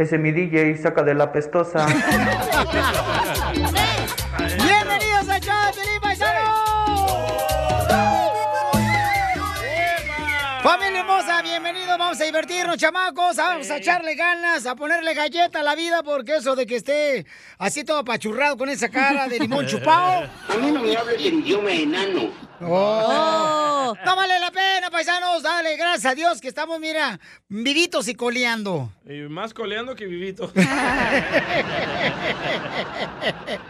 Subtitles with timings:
[0.00, 1.84] Ese mi DJ saca de la pestosa.
[4.64, 6.16] ¡Bienvenidos a Chau, Felipe
[10.62, 15.62] Familia hermosa, bienvenidos, vamos a divertirnos, chamacos, vamos a echarle ganas, a ponerle galleta a
[15.62, 17.26] la vida, porque eso de que esté
[17.58, 20.30] así todo apachurrado con esa cara de limón chupado.
[20.48, 22.30] A mí no me hables en idioma enano.
[22.62, 23.79] Oh.
[24.04, 27.18] No vale la pena, paisanos, dale, gracias a Dios que estamos, mira,
[27.48, 28.92] vivitos y coleando.
[29.06, 30.52] Y más coleando que vivito.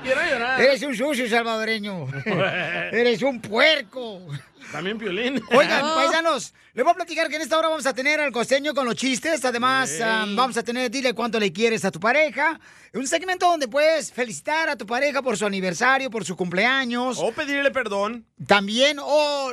[0.02, 0.60] Quiero llorar.
[0.60, 2.06] Eres un sucio salvadoreño.
[2.92, 4.20] Eres un puerco.
[4.72, 5.42] También violín.
[5.50, 8.74] Oigan, paisanos, les voy a platicar que en esta hora vamos a tener al costeño
[8.74, 9.44] con los chistes.
[9.44, 12.60] Además, um, vamos a tener, dile cuánto le quieres a tu pareja.
[12.94, 17.18] Un segmento donde puedes felicitar a tu pareja por su aniversario, por su cumpleaños.
[17.20, 18.24] O pedirle perdón.
[18.46, 19.52] También, o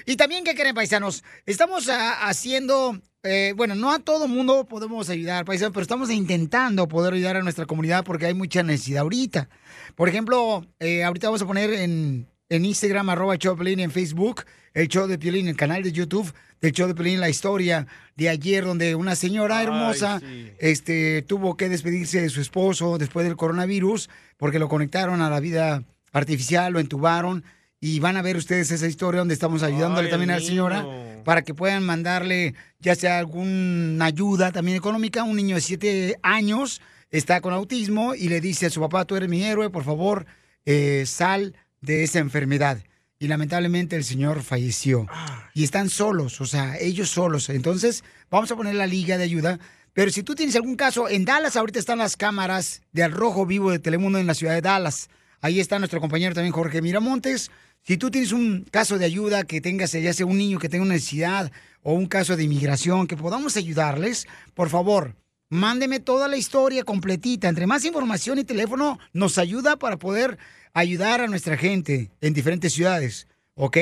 [0.05, 1.23] Y también, ¿qué creen, paisanos?
[1.45, 6.87] Estamos ah, haciendo, eh, bueno, no a todo mundo podemos ayudar, paisanos, pero estamos intentando
[6.87, 9.49] poder ayudar a nuestra comunidad porque hay mucha necesidad ahorita.
[9.95, 13.79] Por ejemplo, eh, ahorita vamos a poner en, en Instagram, arroba el show de Piolín,
[13.79, 17.29] en Facebook, el show de Piolín, el canal de YouTube del show de Piolín, la
[17.29, 20.21] historia de ayer donde una señora hermosa
[20.59, 25.39] este, tuvo que despedirse de su esposo después del coronavirus porque lo conectaron a la
[25.39, 27.45] vida artificial, lo entubaron
[27.79, 30.83] y van a ver ustedes esa historia donde estamos ayudándole Ay, también a la señora
[30.83, 31.23] niño.
[31.23, 35.23] para que puedan mandarle ya sea alguna ayuda también económica.
[35.23, 39.15] Un niño de siete años está con autismo y le dice a su papá, tú
[39.15, 40.25] eres mi héroe, por favor,
[40.65, 42.83] eh, sal de esa enfermedad.
[43.19, 45.07] Y lamentablemente el señor falleció.
[45.53, 47.49] Y están solos, o sea, ellos solos.
[47.49, 49.59] Entonces, vamos a poner la liga de ayuda.
[49.93, 53.45] Pero si tú tienes algún caso, en Dallas ahorita están las cámaras de Al Rojo
[53.45, 55.09] Vivo de Telemundo en la ciudad de Dallas.
[55.41, 57.51] Ahí está nuestro compañero también Jorge Miramontes.
[57.83, 60.85] Si tú tienes un caso de ayuda que tengas, ya sea un niño que tenga
[60.85, 61.51] una necesidad
[61.83, 65.15] o un caso de inmigración, que podamos ayudarles, por favor,
[65.51, 67.47] mándeme toda la historia completita.
[67.49, 70.39] Entre más información y teléfono nos ayuda para poder
[70.73, 73.77] ayudar a nuestra gente en diferentes ciudades, ¿ok?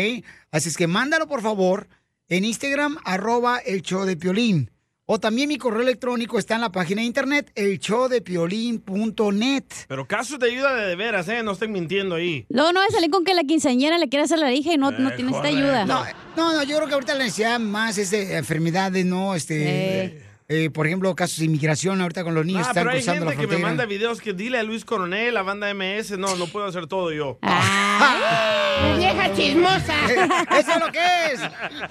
[0.52, 1.88] Así es que mándalo por favor
[2.28, 4.70] en Instagram, arroba el show de Piolín.
[5.12, 9.64] O también mi correo electrónico está en la página de internet, elshowdepiolín.net.
[9.88, 11.42] Pero casos de ayuda de, de veras, ¿eh?
[11.42, 12.46] No estoy mintiendo ahí.
[12.50, 15.10] No a salir con que la quinceañera le quiere hacer la hija y no, no
[15.10, 15.86] Eh, tiene esta ayuda.
[15.86, 16.04] No,
[16.38, 19.34] no, no, yo creo que ahorita la necesidad más es de enfermedades, ¿no?
[19.34, 20.24] Este, eh,
[20.74, 23.36] por ejemplo, casos de inmigración ahorita con los niños Ah, están pero hay cruzando gente
[23.36, 23.68] la que me frontera.
[23.68, 26.18] manda videos que dile a Luis Coronel, la banda MS.
[26.18, 27.38] No, no puedo hacer todo yo.
[28.98, 29.96] ¡Vieja chismosa!
[30.58, 31.00] ¡Eso es lo que
[31.34, 31.40] es!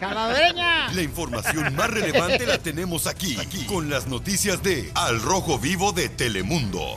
[0.01, 0.93] ¡Salvadoreña!
[0.93, 5.93] La información más relevante la tenemos aquí, aquí, con las noticias de Al Rojo Vivo
[5.93, 6.97] de Telemundo.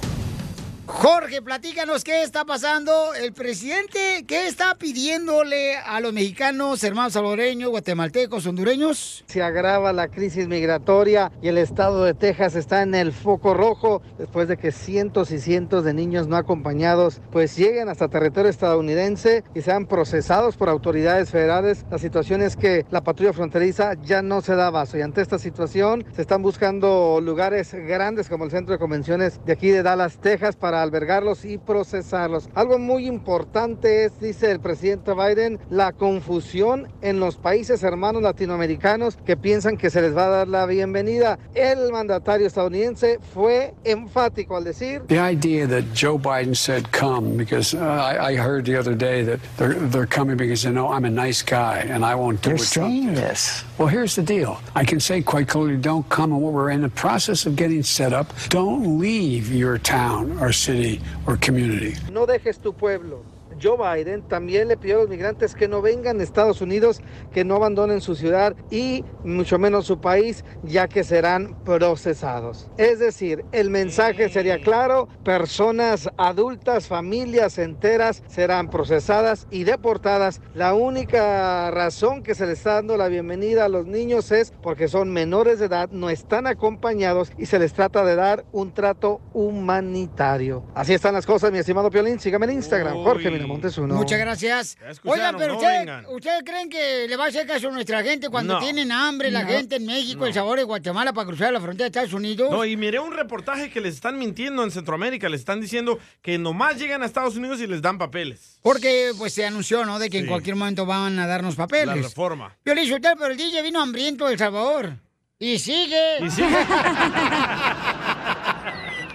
[0.93, 3.15] Jorge, platícanos qué está pasando.
[3.15, 9.23] El presidente, ¿qué está pidiéndole a los mexicanos, hermanos salvadoreños, guatemaltecos, hondureños?
[9.27, 14.01] Se agrava la crisis migratoria y el estado de Texas está en el foco rojo
[14.19, 19.43] después de que cientos y cientos de niños no acompañados pues lleguen hasta territorio estadounidense
[19.55, 21.85] y sean procesados por autoridades federales.
[21.89, 25.39] La situación es que la patrulla fronteriza ya no se da abasto y ante esta
[25.39, 30.17] situación se están buscando lugares grandes como el centro de convenciones de aquí de Dallas,
[30.17, 32.49] Texas para albergarlos y procesarlos.
[32.55, 39.17] Algo muy importante es, dice el presidente Biden, la confusión en los países hermanos latinoamericanos
[39.25, 41.39] que piensan que se les va a dar la bienvenida.
[41.53, 47.73] El mandatario estadounidense fue enfático al decir The idea that Joe Biden said come, because
[47.73, 51.05] uh, I, I heard the other day that they're, they're coming because they know I'm
[51.05, 53.63] a nice guy and I won't do They're what saying this.
[53.77, 54.59] Well, here's the deal.
[54.75, 57.83] I can say quite clearly, don't come, and what we're in the process of getting
[57.83, 61.93] set up, don't leave your town or city or community.
[62.11, 63.23] no dejes tu pueblo,
[63.61, 67.43] Joe Biden también le pidió a los migrantes que no vengan a Estados Unidos, que
[67.43, 72.69] no abandonen su ciudad y mucho menos su país, ya que serán procesados.
[72.77, 80.41] Es decir, el mensaje sería claro, personas adultas, familias enteras serán procesadas y deportadas.
[80.53, 84.87] La única razón que se les está dando la bienvenida a los niños es porque
[84.87, 89.21] son menores de edad, no están acompañados y se les trata de dar un trato
[89.33, 90.63] humanitario.
[90.73, 92.19] Así están las cosas, mi estimado Piolín.
[92.19, 93.29] Sígame en Instagram, Jorge
[93.77, 93.95] Uno.
[93.95, 94.77] Muchas gracias.
[95.03, 96.05] Oigan, pero no usted- vengan.
[96.07, 98.59] ¿ustedes creen que le va a hacer caso a nuestra gente cuando No.
[98.59, 99.49] tienen hambre, la No.
[99.49, 102.49] gente en México, El Sabor de Guatemala para cruzar la frontera de Estados Unidos?
[102.51, 105.29] No, y miré un reportaje que les están mintiendo en Centroamérica.
[105.29, 108.59] Les están diciendo que nomás llegan a Estados Unidos y les dan papeles.
[108.61, 109.99] Porque pues se anunció, ¿no?
[109.99, 112.03] De que en cualquier momento van a darnos La papeles.
[112.03, 112.55] reforma.
[112.65, 114.93] Yo le dije, usted, pero el DJ vino hambriento de El Salvador.
[115.39, 116.23] Y sigue.
[116.23, 116.47] Y sigue.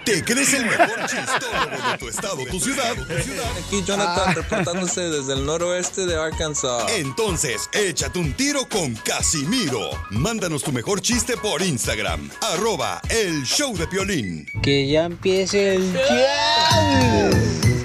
[0.07, 2.93] ¿Te crees el mejor chistólogo de tu estado, tu ciudad?
[3.59, 6.85] Aquí Jonathan reportándose desde el noroeste de Arkansas.
[6.95, 9.89] Entonces, échate un tiro con Casimiro.
[10.11, 12.29] Mándanos tu mejor chiste por Instagram.
[12.53, 14.45] Arroba el show de Piolín.
[14.63, 15.93] Que ya empiece el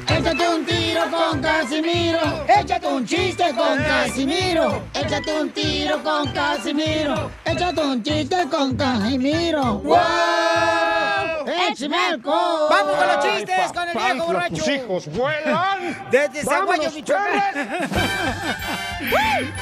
[0.07, 2.47] Échate un tiro con Casimiro.
[2.47, 4.85] Échate un chiste con Casimiro.
[4.95, 7.33] Échate un tiro con Casimiro.
[7.45, 9.81] Échate un chiste con Casimiro.
[9.81, 10.92] ¡Wow!
[11.89, 14.57] ¡Vamos con los chistes con el viejo borracho!
[14.57, 16.07] tus hijos vuelan.
[16.11, 17.69] Desde Zaguayo, Michoacán.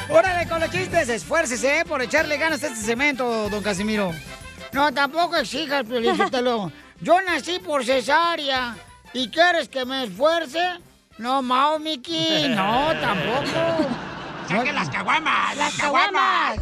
[0.09, 1.85] Órale con los chistes, esfuércese ¿eh?
[1.85, 4.13] por echarle ganas a este cemento, don Casimiro.
[4.71, 6.71] No, tampoco exijas, Piolinsotelo.
[7.01, 8.75] Yo nací por cesárea.
[9.13, 10.59] ¿Y quieres que me esfuerce?
[11.17, 12.47] No, Mao, Miki.
[12.49, 13.89] No, tampoco.
[14.47, 15.57] ¡Saquen las caguamas!
[15.57, 16.59] ¡Las caguamas!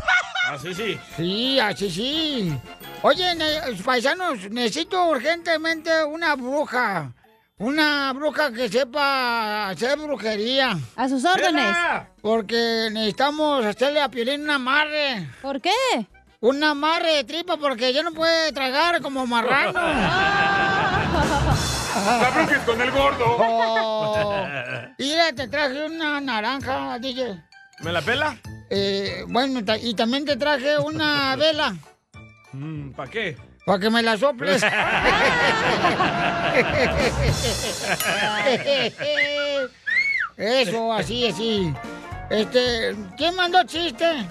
[0.50, 1.00] Así sí.
[1.16, 2.60] Sí, así sí.
[3.02, 7.14] Oye, ne- paisanos, necesito urgentemente una bruja.
[7.58, 10.78] Una bruja que sepa hacer brujería.
[10.96, 11.76] A sus órdenes.
[12.22, 15.28] Porque necesitamos hacerle a Piolín un amarre.
[15.42, 15.72] ¿Por qué?
[16.42, 19.72] Un amarre de tripa porque ya no puede tragar como marrano.
[19.80, 21.10] ¡La
[22.34, 23.26] bruja es con el gordo!
[24.22, 24.46] Oh.
[24.98, 27.42] Mira, te traje una naranja, DJ.
[27.80, 28.38] ¿Me la pela?
[28.70, 31.74] Eh, bueno, y también te traje una vela
[32.96, 33.38] ¿Para qué?
[33.66, 34.64] para que me la soples.
[40.38, 41.74] Eso, así, así.
[42.30, 44.26] Este, ¿quién mandó chiste?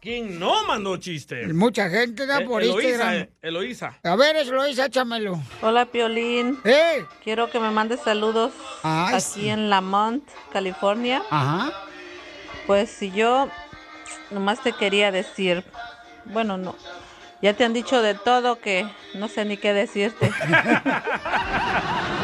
[0.00, 1.46] ¿Quién no mandó chiste?
[1.54, 3.14] Mucha gente da Eh, por Eloísa, Instagram.
[3.22, 3.98] eh, Eloísa.
[4.02, 4.36] A ver,
[4.68, 5.40] hice, échamelo.
[5.62, 6.58] Hola, Piolín.
[6.64, 7.06] ¡Eh!
[7.22, 9.48] Quiero que me mandes saludos Ay, aquí sí.
[9.48, 10.22] en Lamont,
[10.52, 11.22] California.
[11.30, 11.72] Ajá.
[12.66, 13.48] Pues si yo
[14.30, 15.64] nomás te quería decir,
[16.26, 16.76] bueno, no,
[17.42, 20.30] ya te han dicho de todo que no sé ni qué decirte.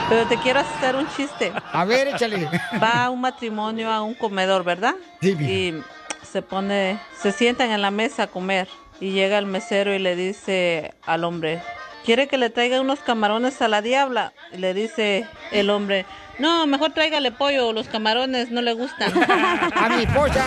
[0.09, 1.53] Pero te quiero hacer un chiste.
[1.73, 2.49] A ver, échale.
[2.83, 4.95] Va un matrimonio a un comedor, ¿verdad?
[5.21, 5.83] Sí, y
[6.31, 8.69] se pone, se sientan en la mesa a comer
[9.01, 11.63] y llega el mesero y le dice al hombre,
[12.05, 14.33] ¿quiere que le traiga unos camarones a la diabla?
[14.53, 16.07] Y le dice el hombre,
[16.39, 19.13] no, mejor tráigale pollo, los camarones no le gustan.
[19.75, 20.45] A mi esposa.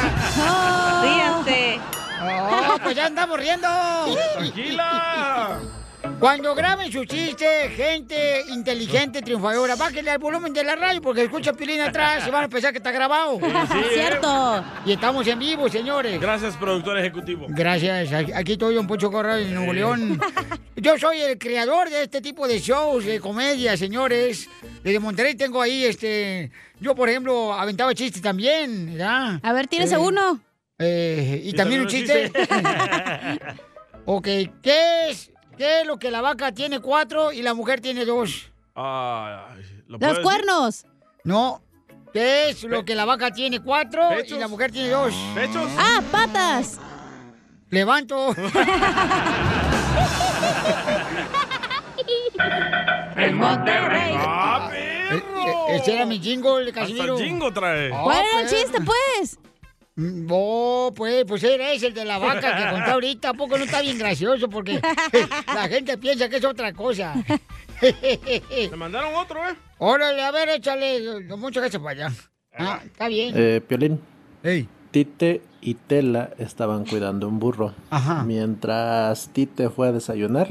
[1.03, 1.79] Ríanse.
[2.27, 3.67] Oh, pues ya andamos riendo.
[4.37, 5.59] ¡Tranquila!
[6.19, 11.53] Cuando graben su chiste, gente inteligente, triunfadora, bájenle al volumen de la radio porque escucha
[11.53, 13.39] Pilín atrás y van a pensar que está grabado.
[13.39, 13.77] sí.
[13.93, 14.63] Cierto.
[14.85, 16.19] Y estamos en vivo, señores.
[16.19, 17.45] Gracias, productor ejecutivo.
[17.49, 18.11] Gracias.
[18.35, 20.19] Aquí estoy, Don Poncho Corral, en Nuevo León.
[20.75, 24.49] Yo soy el creador de este tipo de shows, de comedia, señores.
[24.83, 26.51] Desde Monterrey tengo ahí, este...
[26.81, 29.39] Yo, por ejemplo, aventaba chistes también, ¿verdad?
[29.41, 30.39] A ver, tírese Eh, uno.
[30.79, 32.31] Eh, y, Y también un chiste.
[34.05, 34.23] ok,
[34.61, 38.51] ¿qué es, ¿qué es lo que la vaca tiene cuatro y la mujer tiene dos?
[38.75, 40.85] ¿lo Los cuernos.
[41.23, 41.61] No.
[42.11, 44.37] ¿Qué es lo que la vaca tiene cuatro y ¿Pechos?
[44.39, 45.13] la mujer tiene dos?
[45.33, 45.69] ¿Pechos?
[45.77, 46.79] Ah, patas.
[47.69, 48.35] Levanto.
[53.15, 54.13] En Monterrey.
[54.17, 57.13] ¡Ah, E- e- Ese era mi jingle, Casimiro.
[57.13, 57.91] Hasta el jingo trae.
[57.93, 58.61] Ah, ¿Cuál era el pues.
[58.63, 59.39] chiste, pues?
[59.95, 63.29] Mm, Oh, pues, pues era ese, el de la vaca que conté ahorita.
[63.29, 64.49] ¿A poco no está bien gracioso?
[64.49, 64.79] Porque
[65.53, 67.13] la gente piensa que es otra cosa.
[67.79, 69.53] ¿Te mandaron otro, eh?
[69.77, 71.21] Órale, a ver, échale.
[71.37, 72.11] Mucho que se vaya.
[72.57, 73.33] Ah, está bien.
[73.35, 73.99] Eh, Piolín.
[74.43, 74.67] Ey.
[74.91, 77.73] Tite y Tela estaban cuidando un burro.
[77.89, 78.23] Ajá.
[78.23, 80.49] Mientras Tite fue a desayunar,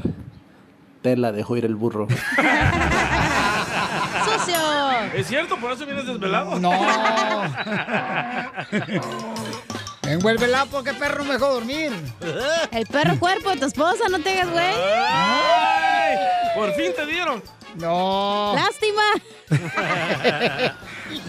[1.01, 2.07] Tela dejó ir el burro.
[5.13, 5.57] ¿Es cierto?
[5.57, 6.59] ¿Por eso vienes desvelado?
[6.59, 6.71] No.
[10.03, 11.91] Envuélvela porque perro no me dejó dormir.
[12.71, 14.73] El perro cuerpo de tu esposa, no te hagas, güey.
[14.75, 16.17] ¡Ay!
[16.55, 17.43] Por fin te dieron.
[17.75, 18.53] No.
[18.55, 19.03] Lástima.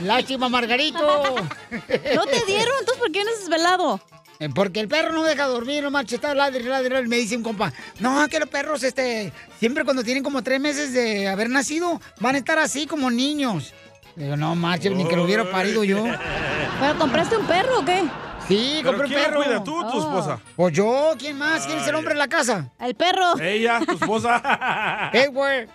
[0.03, 1.35] Lástima, Margarito.
[1.35, 2.75] ¿No te dieron?
[2.81, 4.01] Entonces, ¿por qué no has desvelado?
[4.41, 7.07] Eh, Porque el perro no deja dormir, no marcha, está ladre, ladre.
[7.07, 10.93] Me dice un compa, no, que los perros, este, siempre cuando tienen como tres meses
[10.93, 13.73] de haber nacido, van a estar así como niños.
[14.17, 16.05] Digo, no marches, ni que lo hubiera parido yo.
[16.81, 18.03] ¿Pero compraste un perro o qué?
[18.49, 19.43] Sí, ¿Pero compré un perro.
[19.43, 20.39] cuida, tú o tu esposa?
[20.55, 21.65] Pues yo, ¿quién más?
[21.67, 22.71] ¿Quién es el hombre en la casa?
[22.79, 23.39] El perro.
[23.41, 25.11] Ella, tu esposa.
[25.15, 25.67] ¡Eh, güey!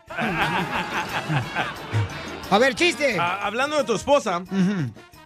[2.52, 3.18] A ver, chiste.
[3.20, 4.44] Ah, hablando de tu esposa,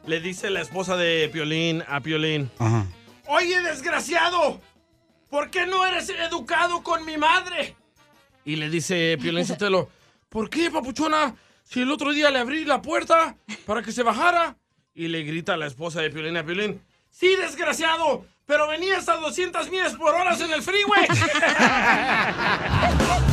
[0.06, 2.50] le dice la esposa de Piolín a Piolín.
[2.60, 2.86] Ajá.
[3.28, 4.62] Oye, desgraciado,
[5.30, 7.76] ¿por qué no eres educado con mi madre?
[8.46, 9.90] Y le dice Piolín Sotelo,
[10.30, 11.36] ¿por qué, papuchona?
[11.64, 14.58] Si el otro día le abrí la puerta para que se bajara.
[14.94, 19.16] Y le grita a la esposa de Piolín a Piolín, sí, desgraciado, pero venías a
[19.16, 21.08] 200 millas por hora en el freeway.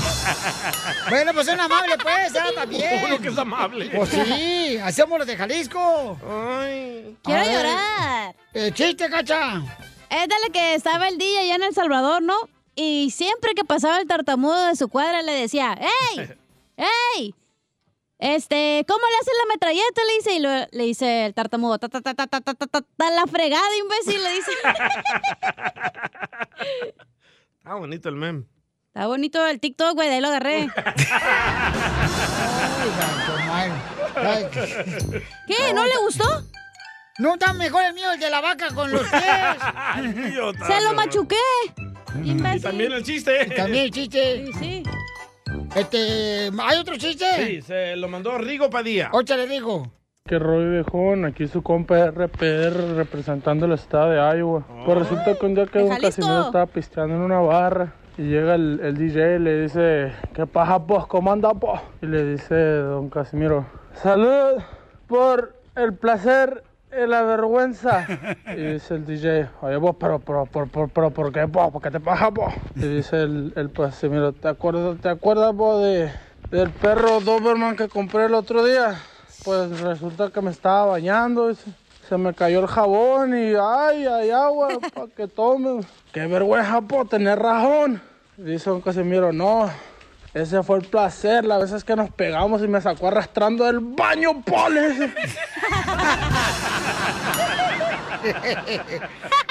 [1.09, 2.47] Bueno, pues son amables, pues, ¿ah?
[2.55, 3.05] También.
[3.05, 3.91] Uno que es amable.
[3.95, 6.19] Pues sí, hacemos los de Jalisco.
[7.23, 8.35] Quiero llorar.
[8.55, 9.63] Eh, chiste, cacha.
[10.11, 12.35] Es de la que estaba el día allá en El Salvador, ¿no?
[12.75, 15.77] Y siempre que pasaba el tartamudo de su cuadra le decía,
[16.17, 16.31] ¡Ey!
[17.17, 17.35] ¡Ey!
[18.19, 20.05] Este, ¿cómo le haces la metralleta?
[20.07, 22.67] Le dice, y lo- le dice el tartamudo, ta, ta, ta, ta, ta, ta, ta,
[22.67, 24.51] ta, ta, la fregada, imbécil, le dice.
[27.59, 28.45] Está bonito el meme.
[29.01, 30.69] Está bonito el TikTok, güey, de ahí lo agarré.
[35.47, 35.73] ¿Qué?
[35.75, 36.25] ¿No le gustó?
[37.19, 39.23] No, está mejor el mío, el de la vaca con los pies.
[40.67, 41.35] Se lo machuqué.
[42.23, 43.47] Y también el chiste.
[43.57, 44.45] También el chiste.
[44.45, 44.83] Sí, sí.
[45.75, 47.25] Este, ¿hay otro chiste?
[47.39, 49.09] Sí, se lo mandó Rigo Padilla.
[49.15, 49.91] Óchale, digo.
[50.27, 54.67] Que Roy Viejón, aquí su compa RPR representando el estado de Iowa.
[54.85, 55.97] Pues resulta que un día que ¿De un?
[55.97, 60.45] Casimiro estaba pisteando en una barra y llega el, el DJ y le dice, ¿qué
[60.47, 61.07] paja pues?
[61.07, 61.81] ¿Cómo anda pues?
[62.03, 64.61] Y le dice don Casimiro, salud
[65.07, 66.63] por el placer
[66.93, 68.07] y la vergüenza.
[68.55, 71.73] Y dice el DJ, oye vos, pero, pero, pero, pero, pero, ¿por qué vos?
[71.73, 72.53] ¿Por qué te paja vos?
[72.77, 76.13] Y dice el, el Casimiro, ¿te acuerdas, te acuerdas vos de,
[76.51, 79.01] del perro Doberman que compré el otro día?
[79.47, 81.71] Pues resulta que me estaba bañando y se,
[82.07, 85.81] se me cayó el jabón y ay, hay agua para que tome.
[86.13, 88.10] Qué vergüenza por tener razón.
[88.41, 89.71] Dice don Casimiro, no,
[90.33, 94.41] ese fue el placer, las veces que nos pegamos y me sacó arrastrando del baño,
[94.43, 95.13] pole.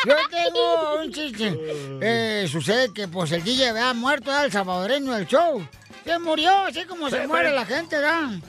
[0.08, 1.56] Yo tengo un chiste.
[2.02, 5.62] Eh, sucede que pues el DJ ha muerto, el salvadoreño del show.
[6.04, 8.40] Se murió, así como se muere la gente, ¿verdad?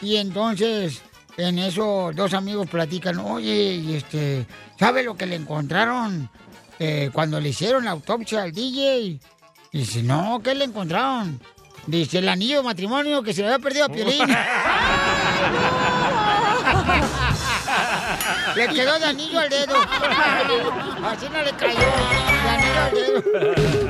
[0.00, 1.02] Y entonces,
[1.36, 4.46] en eso, dos amigos platican, oye, y este,
[4.78, 6.30] ¿sabe lo que le encontraron
[6.78, 9.18] eh, cuando le hicieron la autopsia al DJ?
[9.72, 11.40] Dice, no, ¿qué le encontraron?
[11.86, 14.26] Dice, el anillo de matrimonio que se le había perdido a Piolín.
[18.56, 19.76] Le quedó de anillo al dedo.
[21.04, 21.78] Así no le cayó.
[21.78, 23.89] De anillo al dedo.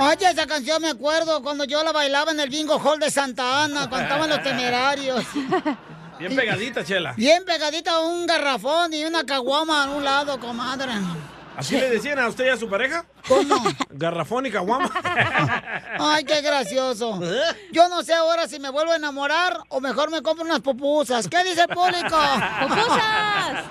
[0.00, 3.64] Oye, esa canción me acuerdo cuando yo la bailaba en el bingo hall de Santa
[3.64, 5.26] Ana, cuando estaban los temerarios.
[6.18, 7.12] Bien pegadita, Chela.
[7.18, 10.92] Bien pegadita un garrafón y una caguama a un lado, comadre.
[11.54, 13.04] ¿Así le decían a usted y a su pareja?
[13.28, 13.56] ¿Cómo?
[13.90, 14.90] Garrafón y caguama.
[15.98, 17.20] Ay, qué gracioso.
[17.70, 21.28] Yo no sé ahora si me vuelvo a enamorar o mejor me compro unas pupusas.
[21.28, 22.08] ¿Qué dice el público?
[22.62, 23.64] ¡Pupusas!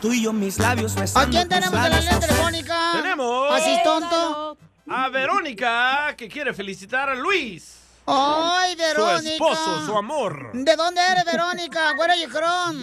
[0.00, 2.92] Tú y yo mis labios ¿A quién tenemos en la línea telefónica?
[2.94, 3.52] Tenemos.
[3.52, 4.56] ¿Así tonto?
[4.90, 7.76] A Verónica, que quiere felicitar a Luis.
[8.06, 9.20] Ay, Verónica.
[9.20, 10.50] Su esposo, su amor.
[10.54, 11.92] ¿De dónde eres, Verónica?
[11.98, 12.76] Where are you from?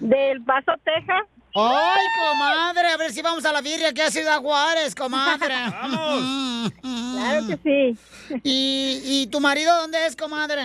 [0.00, 1.22] Del Paso, Texas.
[1.54, 5.54] Ay, comadre, a ver si vamos a la birria que a Ciudad Juárez, comadre.
[5.70, 6.72] Vamos.
[6.80, 7.98] Claro que sí.
[8.42, 10.62] ¿Y, ¿Y tu marido dónde es, comadre?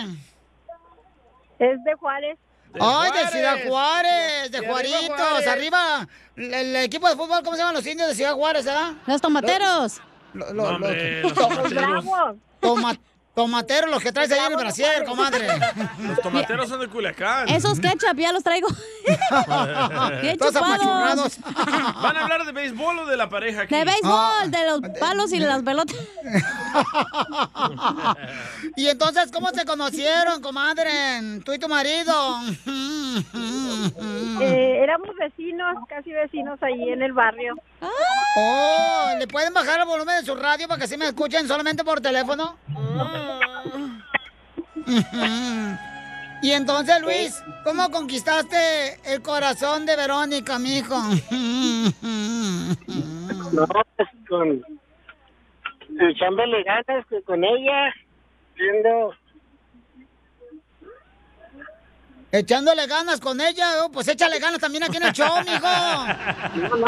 [1.58, 2.38] Es de Juárez.
[2.80, 3.28] Ay, de.
[3.30, 5.46] Ciudad Juárez, de De arriba, Juaritos, Juárez.
[5.48, 6.08] arriba.
[6.36, 8.92] El, el equipo de fútbol, ¿cómo se llaman los indios de Ciudad Juárez, verdad?
[9.06, 10.00] Los tomateros.
[10.34, 12.04] Lo- lo- No, lo- hombre, lo- los tomateros.
[12.60, 12.98] Toma-
[13.38, 15.46] Tomateros los que traes ahí en el brasier, comadre.
[16.00, 17.48] Los tomateros son de Culiacán.
[17.48, 18.66] Esos ketchup ya los traigo.
[19.28, 20.56] Todos chupados.
[20.56, 21.38] apachurrados.
[22.02, 23.76] ¿Van a hablar de béisbol o de la pareja aquí?
[23.76, 25.94] De béisbol, de los palos y las pelotas.
[28.76, 30.90] y entonces, ¿cómo se conocieron, comadre?
[31.44, 32.40] Tú y tu marido.
[34.40, 37.54] Eh, éramos vecinos, casi vecinos ahí en el barrio.
[38.36, 41.84] Oh, ¿le pueden bajar el volumen de su radio para que así me escuchen solamente
[41.84, 42.56] por teléfono?
[46.42, 50.96] y entonces, Luis, ¿cómo conquistaste el corazón de Verónica, mijo?
[53.50, 53.66] No,
[53.96, 54.62] pues con.
[56.00, 57.94] echándole ganas que con ella,
[58.54, 59.14] viendo.
[62.30, 65.66] Echándole ganas con ella, oh, pues échale ganas también aquí en el show, mijo.
[66.68, 66.86] No, no,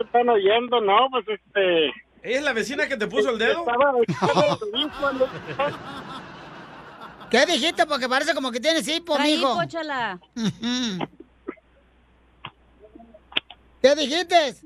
[0.00, 1.92] están oyendo, no, pues este.
[2.28, 3.64] ¿Ella es la vecina que te puso el dedo?
[7.30, 7.86] ¿Qué dijiste?
[7.86, 9.54] Porque parece como que tienes hipo, Traí mijo.
[9.54, 10.20] hipo, chala.
[13.80, 14.56] ¿Qué dijiste?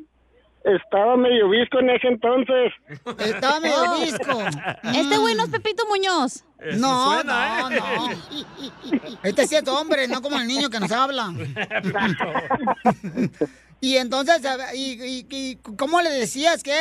[0.65, 2.73] Estaba medio visco en ese entonces.
[3.19, 4.01] Estaba medio Oh.
[4.01, 4.41] visco.
[4.83, 6.43] Este güey no es Pepito Muñoz.
[6.79, 7.81] No, suena, no, ¿eh?
[7.81, 8.11] no.
[9.23, 11.33] Este sí es hombre, no como el niño que nos habla.
[13.85, 16.73] Y entonces, a y, y- y cómo le decías que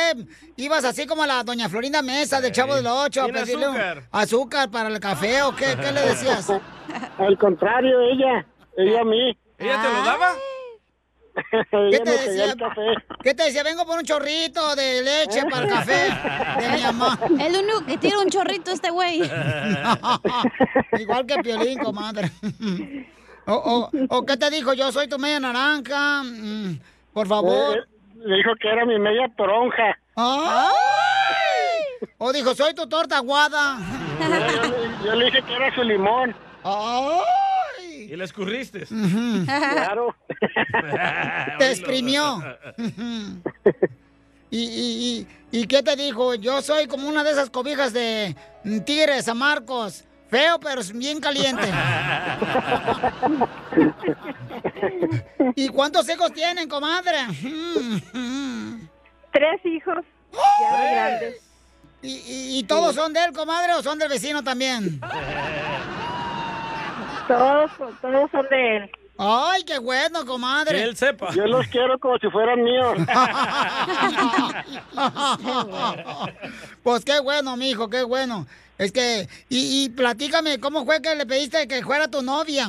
[0.56, 4.02] ibas así como la doña Florinda Mesa del Chavo del Ocho a pedirle azúcar.
[4.12, 6.48] azúcar para el café o qué, qué le decías?
[7.18, 8.46] Al contrario, ella.
[8.76, 9.36] Ella a mí.
[9.58, 10.32] ¿Ella te lo daba?
[11.90, 12.54] ¿Qué te decía?
[13.24, 13.64] ¿Qué te decía?
[13.64, 16.08] Vengo por un chorrito de leche para el café
[16.60, 17.18] de mi mamá.
[17.40, 19.22] El único que tiene un chorrito este güey.
[21.00, 22.30] Igual que Piolín, comadre.
[23.46, 24.72] O, o, o qué te dijo?
[24.72, 26.22] Yo soy tu media naranja.
[27.12, 27.78] Por favor.
[27.78, 27.82] Eh,
[28.24, 29.98] Le dijo que era mi media toronja.
[30.16, 32.08] ¡Ay!
[32.18, 33.78] O dijo, soy tu torta aguada.
[34.20, 36.34] Yo, le- yo le dije que era su limón.
[36.62, 38.08] ¡Ay!
[38.12, 38.86] Y le escurriste.
[39.46, 40.14] Claro.
[41.58, 42.42] Te exprimió.
[44.50, 46.34] ¿Y, y, y, ¿Y qué te dijo?
[46.34, 50.04] Yo soy como una de esas cobijas de mm, Tigres a Marcos.
[50.32, 51.68] Feo, pero bien caliente.
[55.54, 57.18] ¿Y cuántos hijos tienen, comadre?
[59.30, 59.98] Tres hijos,
[60.32, 61.42] ya grandes.
[62.00, 65.02] ¿Y, y, y todos son de él, comadre, o son del vecino también?
[67.28, 67.70] Todos,
[68.00, 68.90] todos son de él.
[69.18, 70.78] Ay, qué bueno, comadre.
[70.78, 71.30] Que él sepa.
[71.34, 72.96] Yo los quiero como si fueran míos.
[76.82, 78.46] pues qué bueno, mijo, qué bueno.
[78.82, 82.68] Es que, y, y platícame, ¿cómo fue que le pediste que fuera tu novia?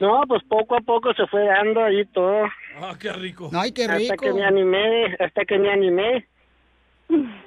[0.00, 2.44] No, pues poco a poco se fue dando ahí todo.
[2.80, 3.50] Ah, qué rico.
[3.54, 4.16] Ay, qué Hasta rico.
[4.16, 6.26] que me animé, hasta que me animé.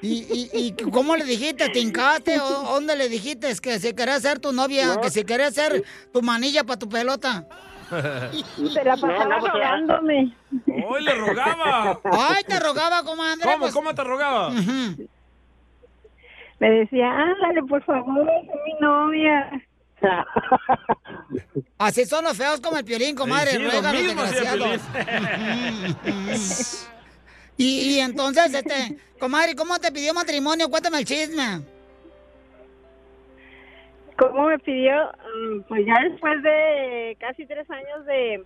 [0.01, 1.69] ¿Y, y, y cómo le dijiste?
[1.69, 4.95] ¿Te hincaste o dónde le dijiste que se quería ser tu novia?
[4.95, 5.01] No.
[5.01, 7.45] Que se quería ser tu manilla para tu pelota.
[7.89, 10.36] Se la pasaba No, no, pues, rogándome.
[10.88, 11.99] ¡Hoy le rogaba!
[12.12, 13.41] Ay, te rogaba, comadre.
[13.43, 13.73] ¿Cómo, pues.
[13.73, 14.49] cómo te rogaba?
[14.49, 15.07] Ujú.
[16.63, 19.52] Me decía, ándale, por favor, es mi novia.
[21.78, 23.52] Así son los feos como el piolín, comadre.
[23.52, 23.67] Sí,
[27.58, 30.69] y, y entonces, este, comadre, ¿cómo te pidió matrimonio?
[30.69, 31.63] Cuéntame el chisme.
[34.17, 35.12] ¿Cómo me pidió?
[35.36, 38.45] Mm, Pues ya después de casi tres años de,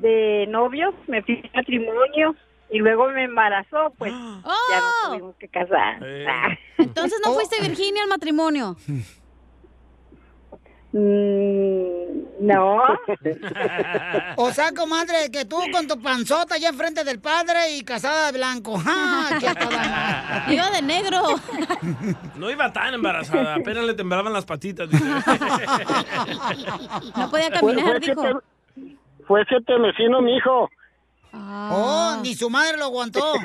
[0.00, 2.34] de novios, me pidió matrimonio
[2.70, 5.08] y luego me embarazó, pues ya nos ¡Oh!
[5.10, 6.00] tuvimos que casar.
[6.28, 6.48] Ah.
[6.78, 8.76] Entonces no fuiste Virginia al matrimonio.
[10.92, 12.78] Mm, no.
[14.38, 18.38] O sea, comadre, que tú con tu panzota allá enfrente del padre y casada de
[18.38, 18.78] blanco.
[18.78, 19.36] ¡Ja!
[19.40, 20.54] ¡Qué a toda madre!
[20.54, 21.22] Iba de negro.
[22.36, 24.88] No iba tan embarazada, apenas le temblaban las patitas.
[24.90, 25.04] dice.
[27.16, 28.22] No podía Fue, caminar, fue dijo.
[28.22, 30.68] siete, fue siete vecino, mi hijo.
[31.38, 33.34] Oh, ni su madre lo aguantó.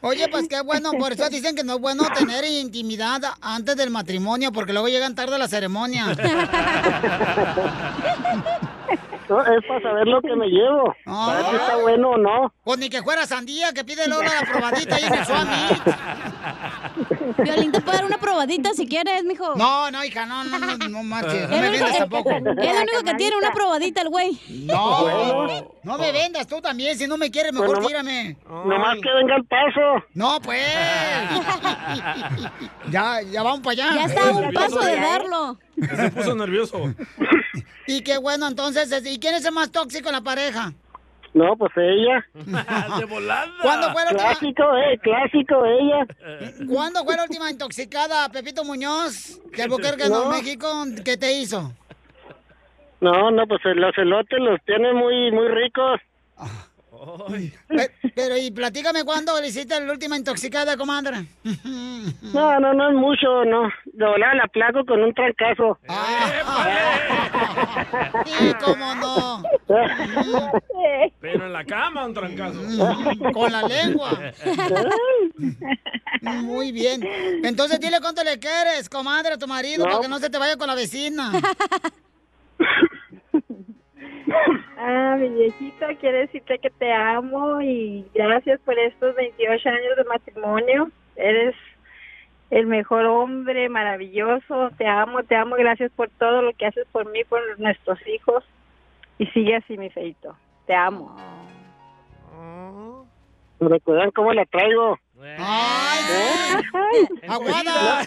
[0.00, 3.90] Oye, pues qué bueno, por eso dicen que no es bueno tener intimidad antes del
[3.90, 6.06] matrimonio, porque luego llegan tarde a la ceremonia.
[9.40, 10.94] Es para saber lo que me llevo.
[11.04, 12.52] Para ver si está bueno o no.
[12.64, 15.68] Pues ni que fuera sandía, que pide luego la probadita ahí en el Swami.
[17.38, 19.54] Violín te puede dar una probadita si quieres, mijo.
[19.56, 21.48] No, no, hija, no, no, no, no marches.
[21.48, 22.30] No Es me lo único vendas que- tampoco.
[22.30, 24.38] Es lo único que tiene, una probadita el güey.
[24.66, 25.46] No,
[25.82, 26.96] no me vendas tú también.
[26.98, 28.36] Si no me quieres, mejor Pues tírame.
[28.48, 30.04] Nomás que venga el paso.
[30.14, 30.62] No, pues.
[32.90, 33.94] ya, ya vamos para allá.
[33.94, 35.58] Ya está a un paso de darlo.
[35.96, 36.94] Se puso nervioso.
[37.86, 40.72] Y qué bueno, entonces, ¿y quién es el más tóxico en la pareja?
[41.34, 42.26] No, pues ella.
[42.98, 43.50] De volada.
[43.62, 44.30] ¿Cuándo fue la última?
[44.30, 46.06] Clásico, eh, clásico, ella.
[46.68, 50.28] ¿Cuándo fue la última intoxicada, Pepito Muñoz, de Albuquerque, No.
[50.30, 50.84] México?
[51.04, 51.72] ¿Qué te hizo?
[53.00, 56.00] No, no, pues los elotes los tiene muy, muy ricos.
[57.68, 61.26] Pe- Pero, y platícame cuándo le hiciste la última intoxicada, comadre.
[62.32, 63.68] No, no, no es mucho, no.
[63.92, 65.78] De volada la placo con un trancazo.
[68.24, 69.42] Sí, cómo no.
[71.20, 72.58] Pero en la cama un trancazo.
[73.32, 74.18] Con la lengua.
[76.22, 77.02] Muy bien.
[77.44, 79.90] Entonces dile cuánto le quieres, comadre, a tu marido, No.
[79.90, 81.32] para que no se te vaya con la vecina.
[84.84, 90.04] Ah, mi viejito, quiero decirte que te amo y gracias por estos 28 años de
[90.04, 90.90] matrimonio.
[91.14, 91.54] Eres
[92.50, 94.70] el mejor hombre, maravilloso.
[94.76, 95.54] Te amo, te amo.
[95.56, 98.44] Gracias por todo lo que haces por mí, por nuestros hijos.
[99.18, 100.36] Y sigue así, mi feito.
[100.66, 101.14] Te amo.
[103.60, 104.98] Recuerdan cómo la traigo.
[107.28, 108.00] ¡Aguada!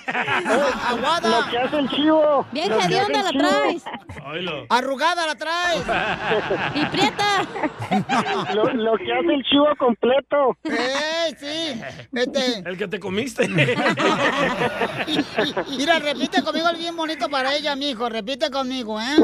[0.90, 1.30] ¡Aguada!
[1.30, 2.46] Lo que hace el chivo.
[2.52, 3.84] Bien hedionda la traes.
[4.70, 5.84] Arrugada la traes.
[6.76, 7.46] y prieta.
[8.54, 10.58] Lo, lo que hace el chivo completo.
[10.64, 11.82] ¡Eh, sí!
[12.14, 12.60] Este.
[12.70, 13.48] El que te comiste.
[15.78, 18.10] Mira, repite conmigo el bien bonito para ella, mijo.
[18.10, 19.16] Repite conmigo, ¿eh?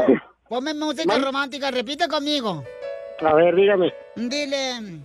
[0.48, 2.64] Ponme música romántica, repite conmigo.
[3.26, 3.94] A ver, dígame.
[4.16, 5.00] Dile.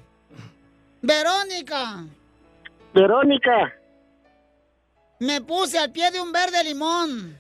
[1.03, 2.05] Verónica,
[2.94, 3.72] Verónica,
[5.20, 7.38] me puse al pie de un verde limón.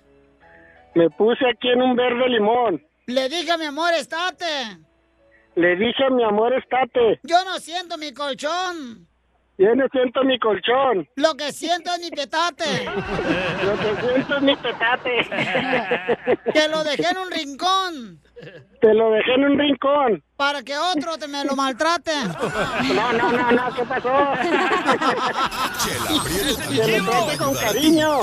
[0.94, 2.82] me puse aquí en un verde limón.
[3.06, 4.78] Le dije a mi amor, estate.
[5.54, 7.20] Le dije a mi amor, estate.
[7.22, 9.06] Yo no siento mi colchón.
[9.58, 11.08] Yo no siento mi colchón.
[11.16, 12.84] Lo que siento es mi petate.
[13.64, 15.28] Lo que siento es mi petate.
[16.52, 18.20] Que lo dejé en un rincón.
[18.80, 20.22] Te lo dejé en un rincón.
[20.36, 22.12] Para que otro te me lo maltrate.
[22.94, 24.12] No, no, no, no, ¿qué pasó?
[25.82, 28.20] Chela Prieto lo te trate con cariño.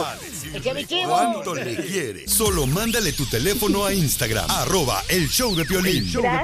[1.07, 2.31] ¿Cuánto le quieres?
[2.31, 6.03] Solo mándale tu teléfono a Instagram, arroba el show de Piolín.
[6.03, 6.43] El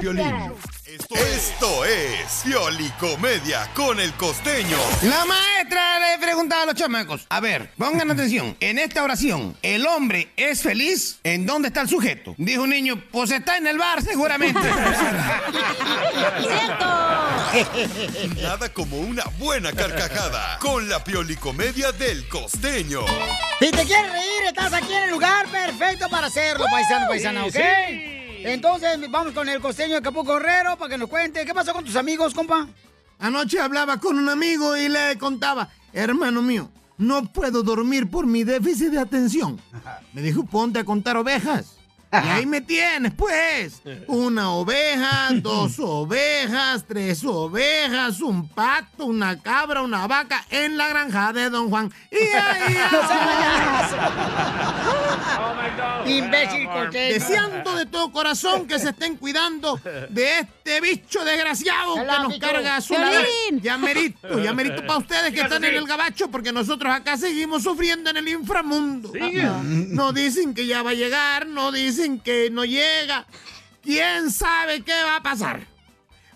[0.98, 1.30] Piolín.
[1.30, 4.76] Esto es Piolicomedia con el costeño.
[5.02, 9.86] La maestra le preguntaba a los chamacos, a ver, pongan atención, en esta oración, ¿el
[9.86, 11.20] hombre es feliz?
[11.22, 12.34] ¿En dónde está el sujeto?
[12.38, 14.60] Dijo un niño, pues está en el bar seguramente.
[18.42, 23.00] Nada como una buena carcajada con la Piolicomedia del costeño.
[23.58, 27.52] Si te quieres reír, estás aquí en el lugar perfecto para hacerlo, paisano, paisana, ¿ok?
[27.52, 28.19] sí.
[28.44, 31.44] Entonces, vamos con el costeño de Capuco Herrero para que nos cuente.
[31.44, 32.66] ¿Qué pasó con tus amigos, compa?
[33.18, 38.44] Anoche hablaba con un amigo y le contaba, hermano mío, no puedo dormir por mi
[38.44, 39.60] déficit de atención.
[40.12, 41.79] Me dijo, ponte a contar ovejas.
[42.12, 43.82] Y ahí me tienes, pues.
[44.08, 51.32] Una oveja, dos ovejas, tres ovejas, un pato, una cabra, una vaca en la granja
[51.32, 51.92] de Don Juan.
[52.10, 52.76] Y ahí...
[56.06, 57.14] Imbécil costeño.
[57.14, 62.76] Deseando de todo corazón que se estén cuidando de este bicho desgraciado que nos carga
[62.76, 63.20] a su lado.
[63.60, 67.62] Ya merito, ya merito para ustedes que están en el gabacho porque nosotros acá seguimos
[67.62, 69.12] sufriendo en el inframundo.
[69.60, 73.26] No dicen que ya va a llegar, no dicen que no llega.
[73.82, 75.66] ¿Quién sabe qué va a pasar?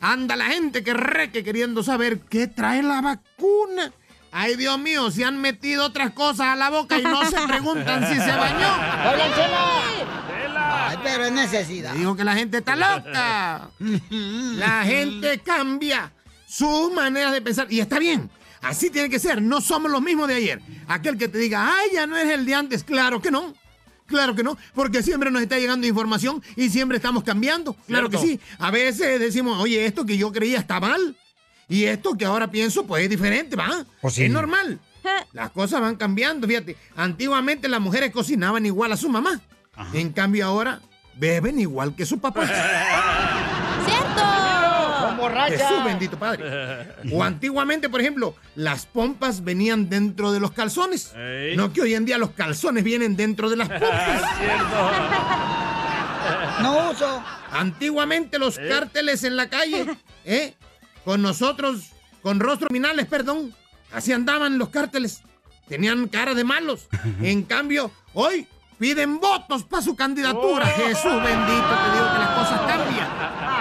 [0.00, 3.92] Anda la gente que reque queriendo saber qué trae la vacuna.
[4.32, 8.06] Ay, Dios mío, se han metido otras cosas a la boca y no se preguntan
[8.08, 8.68] si se bañó.
[9.08, 11.92] ¡Hola, Ay, pero es necesidad.
[11.92, 13.70] Te digo que la gente está loca.
[13.78, 16.12] La gente cambia
[16.46, 17.72] su manera de pensar.
[17.72, 18.30] Y está bien.
[18.60, 19.40] Así tiene que ser.
[19.40, 20.60] No somos los mismos de ayer.
[20.88, 22.82] Aquel que te diga, ay, ya no eres el de antes.
[22.82, 23.54] Claro que no.
[24.06, 27.74] Claro que no, porque siempre nos está llegando información y siempre estamos cambiando.
[27.86, 28.40] Claro que sí.
[28.58, 31.16] A veces decimos, oye, esto que yo creía está mal.
[31.68, 33.86] Y esto que ahora pienso, pues es diferente, ¿va?
[34.02, 34.24] Pues sí.
[34.24, 34.78] Es normal.
[35.32, 36.76] Las cosas van cambiando, fíjate.
[36.96, 39.40] Antiguamente las mujeres cocinaban igual a su mamá.
[39.92, 40.80] En cambio ahora
[41.16, 42.42] beben igual que su papá.
[45.48, 46.94] Jesús bendito Padre.
[47.12, 51.12] O antiguamente, por ejemplo, las pompas venían dentro de los calzones.
[51.14, 51.56] Ey.
[51.56, 54.22] No que hoy en día los calzones vienen dentro de las pompas.
[56.60, 57.22] No uso.
[57.50, 59.86] Antiguamente los cárteles en la calle,
[60.24, 60.54] ¿eh?
[61.04, 61.90] Con nosotros,
[62.22, 63.54] con rostros criminales, perdón.
[63.92, 65.22] Así andaban los cárteles.
[65.68, 66.88] Tenían cara de malos.
[67.22, 68.46] En cambio, hoy
[68.78, 70.66] piden votos para su candidatura.
[70.66, 73.53] Jesús bendito, te digo que las cosas cambian.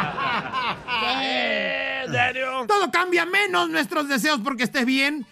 [2.74, 5.26] Todo cambia menos nuestros deseos porque estés bien.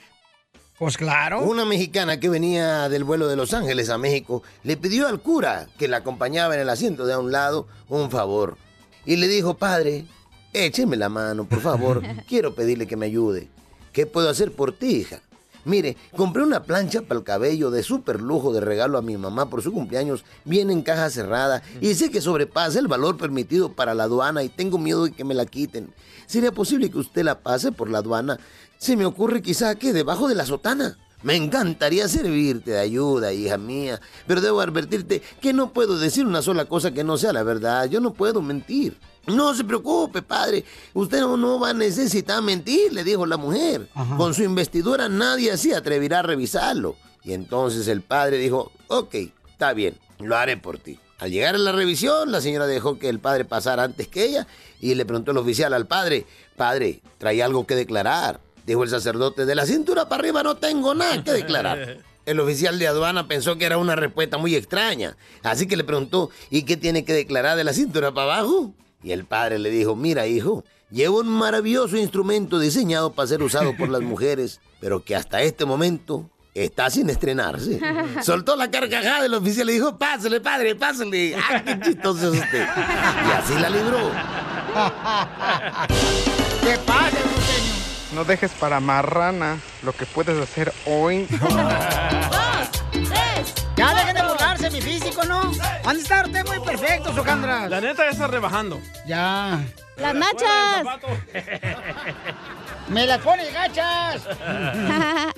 [0.77, 1.41] Pues claro.
[1.41, 5.67] Una mexicana que venía del vuelo de Los Ángeles a México le pidió al cura
[5.77, 8.57] que la acompañaba en el asiento de a un lado un favor.
[9.05, 10.05] Y le dijo, padre,
[10.53, 12.01] Écheme la mano, por favor.
[12.27, 13.47] Quiero pedirle que me ayude.
[13.93, 15.21] ¿Qué puedo hacer por ti, hija?
[15.63, 19.49] Mire, compré una plancha para el cabello de súper lujo de regalo a mi mamá
[19.49, 20.25] por su cumpleaños.
[20.43, 24.49] Viene en caja cerrada y sé que sobrepasa el valor permitido para la aduana y
[24.49, 25.93] tengo miedo de que me la quiten.
[26.25, 28.39] ¿Sería posible que usted la pase por la aduana?
[28.77, 30.97] Se me ocurre quizá que debajo de la sotana.
[31.23, 36.41] Me encantaría servirte de ayuda, hija mía, pero debo advertirte que no puedo decir una
[36.41, 37.85] sola cosa que no sea la verdad.
[37.85, 38.97] Yo no puedo mentir.
[39.27, 40.63] No se preocupe, padre.
[40.93, 43.87] Usted no, no va a necesitar mentir, le dijo la mujer.
[44.17, 46.95] Con su investidura nadie se atreverá a revisarlo.
[47.23, 49.15] Y entonces el padre dijo, ok,
[49.49, 50.99] está bien, lo haré por ti.
[51.19, 54.47] Al llegar a la revisión, la señora dejó que el padre pasara antes que ella
[54.79, 56.25] y le preguntó el oficial al padre,
[56.57, 58.39] padre, ¿trae algo que declarar?
[58.65, 61.99] Dijo el sacerdote, de la cintura para arriba no tengo nada que declarar.
[62.23, 66.29] El oficial de aduana pensó que era una respuesta muy extraña, así que le preguntó,
[66.51, 68.75] ¿y qué tiene que declarar de la cintura para abajo?
[69.03, 73.75] Y el padre le dijo, mira hijo, llevo un maravilloso instrumento diseñado para ser usado
[73.75, 77.79] por las mujeres, pero que hasta este momento está sin estrenarse.
[78.23, 81.35] Soltó la carcajada del oficial y dijo, pásale padre, pásale.
[81.35, 82.67] ¡Ah, qué chistoso es usted!
[83.27, 84.11] Y así la libró.
[86.63, 87.17] ¿Qué pasa,
[88.13, 91.27] No dejes para marrana lo que puedes hacer hoy.
[93.75, 94.21] Ya dejen de
[94.81, 95.51] físico, ¿no?
[95.85, 97.69] Han de estar ustedes muy perfectos, Sojandra.
[97.69, 98.81] La neta ya está rebajando.
[99.07, 99.59] Ya.
[99.97, 100.85] Las nachas.
[102.89, 104.21] ¡Me las pones gachas!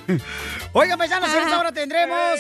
[0.74, 2.40] Oigan, paisanos, en esta hora tendremos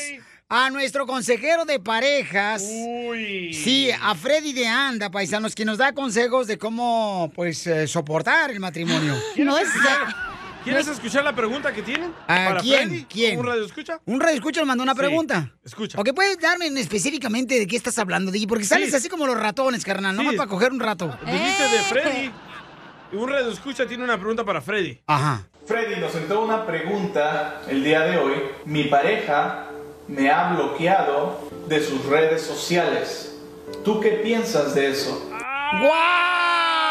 [0.49, 2.61] a nuestro consejero de parejas.
[2.61, 8.51] Sí, a Freddy de Anda, paisanos, que nos da consejos de cómo, pues, eh, soportar
[8.51, 9.15] el matrimonio.
[9.37, 9.67] No es...
[10.63, 12.13] ¿Quieres escuchar la pregunta que tienen?
[12.23, 12.89] ¿A ¿Para quién?
[12.89, 13.05] Freddy?
[13.05, 13.39] ¿Quién?
[13.39, 13.99] ¿Un radio escucha?
[14.05, 15.51] Un radio escucha nos mandó una Sí, pregunta.
[15.63, 15.99] escucha.
[15.99, 18.47] ¿O que puedes darme en específicamente de qué estás hablando, DJ?
[18.47, 18.95] Porque sales Sí.
[18.95, 20.37] así como los ratones, carnal, nomás Sí.
[20.37, 21.17] para coger un rato.
[21.25, 22.31] Dijiste de Freddy.
[23.11, 24.99] Y un radio escucha tiene una pregunta para Freddy.
[25.05, 25.47] Ajá.
[25.65, 28.33] Freddy nos entró una pregunta el día de hoy.
[28.65, 29.67] Mi pareja
[30.07, 33.35] me ha bloqueado de sus redes sociales.
[33.83, 35.29] ¿Tú qué piensas de eso?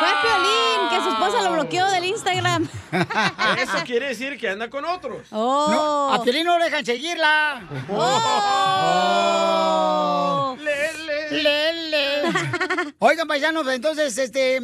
[0.03, 2.69] Fue Piolín, que su esposa lo bloqueó del Instagram.
[3.63, 5.29] Eso quiere decir que anda con otros.
[5.31, 5.69] Oh.
[5.71, 7.63] No, a Piolín no lo dejan seguirla.
[7.89, 9.63] Oh.
[11.31, 12.23] Lele.
[12.99, 14.61] Oigan, paisanos, entonces, este,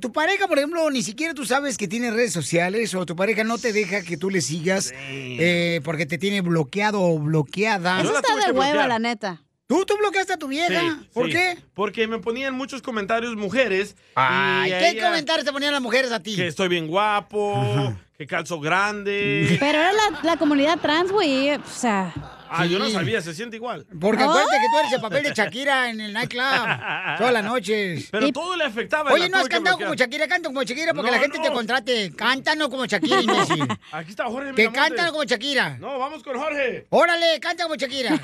[0.00, 3.44] tu pareja, por ejemplo, ni siquiera tú sabes que tiene redes sociales o tu pareja
[3.44, 8.00] no te deja que tú le sigas eh, porque te tiene bloqueado o bloqueada.
[8.00, 9.42] Eso está de hueva, la neta.
[9.72, 10.80] ¿Tú, tú bloqueaste a tu vieja?
[10.80, 11.32] Sí, ¿Por sí.
[11.32, 11.56] qué?
[11.72, 13.96] Porque me ponían muchos comentarios mujeres.
[14.14, 16.36] Ay, y ¿qué ella comentarios te ponían las mujeres a ti?
[16.36, 19.56] Que estoy bien guapo, que calzo grande.
[19.58, 21.52] Pero era la, la comunidad trans, güey.
[21.52, 22.12] O sea.
[22.54, 23.86] Ah, yo no sabía, se siente igual.
[23.98, 26.42] Porque acuérdate que tú eres el papel de Shakira en el nightclub
[27.16, 28.08] todas las noches.
[28.10, 29.10] Pero todo le afectaba.
[29.10, 29.94] Oye, no has cantado como.
[29.94, 31.54] Shakira, canta como Shakira porque No, la gente te no.
[31.54, 32.12] contrate.
[32.14, 33.66] Cántanos como Shakira, imbécil.
[33.90, 35.78] Aquí está Jorge Que cántanos como Shakira.
[35.78, 36.86] No, vamos con Jorge.
[36.90, 38.20] Órale, canta como Shakira.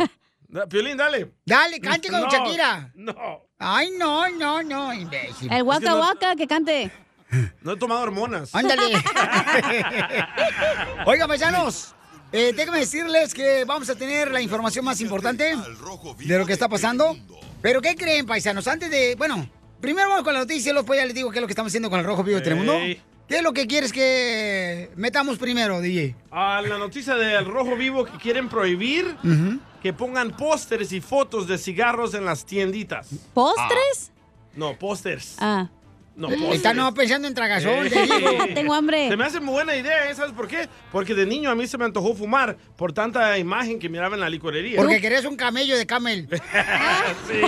[0.69, 1.33] Piolín, dale.
[1.45, 2.91] Dale, cante como No, Shakira.
[2.95, 3.15] No,
[3.59, 5.53] Ay, no, no, no, imbécil.
[5.53, 6.91] El Waka Waka que cante.
[7.61, 8.55] no he tomado hormonas.
[8.55, 8.95] Ándale.
[11.07, 11.95] Oiga, paisanos,
[12.33, 15.55] eh, déjenme decirles que vamos a tener la información más importante
[16.19, 17.17] de lo que está pasando.
[17.61, 18.69] Pero, ¿qué creen, paisanos?
[18.69, 19.49] Antes de, bueno,
[19.81, 21.91] primero vamos con la noticia, después ya les digo qué es lo que estamos haciendo
[21.91, 22.75] con el Rojo Vivo de Telemundo.
[23.29, 26.15] ¿Qué es lo que quieres que metamos primero, DJ?
[26.31, 29.15] A la noticia del Rojo Vivo que quieren prohibir
[29.83, 33.09] que pongan pósters y fotos de cigarros en las tienditas.
[33.35, 34.13] ¿Postres?
[34.55, 35.37] No, pósters.
[35.39, 35.69] Ah.
[36.17, 36.75] No, Está pósters.
[36.77, 38.51] no pensando en tragazón, Eh.
[38.55, 39.09] Tengo hambre.
[39.09, 40.15] Se me hace muy buena idea, ¿eh?
[40.17, 40.69] ¿sabes por qué?
[40.91, 44.21] Porque de niño a mí se me antojó fumar por tanta imagen que miraba en
[44.21, 44.79] la licorería.
[44.79, 46.29] Porque querías un camello de camel.
[47.29, 47.41] sí.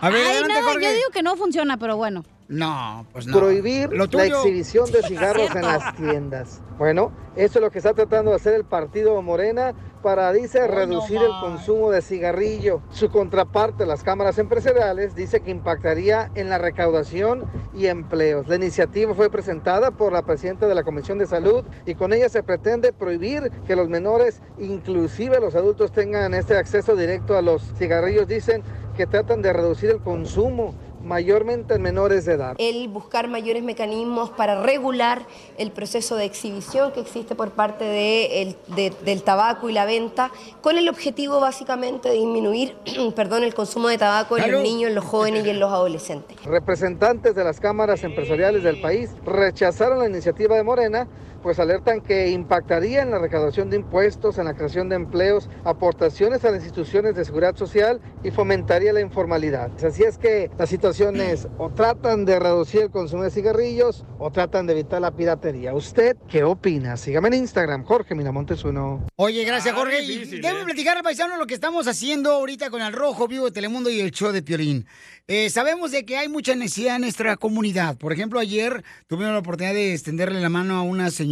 [0.00, 0.84] A ver, Ay, adelante, no, Jorge.
[0.84, 2.24] yo digo que no funciona, pero bueno.
[2.48, 3.38] No, pues no.
[3.38, 6.62] Prohibir la exhibición de cigarros en las tiendas.
[6.78, 11.18] Bueno, eso es lo que está tratando de hacer el partido Morena para, dice, reducir
[11.18, 12.80] el consumo de cigarrillo.
[12.90, 18.48] Su contraparte, las cámaras empresariales, dice que impactaría en la recaudación y empleos.
[18.48, 22.30] La iniciativa fue presentada por la presidenta de la Comisión de Salud y con ella
[22.30, 27.74] se pretende prohibir que los menores, inclusive los adultos, tengan este acceso directo a los
[27.76, 28.26] cigarrillos.
[28.26, 28.62] Dicen
[28.96, 32.54] que tratan de reducir el consumo mayormente en menores de edad.
[32.58, 35.22] el buscar mayores mecanismos para regular
[35.56, 39.84] el proceso de exhibición que existe por parte de el- de- del tabaco y la
[39.84, 40.30] venta,
[40.60, 42.76] con el objetivo básicamente de disminuir
[43.16, 44.54] perdón, el consumo de tabaco en Salud.
[44.56, 46.36] los niños, en los jóvenes y en los adolescentes.
[46.44, 51.06] Representantes de las cámaras empresariales del país rechazaron la iniciativa de Morena
[51.42, 56.44] pues alertan que impactaría en la recaudación de impuestos, en la creación de empleos, aportaciones
[56.44, 59.70] a las instituciones de seguridad social y fomentaría la informalidad.
[59.84, 64.66] Así es que las situaciones o tratan de reducir el consumo de cigarrillos o tratan
[64.66, 65.74] de evitar la piratería.
[65.74, 66.96] ¿Usted qué opina?
[66.96, 69.06] Sígame en Instagram, Jorge Miramontes uno.
[69.16, 70.00] Oye, gracias, Ah, Jorge.
[70.00, 70.64] difícil, y déjame ¿eh?
[70.64, 74.10] platicar, paisano, lo que estamos haciendo ahorita con el Rojo Vivo de Telemundo y el
[74.10, 74.86] show de Piolín.
[75.30, 77.96] Eh, sabemos de que hay mucha necesidad en nuestra comunidad.
[77.98, 81.27] Por ejemplo, ayer tuvimos la oportunidad de extenderle la mano a una señora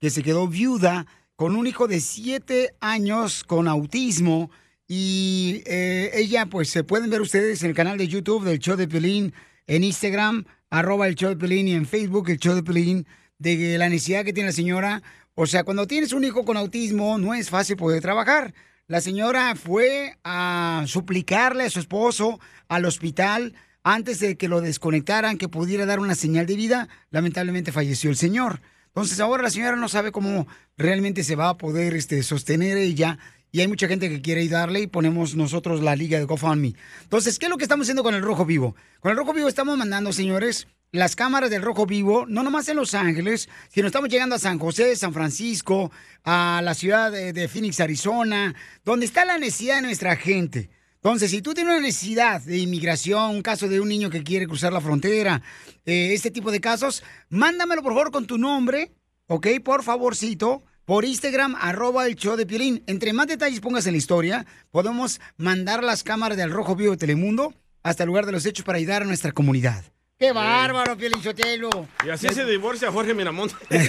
[0.00, 1.06] que se quedó viuda
[1.36, 4.50] con un hijo de siete años con autismo.
[4.86, 8.76] Y eh, ella, pues, se pueden ver ustedes en el canal de YouTube del show
[8.76, 9.32] de Piolín,
[9.66, 13.06] en Instagram, arroba el show de Piolín, y en Facebook el show de Piolín,
[13.38, 15.02] de la necesidad que tiene la señora.
[15.34, 18.52] O sea, cuando tienes un hijo con autismo, no es fácil poder trabajar.
[18.86, 23.54] La señora fue a suplicarle a su esposo al hospital
[23.84, 26.88] antes de que lo desconectaran, que pudiera dar una señal de vida.
[27.10, 28.60] Lamentablemente falleció el señor.
[28.90, 33.18] Entonces ahora la señora no sabe cómo realmente se va a poder este, sostener ella.
[33.52, 36.74] Y hay mucha gente que quiere ayudarle y ponemos nosotros la liga de GoFundMe.
[37.02, 38.76] Entonces, ¿qué es lo que estamos haciendo con el Rojo Vivo?
[39.00, 42.76] Con el Rojo Vivo estamos mandando, señores, las cámaras del Rojo Vivo, no nomás en
[42.76, 45.90] Los Ángeles, sino estamos llegando a San José, San Francisco,
[46.24, 50.70] a la ciudad de, de Phoenix, Arizona, donde está la necesidad de nuestra gente.
[51.02, 54.46] Entonces, si tú tienes una necesidad de inmigración, un caso de un niño que quiere
[54.46, 55.40] cruzar la frontera,
[55.86, 58.92] eh, este tipo de casos, mándamelo por favor con tu nombre,
[59.26, 59.46] ¿ok?
[59.64, 62.82] Por favorcito, por Instagram, arroba el show de Piolín.
[62.86, 66.98] Entre más detalles pongas en la historia, podemos mandar las cámaras del Rojo Vivo de
[66.98, 69.82] Telemundo hasta el lugar de los hechos para ayudar a nuestra comunidad.
[70.20, 71.70] ¡Qué bárbaro, Piolín Sotelo!
[72.04, 73.54] Y así se divorcia Jorge Miramonte.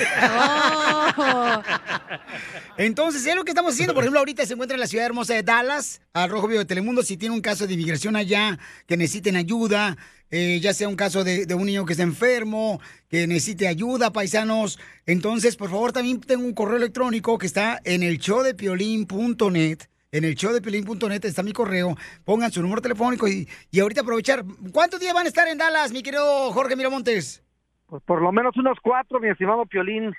[2.78, 3.94] Entonces, es lo que estamos haciendo.
[3.94, 6.66] Por ejemplo, ahorita se encuentra en la ciudad hermosa de Dallas, al Rojo Vivo de
[6.66, 7.04] Telemundo.
[7.04, 9.98] Si tiene un caso de inmigración allá, que necesiten ayuda,
[10.30, 14.14] eh, ya sea un caso de, de un niño que está enfermo, que necesite ayuda,
[14.14, 14.80] paisanos.
[15.06, 19.80] Entonces, por favor, también tengo un correo electrónico que está en el showdepiolín.net.
[20.14, 21.96] En el showdepiolín.net está mi correo.
[22.26, 24.44] Pongan su número telefónico y, y ahorita aprovechar.
[24.74, 27.42] ¿Cuántos días van a estar en Dallas, mi querido Jorge Miramontes?
[27.88, 30.14] Pues por lo menos unos cuatro, mi estimado Piolín,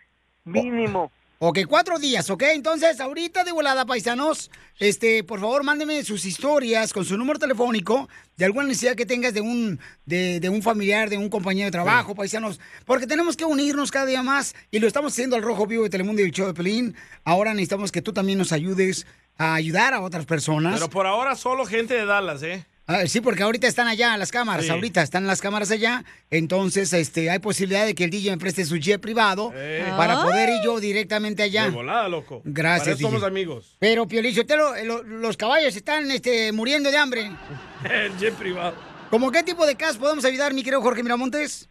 [0.44, 1.12] mínimo.
[1.44, 2.44] Ok, cuatro días, ¿ok?
[2.54, 8.08] Entonces, ahorita de volada, paisanos, este, por favor, mándenme sus historias con su número telefónico
[8.36, 11.72] de alguna necesidad que tengas de un, de, de un familiar, de un compañero de
[11.72, 15.66] trabajo, paisanos, porque tenemos que unirnos cada día más y lo estamos haciendo al Rojo
[15.66, 16.94] Vivo de Telemundo y el Show de Pelín.
[17.24, 19.04] Ahora necesitamos que tú también nos ayudes
[19.38, 20.74] a ayudar a otras personas.
[20.74, 22.64] Pero por ahora solo gente de Dallas, ¿eh?
[22.86, 24.70] Ah, sí, porque ahorita están allá las cámaras, Sí.
[24.72, 28.64] ahorita están las cámaras allá, entonces este, hay posibilidad de que el DJ me preste
[28.64, 29.84] su jet privado Eh.
[29.96, 31.64] para poder ir yo directamente allá.
[31.64, 32.42] De volada, loco.
[32.44, 33.76] Gracias, Para eso somos amigos.
[33.78, 34.34] Pero, Piolín,
[35.06, 37.30] los caballos están este, muriendo de hambre.
[37.84, 38.74] El jet privado.
[39.10, 41.68] ¿Cómo qué tipo de casos podemos ayudar, mi querido Jorge Miramontes?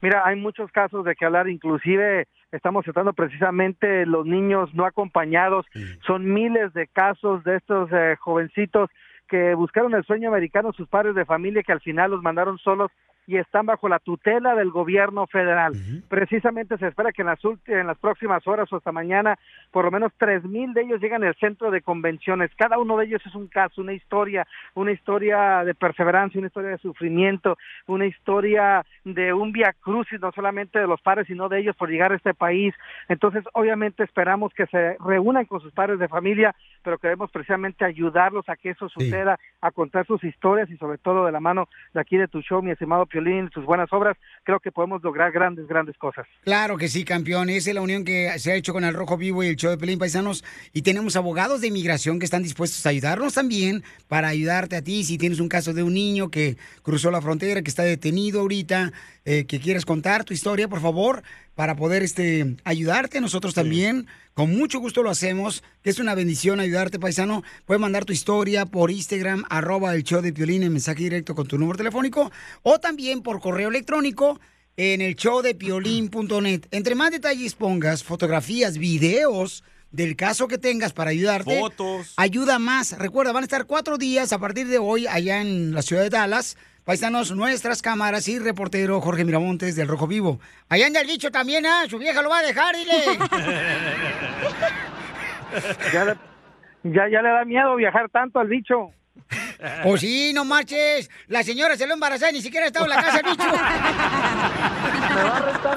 [0.00, 5.66] Mira, hay muchos casos de que hablar, inclusive estamos tratando precisamente los niños no acompañados.
[6.06, 8.90] Son miles de casos de estos eh, jovencitos
[9.28, 12.90] que buscaron el sueño americano, sus padres de familia que al final los mandaron solos
[13.26, 15.72] y están bajo la tutela del gobierno federal.
[16.08, 19.38] Precisamente se espera que en las, en las próximas horas o hasta mañana
[19.70, 22.50] por lo menos tres mil de ellos llegan al centro de convenciones.
[22.56, 26.70] Cada uno de ellos es un caso, una historia, una historia de perseverancia, una historia
[26.70, 27.56] de sufrimiento,
[27.86, 31.90] una historia de un via crucis, no solamente de los padres, sino de ellos por
[31.90, 32.74] llegar a este país.
[33.08, 38.48] Entonces, obviamente esperamos que se reúnan con sus padres de familia, pero queremos precisamente ayudarlos
[38.48, 42.00] a que eso suceda, a contar sus historias y sobre todo de la mano de
[42.00, 45.68] aquí de tu show, mi estimado Piolín, sus buenas obras, creo que podemos lograr grandes,
[45.68, 46.26] grandes cosas.
[46.42, 47.48] Claro que sí, campeón.
[47.48, 49.70] Esa es la unión que se ha hecho con el Rojo Vivo y el show
[49.70, 50.44] de Pelín Paisanos.
[50.72, 55.04] Y tenemos abogados de inmigración que están dispuestos a ayudarnos también para ayudarte a ti.
[55.04, 58.92] Si tienes un caso de un niño que cruzó la frontera, que está detenido ahorita,
[59.24, 61.22] eh, que quieres contar tu historia, por favor,
[61.54, 63.20] para poder este, ayudarte.
[63.20, 67.42] Nosotros también, con mucho gusto lo hacemos, que es una bendición ayudarte, paisano.
[67.64, 71.46] Puedes mandar tu historia por Instagram, arroba el show de Piolín en mensaje directo con
[71.46, 72.30] tu número telefónico,
[72.62, 74.40] o también por correo electrónico
[74.76, 76.66] en el show de piolín.net.
[76.70, 81.60] Entre más detalles pongas, fotografías, videos del caso que tengas para ayudarte.
[81.60, 82.12] Fotos.
[82.16, 82.98] Ayuda más.
[82.98, 86.10] Recuerda, van a estar cuatro días a partir de hoy allá en la ciudad de
[86.10, 86.56] Dallas.
[86.84, 90.38] Paisanos, nuestras cámaras y reportero Jorge Miramontes del Rojo Vivo.
[90.68, 91.84] Allá anda el bicho también, ¿ah?
[91.88, 92.94] Su vieja lo va a dejar, dile.
[95.92, 96.16] Ya, le-
[96.82, 98.90] ya, ya le da miedo viajar tanto al bicho.
[99.84, 101.10] Pues sí, no marches.
[101.28, 103.44] La señora se lo embarazó y ni siquiera ha estado en la casa el bicho.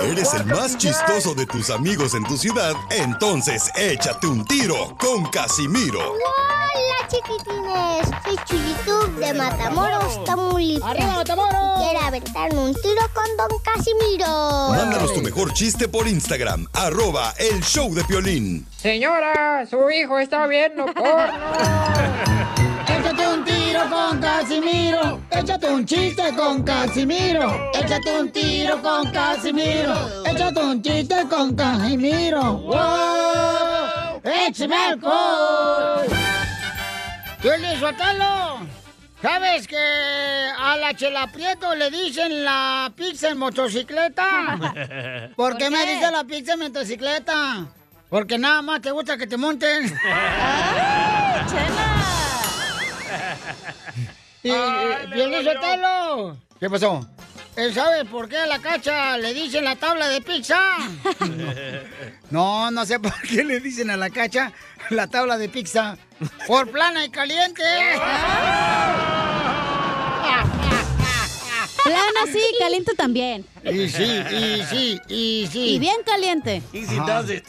[0.11, 5.25] Eres el más chistoso de tus amigos en tu ciudad, entonces échate un tiro con
[5.29, 5.99] Casimiro.
[5.99, 8.07] ¡Hola, chiquitines!
[8.23, 10.89] Soy Chuyitub de Matamoros, Tamaulipas.
[10.89, 11.79] ¡Arriba, Matamoros!
[11.79, 14.69] Y quiero aventarme un tiro con Don Casimiro.
[14.69, 18.65] Mándanos tu mejor chiste por Instagram, arroba el show de Piolín.
[18.77, 21.07] Señora, su hijo está viendo porno.
[23.77, 25.21] Tiro con Casimiro.
[25.29, 27.71] Échate un chiste con Casimiro.
[27.75, 29.93] Échate un tiro con Casimiro.
[30.25, 32.53] Échate un chiste con Casimiro.
[32.57, 34.21] ¡Wow!
[34.23, 36.07] ¡Échame alcohol!
[37.39, 38.65] ¡Piolín, suéltalo!
[39.21, 45.29] ¿Sabes que a la Chela Prieto le dicen la pizza en motocicleta?
[45.35, 47.67] ¿Por qué me dice la pizza en motocicleta?
[48.09, 49.95] Porque nada más te gusta que te monten.
[51.47, 51.96] Y,
[54.43, 54.51] y,
[55.13, 56.37] Piolín Sotelo.
[56.59, 57.07] ¿Qué pasó?
[57.55, 60.59] Eh, ¿Sabes por qué a la cacha le dicen la tabla de pizza?
[62.29, 64.51] No, no sé por qué le dicen a la cacha
[64.89, 65.97] la tabla de pizza.
[66.45, 67.63] Por plana y caliente.
[71.87, 73.45] Plana sí, caliente también.
[73.63, 75.59] Y sí, y sí, y sí.
[75.75, 76.61] Y bien caliente.
[76.73, 77.21] Easy Ajá.
[77.21, 77.45] does it.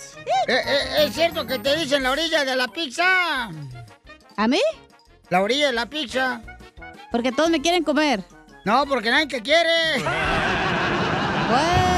[0.47, 3.51] Eh, eh, ¿Es cierto que te dicen la orilla de la pizza?
[4.37, 4.61] ¿A mí?
[5.31, 6.41] La orilla de la pizza.
[7.11, 8.25] Porque todos me quieren comer.
[8.65, 9.69] No, porque nadie te quiere.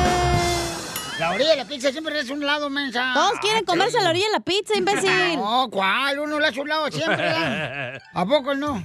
[1.18, 3.10] La orilla de la pizza siempre es un lado, mensa.
[3.12, 5.36] Todos quieren comerse a la orilla de la pizza, imbécil.
[5.36, 6.18] No, ¿cuál?
[6.18, 7.30] Uno le hace un lado siempre.
[7.30, 7.98] ¿eh?
[8.14, 8.82] ¿A poco no?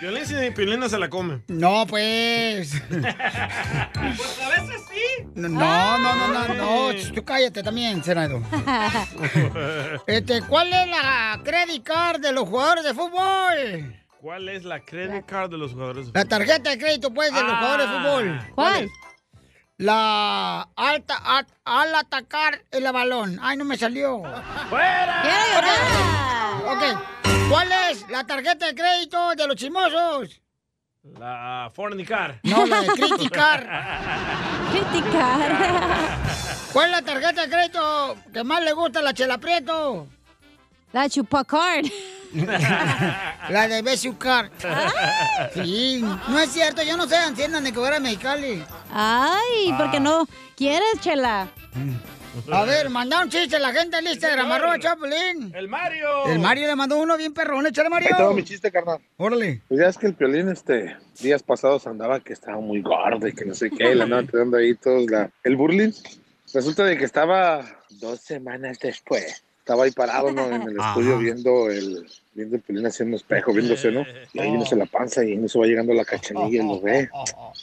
[0.00, 1.40] Piolín sí, Piolín no se la come.
[1.48, 2.82] No, pues.
[2.88, 5.26] Pues a veces sí.
[5.34, 6.92] No, no, no, no, no.
[6.92, 8.42] Ch, Tú cállate también, Senado.
[10.06, 13.96] Este, ¿cuál es la credit card de los jugadores de fútbol?
[14.20, 16.08] ¿Cuál es la credit card de los jugadores?
[16.14, 17.56] La tarjeta de crédito, pues, de los Ah.
[17.58, 18.40] jugadores de fútbol.
[18.54, 18.90] ¿Cuál?
[19.78, 23.38] La alta, a- al atacar el balón.
[23.42, 24.22] Ay, no me salió.
[24.70, 25.22] ¡Fuera!
[25.22, 26.92] ¡Quiero llorar!
[26.94, 26.98] Ok.
[27.48, 30.40] ¿Cuál es la tarjeta de crédito de los chismosos?
[31.18, 32.40] La fornicar.
[32.42, 33.60] No, la de criticar.
[34.72, 35.56] Criticar.
[36.72, 40.08] ¿Cuál es la tarjeta de crédito que más le gusta a la Chela Prieto?
[40.92, 41.86] La chupacard.
[43.48, 44.50] La de Besucar.
[45.54, 48.62] Sí, no es cierto, yo no sé, enciendan de cobrar a Mexicali.
[48.92, 50.26] Ay, ¿por qué no
[50.56, 51.48] quieres, chela?
[52.52, 55.52] A ver, manda un chiste a la gente en Instagram, arroba Chapulín.
[55.54, 56.26] ¡El Mario!
[56.26, 58.08] El Mario le mandó uno bien perrón, échale Mario.
[58.12, 58.98] Ahí tengo mi chiste, carnal.
[59.16, 59.62] Órale.
[59.68, 63.34] Pues ya es que el Piolín, este, días pasados andaba que estaba muy gordo y
[63.34, 65.92] que no sé qué, le andaban tirando ahí todos la, el burling.
[66.52, 69.42] Resulta de que estaba dos semanas después.
[69.66, 70.46] Estaba ahí parado ¿no?
[70.46, 71.18] en el estudio Ajá.
[71.18, 74.06] viendo el, viendo el Piolín haciendo espejo, viéndose, ¿no?
[74.32, 77.10] Y ahí viéndose la panza y en eso va llegando la cachanilla y lo ve.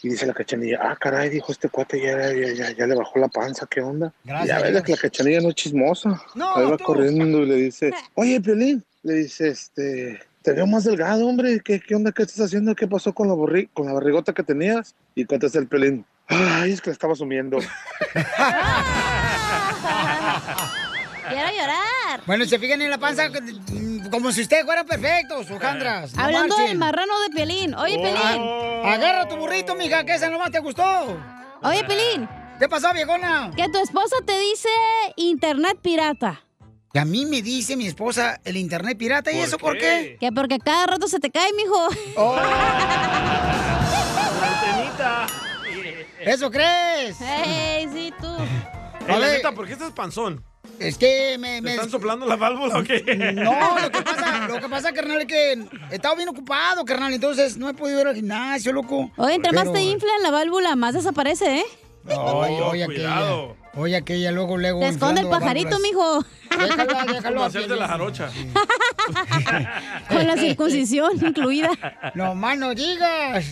[0.01, 3.19] Y dice la cachanilla, ah, caray, dijo este cuate, ya, ya, ya, ya le bajó
[3.19, 4.11] la panza, ¿qué onda?
[4.25, 4.83] Gracias y a a ver, Dios.
[4.83, 6.21] que la cachanilla no es chismosa.
[6.35, 6.83] No, ahí va tú.
[6.83, 11.79] corriendo y le dice, oye, Piolín, le dice, este, te veo más delgado, hombre, ¿qué,
[11.79, 12.75] qué onda, qué estás haciendo?
[12.75, 14.93] ¿Qué pasó con la, borri con la barrigota que tenías?
[15.15, 17.59] Y contesta el Piolín, ay, es que la estaba sumiendo.
[21.33, 22.21] Quiero llorar.
[22.25, 23.23] Bueno, se fijan en la panza
[24.11, 26.13] como si ustedes fueran perfectos, Ojandras.
[26.15, 26.67] no Hablando marchen.
[26.67, 27.73] del marrano de Piolín.
[27.75, 28.17] Oye, Piolín.
[28.23, 30.83] Ah, Agarra tu burrito, mija, que esa nomás te gustó.
[31.63, 32.29] Oye, Piolín.
[32.59, 33.51] ¿Qué pasó, viejona?
[33.55, 34.69] Que tu esposa te dice
[35.15, 36.43] internet pirata.
[36.93, 40.17] Y a mí me dice mi esposa el internet pirata, ¿y eso por qué?
[40.19, 41.87] Que porque cada rato se te cae, mijo.
[42.15, 42.37] Oh.
[46.21, 47.19] ¿Eso crees?
[47.21, 48.27] ¡Ey, sí, tú!
[48.27, 49.31] A la ver.
[49.37, 50.43] neta, ¿por qué estás panzón?
[50.79, 51.55] Es que me...
[51.55, 53.01] ¿Te me- están soplando la válvula o qué?
[53.35, 55.53] No, lo que pasa, lo que pasa, carnal, es que
[55.91, 59.11] he estado bien ocupado, carnal, entonces no he podido ir al gimnasio, loco.
[59.17, 61.65] Oye, entre más te infla la válvula, más desaparece, ¿eh?
[62.07, 62.85] Oye, oye, aquella.
[62.85, 63.55] cuidado.
[63.75, 64.79] Oye, aquella, luego, luego.
[64.81, 66.23] Te esconde el pajarito, mijo.
[66.51, 67.35] Déjala, déjalo.
[67.35, 68.29] Como hacerte la jarocha.
[70.09, 71.69] Con la circuncisión incluida.
[72.13, 73.45] No más no digas.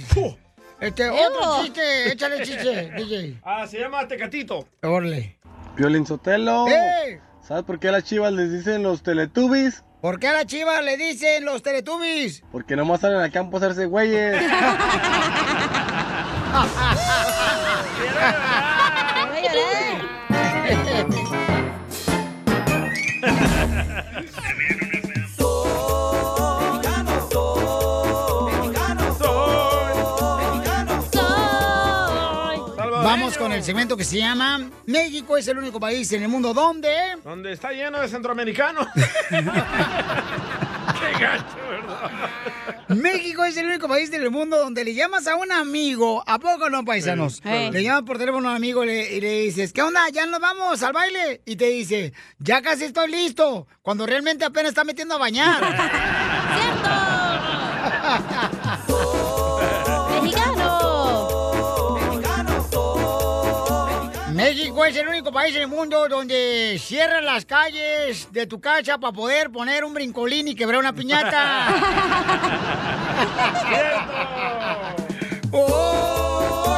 [0.80, 3.40] Este, otro chiste, échale chiste, DJ.
[3.44, 4.68] Ah, se llama Tecatito.
[4.82, 5.38] Orle.
[5.76, 6.68] Piolín Sotelo.
[6.68, 7.22] ¡Eh!
[7.42, 9.84] ¿Sabes por qué a las chivas les dicen los teletubbies?
[10.02, 12.44] ¿Por qué a la chiva le dicen los teletubbies?
[12.52, 14.42] Porque nomás salen al campo a hacerse güeyes.
[33.42, 37.18] con el segmento que se llama México es el único país en el mundo donde
[37.24, 38.86] Donde está lleno de centroamericanos.
[38.96, 39.42] Qué
[41.20, 42.12] gacho, ¿verdad?
[42.90, 46.70] México es el único país del mundo donde le llamas a un amigo, ¿a poco
[46.70, 47.42] no, paisanos?
[47.44, 47.72] Sí.
[47.72, 50.08] Le llamas por teléfono a un amigo y le, y le dices, ¿qué onda?
[50.10, 51.42] ¿Ya nos vamos al baile?
[51.46, 55.62] Y te dice, ya casi estoy listo, cuando realmente apenas está metiendo a bañar.
[64.92, 69.14] es el único país en el mundo donde cierran las calles de tu casa para
[69.14, 71.68] poder poner un brincolín y quebrar una piñata.
[75.54, 76.78] ¡Oh,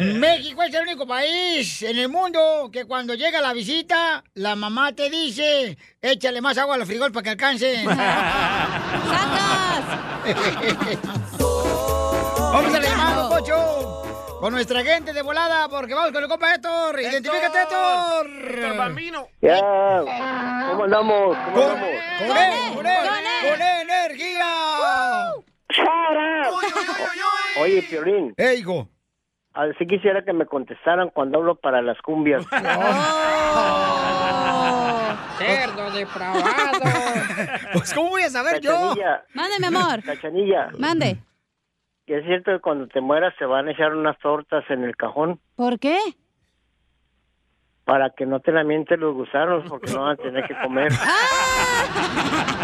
[0.00, 4.94] México es el único país en el mundo que cuando llega la visita, la mamá
[4.94, 7.86] te dice, échale más agua a los frijoles para que alcancen.
[12.54, 14.02] Vamos a la llamada, Pocho.
[14.38, 17.00] Con nuestra gente de volada, porque vamos con el compa Héctor.
[17.00, 18.26] Identifícate, Héctor.
[18.30, 19.26] Héctor Bambino.
[19.42, 19.58] Ya,
[20.70, 21.36] ¿cómo andamos?
[21.52, 21.88] ¿Cómo Con, andamos?
[22.18, 24.52] con él, con él, con energía.
[27.60, 28.34] Oye, Piolín.
[28.36, 28.88] Ey, hijo.
[29.54, 32.44] Así quisiera que me contestaran cuando hablo para las cumbias.
[35.38, 36.44] Cerdo depravado.
[37.72, 38.70] Pues, ¿cómo voy a saber yo?
[38.70, 39.24] Cachanilla.
[39.34, 40.00] Mande, mi amor.
[40.04, 40.68] Cachanilla.
[40.78, 41.18] Mande.
[42.06, 44.94] ¿Que es cierto que cuando te mueras se van a echar unas tortas en el
[44.94, 45.40] cajón?
[45.56, 45.98] ¿Por qué?
[47.84, 50.92] Para que no te la mienten los gusanos, porque no van a tener que comer.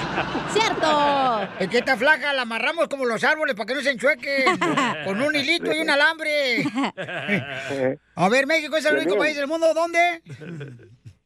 [0.48, 1.40] ¡Cierto!
[1.58, 4.58] Es que esta flaca la amarramos como los árboles para que no se enchuequen.
[5.04, 6.64] Con un hilito y un alambre.
[8.16, 9.72] A ver, México es el único país del mundo.
[9.74, 10.22] ¿Dónde?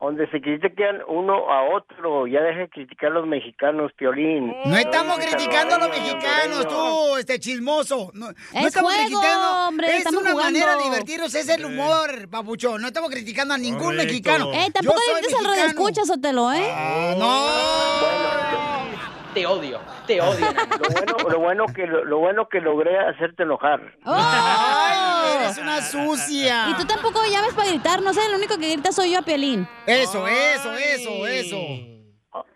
[0.04, 2.26] Donde se critican uno a otro.
[2.26, 4.54] Ya deje de criticar a los mexicanos, Piolín.
[4.66, 8.10] No estamos criticando a los mexicanos, tú, este chismoso.
[8.12, 9.66] No, no Es estamos juego, criticando.
[9.68, 10.58] hombre, es estamos una jugando.
[10.58, 12.82] manera de divertirnos, es el humor, papuchón.
[12.82, 14.04] No estamos criticando a ningún Correcto.
[14.04, 14.52] mexicano.
[14.52, 16.68] Eh, tampoco dices al escuchas, Sotelo, ¿eh?
[16.70, 18.73] Ah, no.
[19.34, 20.46] Te odio, te odio.
[20.78, 23.80] Lo bueno, lo bueno que lo, lo bueno que logré hacerte enojar.
[24.04, 26.68] Ay, eres una sucia.
[26.70, 29.22] Y tú tampoco llames para gritar, no sé, el único que grita soy yo a
[29.22, 29.66] Piolín.
[29.86, 31.56] Eso, eso, eso, eso.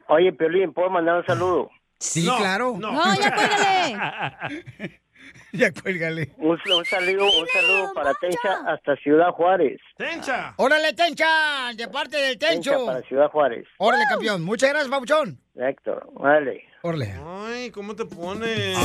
[0.09, 1.71] Oye, Piolín, ¿puedo mandar un saludo?
[1.99, 2.77] Sí, claro.
[2.79, 5.01] No, ya cuélgale.
[5.53, 6.33] ya cuélgale.
[6.37, 9.81] Un, un saludo, un saludo para Tencha hasta Ciudad Juárez.
[9.97, 10.55] ¡Tencha!
[10.59, 12.87] Órale, Tencha, de parte del Tencha Tencho.
[12.87, 13.67] para Ciudad Juárez.
[13.79, 14.45] Órale, campeón.
[14.45, 15.41] Muchas gracias, papuchón.
[15.57, 16.65] Héctor, vale.
[16.83, 17.15] Órale.
[17.27, 18.77] Ay, ¿cómo te pones?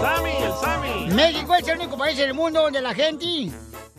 [0.00, 1.14] Sammy, el Sammy.
[1.14, 3.50] México es el único país en el mundo donde la gente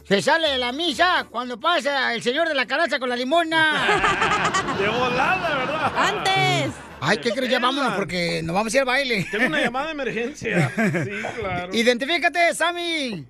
[0.08, 4.76] se sale de la misa cuando pasa el señor de la caraza con la limona.
[4.80, 5.94] De volada, ¿verdad?
[5.96, 6.74] ¡Antes!
[7.02, 7.52] Ay, ¿qué crees?
[7.52, 9.28] Ya vámonos porque nos vamos a ir al baile.
[9.30, 10.72] Tengo una llamada de emergencia.
[10.76, 11.74] Sí, claro.
[11.76, 13.28] Identifícate, Sammy.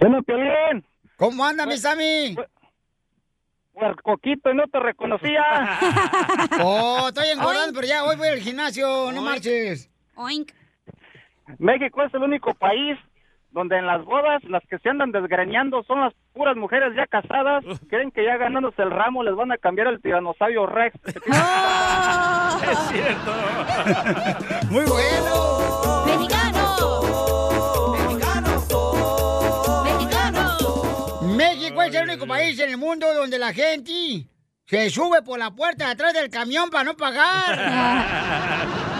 [0.00, 0.84] Bueno, Piolín.
[1.16, 2.34] ¿Cómo anda, mi Sammy?
[4.02, 5.42] Coquito, no te reconocía.
[6.62, 9.90] Oh, estoy engordando, pero ya hoy voy al gimnasio, no marches.
[10.16, 10.52] Oink.
[11.58, 12.98] México es el único país
[13.52, 17.64] donde en las bodas las que se andan desgreñando son las puras mujeres ya casadas.
[17.88, 20.96] Creen que ya ganándose el ramo les van a cambiar el tiranosaurio Rex.
[22.60, 23.32] Es cierto.
[24.70, 26.04] Muy bueno.
[26.06, 27.39] ¡Mexicano!
[32.20, 34.26] Único país en el mundo donde la gente
[34.66, 37.56] se sube por la puerta de atrás del camión para no pagar.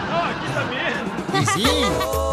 [0.08, 1.42] No, aquí también.
[1.42, 1.84] Y sí.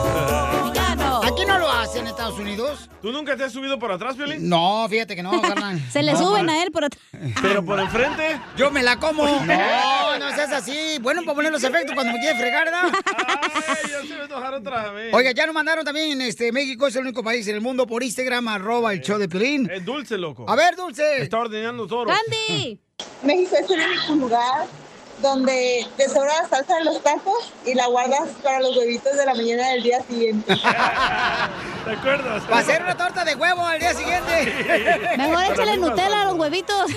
[1.37, 2.89] ¿Aquí no lo hacen en Estados Unidos?
[2.99, 4.49] ¿Tú nunca te has subido por atrás, Violín?
[4.49, 5.79] No, fíjate que no, carnal.
[5.91, 6.99] Se le No, suben a él por atrás.
[7.43, 8.41] ¿Pero por enfrente?
[8.57, 9.23] Yo me la como.
[9.23, 10.97] No, no seas así.
[10.99, 12.91] Bueno, para poner los efectos cuando me quiere fregar, ¿verdad?
[13.15, 15.13] Ay, ya se enojar otra vez.
[15.13, 18.01] Oiga, ya nos mandaron también, este, México es el único país en el mundo por
[18.01, 19.69] Instagram, arroba el show de Pelín.
[19.71, 20.43] Es dulce, loco.
[20.49, 21.21] A ver, Dulce.
[21.21, 22.07] Está ordenando todo.
[22.07, 22.79] ¡Candy!
[23.21, 24.65] México es el único lugar
[25.21, 29.25] donde te sobra la salsa de los tacos y la guardas para los huevitos de
[29.25, 30.55] la mañana del día siguiente.
[30.55, 32.43] ¿Te acuerdas?
[32.51, 34.53] Va a ser una torta de huevo al día siguiente.
[35.17, 36.91] Mejor échale Nutella a los huevitos.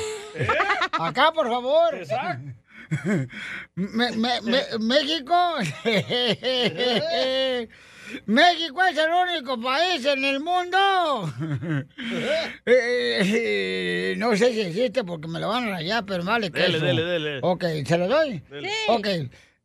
[0.92, 1.98] Acá, por favor.
[3.76, 5.34] Me- me- me- México.
[8.26, 11.32] México es el único país en el mundo.
[12.66, 16.60] Eh, eh, no sé si existe porque me lo van a rayar, pero vale que
[16.60, 16.86] Dele, eso.
[16.86, 17.38] dele, dele.
[17.42, 18.42] Ok, ¿se lo doy?
[18.50, 18.68] Dele.
[18.68, 18.74] Sí.
[18.88, 19.08] Ok.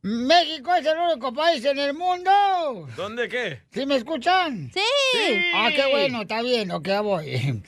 [0.01, 2.31] México es el único país en el mundo.
[2.95, 3.61] ¿Dónde qué?
[3.71, 4.71] ¿Sí me escuchan?
[4.73, 4.81] Sí.
[5.55, 7.63] Ah, qué bueno, está bien, ok, voy.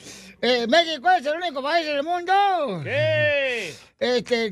[0.50, 2.32] Eh, México es el único país en el mundo.
[2.82, 3.76] ¿Qué?
[4.00, 4.50] Este,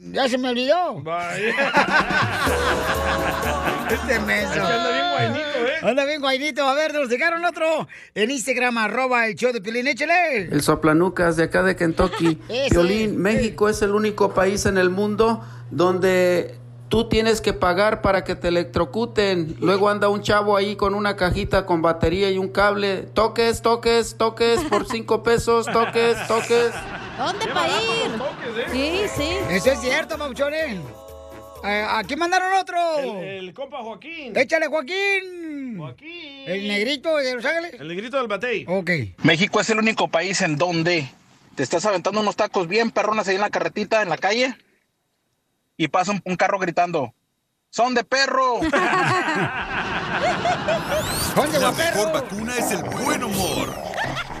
[0.00, 1.02] ya se me olvidó.
[1.02, 1.54] Vaya.
[3.90, 4.54] Este menso.
[4.54, 5.72] Es que anda bien guainito, ¿eh?
[5.82, 6.66] Anda bien guainito.
[6.66, 9.86] A ver, nos dejaron otro en Instagram, arroba el show de Pilín.
[9.86, 10.44] Échale.
[10.44, 12.38] El soplanucas de acá de Kentucky.
[12.48, 16.54] Ese, Violín, México es el único país en el mundo donde
[16.94, 19.56] tú tienes que pagar para que te electrocuten.
[19.58, 22.98] Luego anda un chavo ahí con una cajita con batería y un cable.
[22.98, 26.70] Toques, toques, toques por cinco pesos, toques, toques.
[27.18, 28.12] ¿Dónde para ir?
[28.70, 29.28] Sí, sí.
[29.50, 30.78] Eso es cierto, Pauchones.
[31.64, 32.76] eh, ¿A quién mandaron otro?
[33.00, 34.32] El, el compa Joaquín.
[34.36, 35.76] Échale, Joaquín.
[35.78, 36.44] Joaquín.
[36.46, 37.74] El negrito de Los Ángeles.
[37.80, 38.66] El negrito del batey.
[38.68, 38.90] Ok.
[39.24, 41.08] México es el único país en donde
[41.56, 44.54] te estás aventando unos tacos bien perronas ahí en la carretita, en la calle,
[45.76, 47.14] y pasa un, un carro gritando,
[47.70, 48.60] ¡son de perro!
[51.60, 53.74] La mejor vacuna es el buen humor.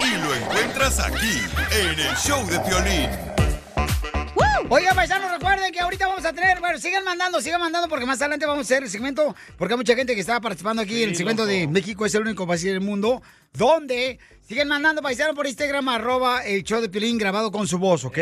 [0.00, 3.33] Y lo encuentras aquí, en el show de Piolín.
[4.68, 8.20] Oigan, paisanos, recuerden que ahorita vamos a tener, bueno, sigan mandando, sigan mandando, porque más
[8.20, 11.10] adelante vamos a hacer el segmento, porque hay mucha gente que está participando aquí en
[11.10, 13.22] el segmento de México es el único país del mundo,
[13.52, 14.18] donde
[14.48, 18.18] siguen mandando paisanos por Instagram, arroba el show de Piolín grabado con su voz, ¿ok?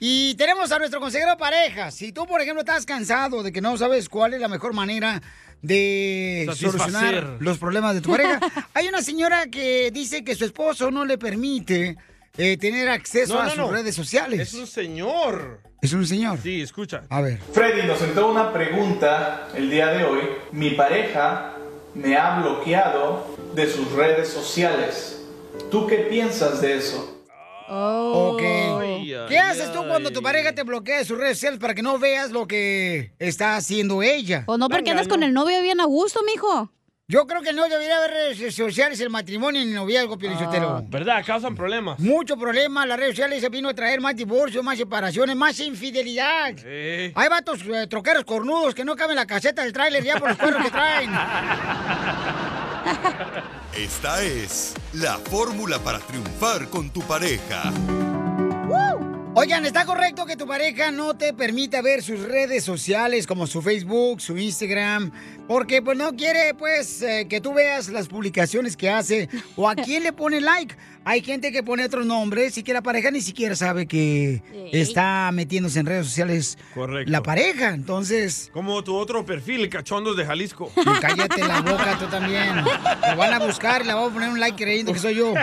[0.00, 1.90] Y tenemos a nuestro consejero pareja.
[1.90, 5.22] Si tú, por ejemplo, estás cansado de que no sabes cuál es la mejor manera
[5.62, 6.80] de Satisfacer.
[6.80, 8.38] solucionar los problemas de tu pareja,
[8.74, 11.96] hay una señora que dice que su esposo no le permite
[12.36, 13.70] eh, tener acceso No, a no, sus no.
[13.70, 14.40] redes sociales.
[14.40, 15.60] Es un señor.
[15.80, 16.38] Es un señor.
[16.42, 17.04] Sí, escucha.
[17.10, 17.38] A ver.
[17.52, 20.20] Freddy nos entró una pregunta el día de hoy.
[20.52, 21.54] Mi pareja
[21.94, 25.20] me ha bloqueado de sus redes sociales.
[25.70, 27.10] ¿Tú qué piensas de eso?
[27.68, 28.40] Ok.
[29.28, 31.98] ¿Qué haces tú cuando tu pareja te bloquea de sus redes sociales para que no
[31.98, 34.44] veas lo que está haciendo ella?
[34.46, 36.70] O no, porque andas con el novio bien a gusto, mijo.
[37.06, 40.68] Yo creo que no debería haber redes sociales, el matrimonio ni el noviazgo, Pielichotelo.
[40.70, 41.22] Ah, ¿Verdad?
[41.24, 41.98] Causan problemas.
[42.00, 46.54] Mucho problema, las redes sociales se vino a traer más divorcios, más separaciones, más infidelidad.
[46.64, 50.30] Hay vatos eh, troqueros cornudos que no caben en la caseta del tráiler ya por
[50.30, 51.10] los cuernos que traen.
[53.76, 57.70] Esta es la fórmula para triunfar con tu pareja.
[59.36, 63.62] Oigan, ¿está correcto que tu pareja no te permita ver sus redes sociales como su
[63.62, 65.10] Facebook, su Instagram?
[65.48, 69.74] Porque pues no quiere pues eh, que tú veas las publicaciones que hace o a
[69.74, 70.76] quién le pone like.
[71.06, 74.42] Hay gente que pone otros nombres y que la pareja ni siquiera sabe que
[74.72, 77.10] está metiéndose en redes sociales Correcto.
[77.12, 77.70] la pareja.
[77.74, 80.72] Entonces, Como tu otro perfil, Cachondos de Jalisco.
[80.76, 82.56] y cállate la boca tú también.
[82.64, 85.34] Lo van a buscar y le van a poner un like creyendo que soy yo.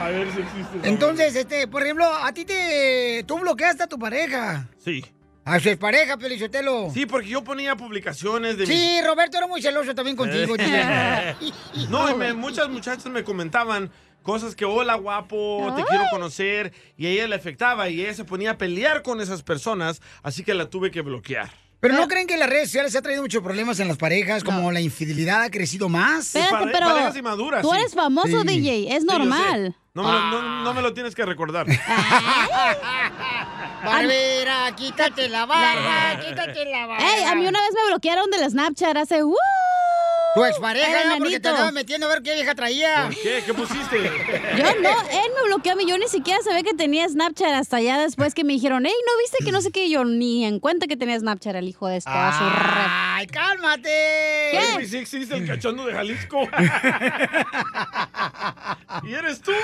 [0.00, 0.88] A ver si existe.
[0.88, 3.24] Entonces, este, por ejemplo, a ti te...
[3.26, 4.68] Tú bloqueaste a tu pareja.
[4.78, 5.04] Sí.
[5.48, 6.90] A su pareja, Pelichotelo.
[6.92, 10.54] Sí, porque yo ponía publicaciones de mis- Sí, Roberto era muy celoso también contigo.
[10.58, 11.34] Eh.
[11.40, 11.88] DJ.
[11.88, 13.90] No, y me- muchas muchachas me comentaban
[14.22, 18.24] cosas que, hola guapo, te quiero conocer, y a ella le afectaba, y ella se
[18.24, 21.50] ponía a pelear con esas personas, así que la tuve que bloquear.
[21.80, 24.42] Pero ¿no creen que las redes sociales ha traído muchos problemas en las parejas?
[24.44, 26.34] Como la infidelidad ha crecido más.
[26.34, 28.46] Espérate, pero tú eres famoso, Sí.
[28.48, 29.76] DJ, es Sí, normal.
[29.98, 31.66] No me, lo, no- no me lo tienes que recordar.
[33.84, 37.04] Barbera, quítate la barba, quítate la barba.
[37.04, 39.24] Ey, a mí una vez me bloquearon del Snapchat hace...
[39.24, 39.34] ¡Uh!
[40.34, 41.18] Tu expareja, El ¿no?
[41.18, 43.04] porque te andaba metiendo a ver qué vieja traía.
[43.06, 43.42] ¿Por qué?
[43.44, 44.02] ¿Qué pusiste?
[44.56, 47.78] Yo no, él me bloqueó a mí, yo ni siquiera sabía que tenía Snapchat hasta
[47.78, 49.88] allá después que me dijeron, hey, ¿no viste que no sé qué?
[49.90, 52.10] Yo ni en cuenta que tenía Snapchat el hijo de esto.
[52.10, 54.50] su ¡Ay, cálmate!
[54.52, 56.42] Oye, pues sí existe el cachondo de Jalisco.
[59.04, 59.52] y eres tú.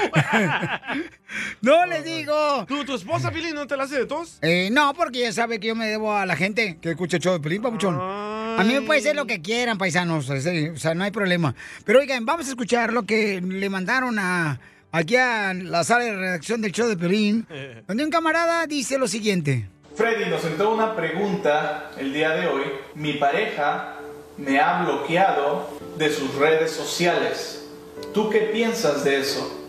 [1.63, 2.65] No les digo.
[2.69, 4.39] ¿Tu, tu esposa, Billy, no te la hace de tos?
[4.43, 7.23] Eh, no, porque ya sabe que yo me debo a la gente que escucha el
[7.25, 7.99] show de Pelín, papuchón.
[8.01, 10.31] A mí me puede ser lo que quieran, paisanos.
[10.75, 11.55] O sea, no hay problema.
[11.85, 14.61] Pero oigan, vamos a escuchar lo que le mandaron a
[14.93, 17.47] aquí a la sala de redacción del show de Pelín,
[17.87, 19.69] donde un camarada dice lo siguiente.
[19.97, 22.65] Freddy nos entró una pregunta el día de hoy.
[22.95, 23.97] Mi pareja
[24.37, 27.65] me ha bloqueado de sus redes sociales.
[28.13, 29.63] ¿Tú qué piensas de eso?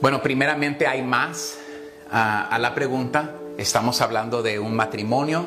[0.00, 1.58] Bueno, primeramente hay más
[2.10, 3.34] a la pregunta.
[3.58, 5.46] Estamos hablando de un matrimonio,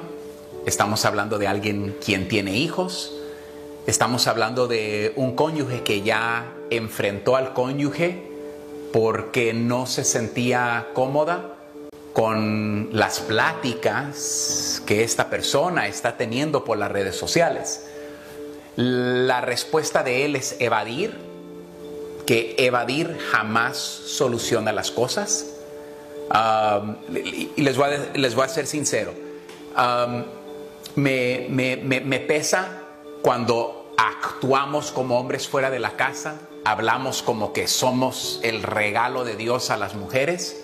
[0.66, 3.14] estamos hablando de alguien quien tiene hijos,
[3.88, 8.22] estamos hablando de un cónyuge que ya enfrentó al cónyuge
[8.94, 11.54] porque no se sentía cómoda
[12.14, 17.86] con las pláticas que esta persona está teniendo por las redes sociales.
[18.76, 21.16] La respuesta de él es evadir,
[22.26, 25.48] que evadir jamás soluciona las cosas.
[27.14, 29.14] Y les voy, a, les voy a ser sincero.
[30.96, 32.84] Me- me- me pesa
[33.22, 39.36] cuando actuamos como hombres fuera de la casa, hablamos como que somos el regalo de
[39.36, 40.64] Dios a las mujeres,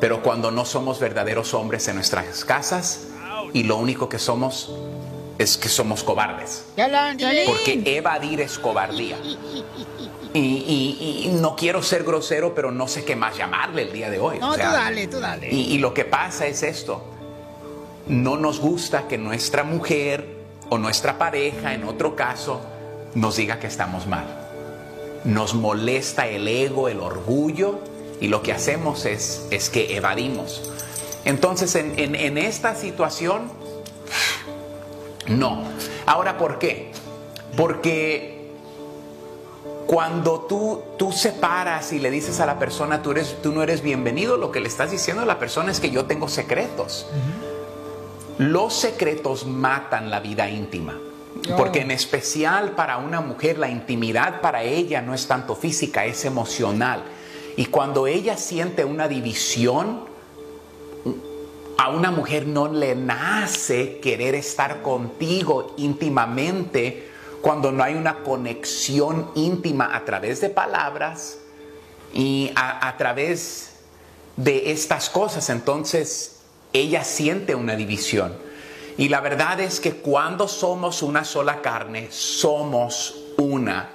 [0.00, 3.08] pero cuando no somos verdaderos hombres en nuestras casas
[3.52, 4.72] y lo único que somos
[5.38, 6.64] es que somos cobardes.
[7.46, 9.18] Porque evadir es cobardía.
[10.34, 14.08] Y, y- y no quiero ser grosero, pero no sé qué más llamarle el día
[14.08, 14.38] de hoy.
[14.38, 15.52] No, O sea, tú dale, tú dale.
[15.52, 17.02] y, y lo que pasa es esto.
[18.06, 20.31] No nos gusta que nuestra mujer
[20.72, 22.58] o nuestra pareja, en otro caso,
[23.14, 24.24] nos diga que estamos mal.
[25.24, 27.78] Nos molesta el ego, el orgullo,
[28.22, 30.70] y lo que hacemos es, es que evadimos.
[31.26, 33.50] Entonces, en, en- esta situación,
[35.26, 35.62] no.
[36.06, 36.90] Ahora, ¿por qué?
[37.54, 38.50] Porque
[39.86, 43.82] cuando tú, tú separas y le dices a la persona, tú, eres, tú no eres
[43.82, 47.06] bienvenido, lo que le estás diciendo a la persona es que yo tengo secretos.
[48.38, 50.98] Los secretos matan la vida íntima.
[51.56, 56.24] Porque en especial para una mujer la intimidad para ella no es tanto física, es
[56.24, 57.02] emocional.
[57.56, 60.04] Y cuando ella siente una división,
[61.78, 67.08] a una mujer no le nace querer estar contigo íntimamente
[67.40, 71.38] cuando no hay una conexión íntima a través de palabras
[72.14, 73.72] y a, a través
[74.36, 75.50] de estas cosas.
[75.50, 76.31] Entonces
[76.72, 78.32] ella siente una división.
[78.96, 83.90] Y la verdad es que cuando somos una sola carne, somos una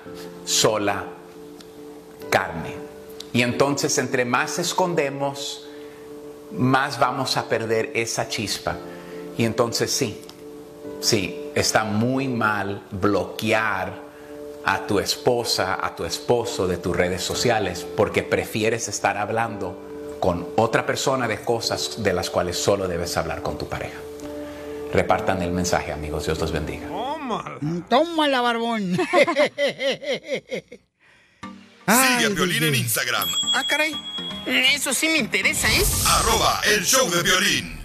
[0.45, 1.05] sola
[2.29, 2.75] carne.
[3.33, 5.67] Y entonces entre más escondemos,
[6.51, 8.75] más vamos a perder esa chispa.
[9.37, 10.21] Y entonces sí,
[10.99, 14.07] sí, está muy mal bloquear
[14.65, 19.86] a tu esposa, a tu esposo de tus redes sociales, porque prefieres estar hablando
[20.19, 23.97] con otra persona de cosas de las cuales solo debes hablar con tu pareja.
[24.93, 26.25] Repartan el mensaje, amigos.
[26.25, 26.87] Dios los bendiga.
[27.89, 28.97] Tómala, barbón.
[31.87, 33.93] Sigue a Violín en Instagram, Ah, caray.
[34.45, 35.83] Eso sí me interesa, ¿eh?
[36.05, 37.76] arroba el show de violín.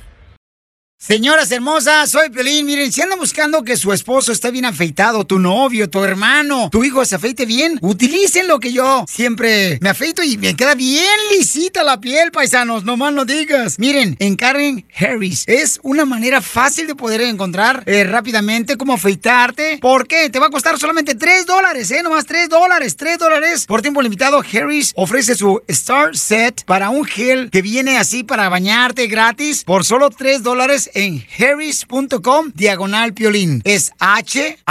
[1.05, 2.65] Señoras hermosas, soy Pelín.
[2.65, 6.85] Miren, si andan buscando que su esposo esté bien afeitado, tu novio, tu hermano, tu
[6.85, 11.11] hijo se afeite bien, utilicen lo que yo siempre me afeito y me queda bien
[11.33, 12.85] lisita la piel, paisanos.
[12.85, 13.81] No más no digas.
[13.81, 19.79] Miren, en Karen Harris es una manera fácil de poder encontrar eh, rápidamente cómo afeitarte.
[19.83, 20.31] ¿Por qué?
[20.31, 22.05] Te va a costar solamente 3 dólares, ¿eh?
[22.05, 23.67] Nomás 3 dólares, 3 dólares.
[23.67, 28.49] Por tiempo limitado, Harris ofrece su Star Set para un gel que viene así para
[28.49, 33.63] bañarte gratis por solo 3 dólares en harris.com diagonal piolín.
[33.65, 34.63] Es H-A-R-R-Y.com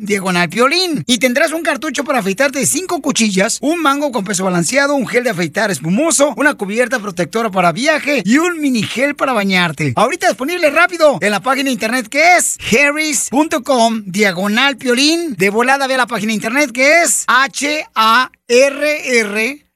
[0.00, 1.04] diagonal piolín.
[1.06, 5.24] Y tendrás un cartucho para afeitarte 5 cuchillas, un mango con peso balanceado, un gel
[5.24, 9.92] de afeitar espumoso, una cubierta protectora para viaje y un mini gel para bañarte.
[9.96, 15.34] Ahorita disponible rápido en la página de internet que es harris.com diagonal piolín.
[15.36, 18.32] De volada ve la página de internet que es H-A-R-R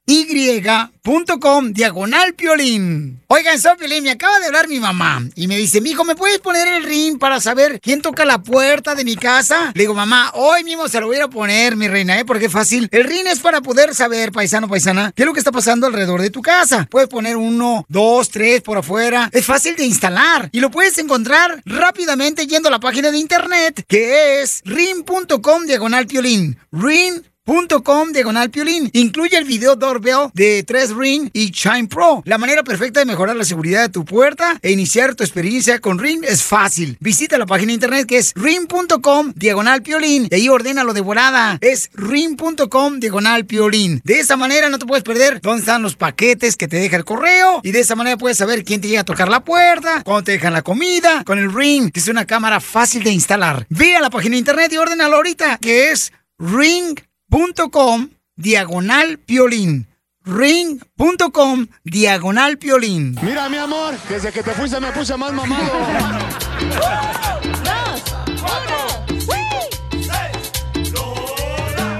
[0.06, 3.20] y.com diagonal piolín.
[3.28, 6.38] Oigan, soy Piolín, me acaba de hablar mi mamá y me dice, mijo, ¿me puedes
[6.38, 9.72] poner el ring para saber quién toca la puerta de mi casa?
[9.74, 12.24] Le digo, mamá, hoy mismo se lo voy a poner, mi reina, ¿eh?
[12.24, 12.88] Porque es fácil.
[12.92, 16.22] El ring es para poder saber, paisano, paisana, qué es lo que está pasando alrededor
[16.22, 16.86] de tu casa.
[16.88, 19.28] Puedes poner uno, dos, tres por afuera.
[19.32, 23.84] Es fácil de instalar y lo puedes encontrar rápidamente yendo a la página de internet
[23.88, 26.56] que es ring.com diagonal piolín.
[26.70, 28.90] Ring .com diagonal piolín.
[28.92, 32.22] Incluye el video doorbell de 3 Ring y Chime Pro.
[32.26, 35.98] La manera perfecta de mejorar la seguridad de tu puerta e iniciar tu experiencia con
[35.98, 36.96] Ring es fácil.
[37.00, 41.58] Visita la página de internet que es ring.com diagonal piolín y ahí ordénalo de volada.
[41.60, 44.00] Es ring.com diagonal piolín.
[44.04, 47.04] De esa manera no te puedes perder dónde están los paquetes que te deja el
[47.04, 50.24] correo y de esa manera puedes saber quién te llega a tocar la puerta, cuándo
[50.24, 53.66] te dejan la comida, con el Ring, es una cámara fácil de instalar.
[53.68, 56.98] Ve a la página de internet y ordénalo ahorita que es ring
[57.36, 59.86] ring.com diagonal piolín.
[60.24, 63.14] Ring.com diagonal piolín.
[63.20, 65.70] Mira, mi amor, desde que te fuiste me puse más mamado.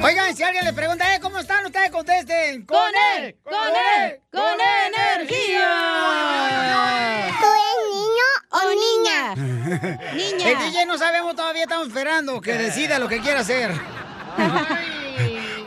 [0.02, 1.66] Oigan, si alguien le pregunta, eh, ¿cómo están?
[1.66, 2.64] Ustedes contesten.
[2.64, 2.78] ¡Con
[3.18, 3.36] él!
[3.42, 4.20] ¡Con él!
[4.32, 5.68] ¡Con energía!
[7.40, 9.34] ¿Tú eres niño o niña?
[10.14, 10.50] Niña.
[10.50, 13.72] El DJ no sabemos todavía, estamos esperando que decida lo que quiera hacer.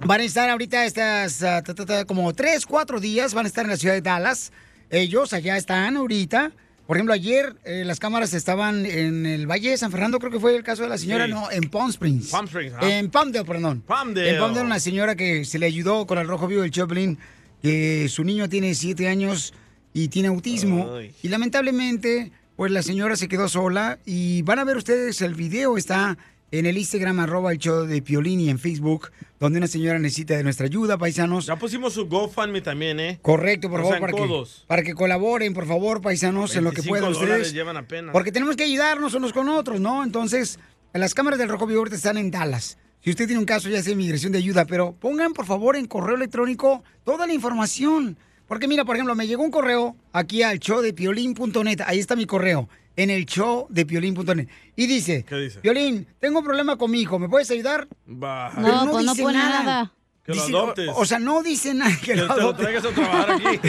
[0.00, 3.48] Van a estar ahorita estas, ah, ta, ta, ta, como tres, cuatro días, van a
[3.48, 4.50] estar en la ciudad de Dallas.
[4.90, 6.50] Ellos allá están ahorita.
[6.88, 10.40] Por ejemplo, ayer eh, las cámaras estaban en el Valle de San Fernando, creo que
[10.40, 11.30] fue el caso de la señora, Sí.
[11.30, 12.30] no, en Palm Springs.
[12.30, 12.90] Palm Springs, ajá.
[12.98, 13.80] En Palmdale, perdón.
[13.86, 14.30] Palmdale.
[14.30, 17.16] En Palmdale, una señora que se le ayudó con el rojo vivo del Choplin,
[17.62, 19.54] que su niño tiene siete años
[19.94, 20.96] y tiene autismo.
[20.96, 21.14] Ay.
[21.22, 22.32] Y lamentablemente,
[22.62, 23.98] pues la señora se quedó sola.
[24.06, 26.16] Y van a ver ustedes, el video está
[26.52, 29.10] en el Instagram, arroba el show de Piolín y en Facebook,
[29.40, 31.46] donde una señora necesita de nuestra ayuda, paisanos.
[31.46, 33.18] Ya pusimos su GoFundMe también, ¿eh?
[33.20, 36.88] Correcto, por favor, para que, para que colaboren, por favor, paisanos, en lo que 25
[36.88, 37.52] puedan ustedes.
[37.52, 38.12] llevan apenas.
[38.12, 40.04] Porque tenemos que ayudarnos unos con otros, ¿no?
[40.04, 40.60] Entonces,
[40.92, 42.78] las cámaras del Rojo Vivo están en Dallas.
[43.00, 45.86] Si usted tiene un caso, ya sea inmigración de ayuda, pero pongan, por favor, en
[45.86, 48.16] correo electrónico toda la información.
[48.52, 51.80] Porque mira, por ejemplo, me llegó un correo aquí al show de piolín.net.
[51.86, 54.46] Ahí está mi correo, en el show de piolín.net.
[54.76, 55.60] Y dice, ¿Qué dice?
[55.60, 57.88] Piolín, tengo un problema con mi hijo, ¿me puedes ayudar?
[58.06, 58.52] Va.
[58.54, 59.94] Pero No, pues no pone nada.
[60.24, 60.88] Que lo Dice- adoptes.
[60.90, 62.62] O, o sea, no dice nada que, Que lo te lo adopte.
[62.62, 63.60] traigas a trabajar aquí.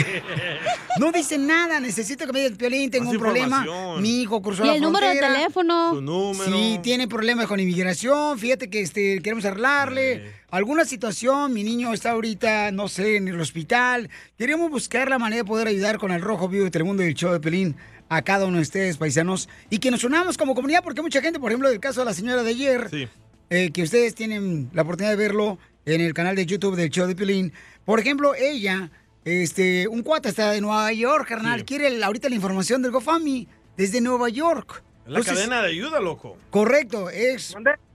[1.00, 3.66] No dice nada, necesito que me diga, Piolín, tengo Más un problema.
[3.98, 5.94] Mi hijo cruzó Y la el número de teléfono.
[5.94, 6.44] Su número.
[6.56, 8.38] Sí, tiene problemas con inmigración.
[8.38, 11.52] Fíjate que este, queremos arreglarle alguna situación.
[11.52, 14.08] Mi niño está ahorita, no sé, en el hospital.
[14.38, 17.14] Queremos buscar la manera de poder ayudar con el Rojo Vivo de Telemundo y el
[17.14, 17.74] show de Pelín
[18.08, 19.48] a cada uno de ustedes, paisanos.
[19.70, 22.14] Y que nos unamos como comunidad, porque mucha gente, por ejemplo, el caso de la
[22.14, 23.08] señora de ayer, Sí.
[23.50, 27.06] eh, que ustedes tienen la oportunidad de verlo en el canal de YouTube del show
[27.06, 27.52] de Pelín.
[27.84, 28.90] Por ejemplo, ella,
[29.24, 31.64] este, un cuate está de Nueva York, carnal, Sí.
[31.66, 34.82] quiere el- ahorita la información del GoFundMe desde Nueva York.
[35.06, 36.36] Es la Entonces, cadena de ayuda, loco.
[36.50, 37.54] Correcto, es,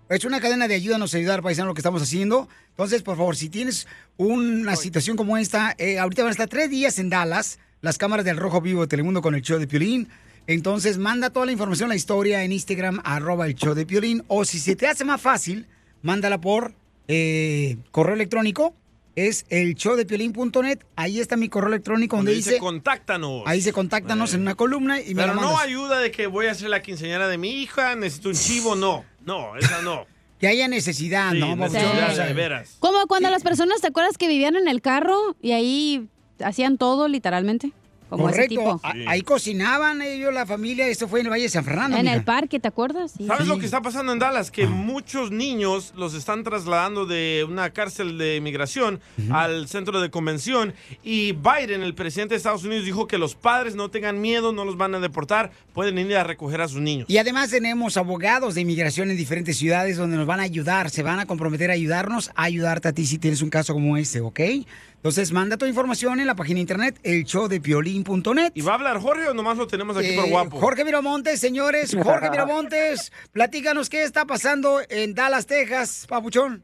[0.09, 2.47] es una cadena de ayuda, nos ayudar, paisano, lo que estamos haciendo.
[2.69, 3.87] Entonces, por favor, si tienes
[4.17, 8.25] una situación como esta, eh, ahorita van a estar tres días en Dallas, las cámaras
[8.25, 10.07] del Rojo Vivo de Telemundo con el show de Piolín.
[10.47, 14.23] Entonces, manda toda la información, la historia en Instagram, arroba el show de Piolín.
[14.27, 15.67] O si se te hace más fácil,
[16.01, 16.73] mándala por
[17.09, 18.73] eh, correo electrónico.
[19.15, 20.05] Es el show de.
[20.95, 23.43] Ahí está mi correo electrónico donde, Donde dice, dice, contáctanos.
[23.45, 26.53] ahí dice contáctanos en una columna y me Pero no ayuda de que voy a
[26.53, 29.03] ser la quinceañera de mi hija, necesito un chivo, no.
[29.25, 30.05] No, esa no.
[30.39, 31.55] Que haya necesidad, Sí, ¿no?
[31.57, 32.77] necesidad, sea, de veras.
[32.79, 36.07] Como cuando las personas, ¿te acuerdas que vivían en el carro y ahí
[36.41, 37.73] hacían todo literalmente?
[38.09, 38.55] Como ese Correcto.
[38.55, 38.79] tipo.
[38.83, 40.87] A- Ahí cocinaban ellos, la familia.
[40.87, 41.95] Esto fue en el Valle de San Fernando.
[41.97, 42.15] En mija.
[42.15, 43.13] el parque, ¿te acuerdas?
[43.17, 43.25] Sí.
[43.27, 44.51] ¿Sabes lo que está pasando en Dallas?
[44.51, 48.99] Que muchos niños los están trasladando de una cárcel de inmigración
[49.31, 53.75] al centro de convención y Biden, el presidente de Estados Unidos, dijo que los padres
[53.75, 57.07] no tengan miedo, no los van a deportar, pueden ir a recoger a sus niños.
[57.09, 61.03] Y además tenemos abogados de inmigración en diferentes ciudades donde nos van a ayudar, se
[61.03, 64.21] van a comprometer a ayudarnos, a ayudarte a ti si tienes un caso como este,
[64.21, 64.39] ¿ok?
[64.99, 68.51] Entonces manda tu información en la página de internet, el show de piolín.net.
[68.53, 70.59] ¿Y va a hablar Jorge o nomás lo tenemos aquí por Eh, guapo?
[70.59, 76.63] Jorge Miramontes, señores, Jorge Miramontes, platícanos qué está pasando en Dallas, Texas, papuchón.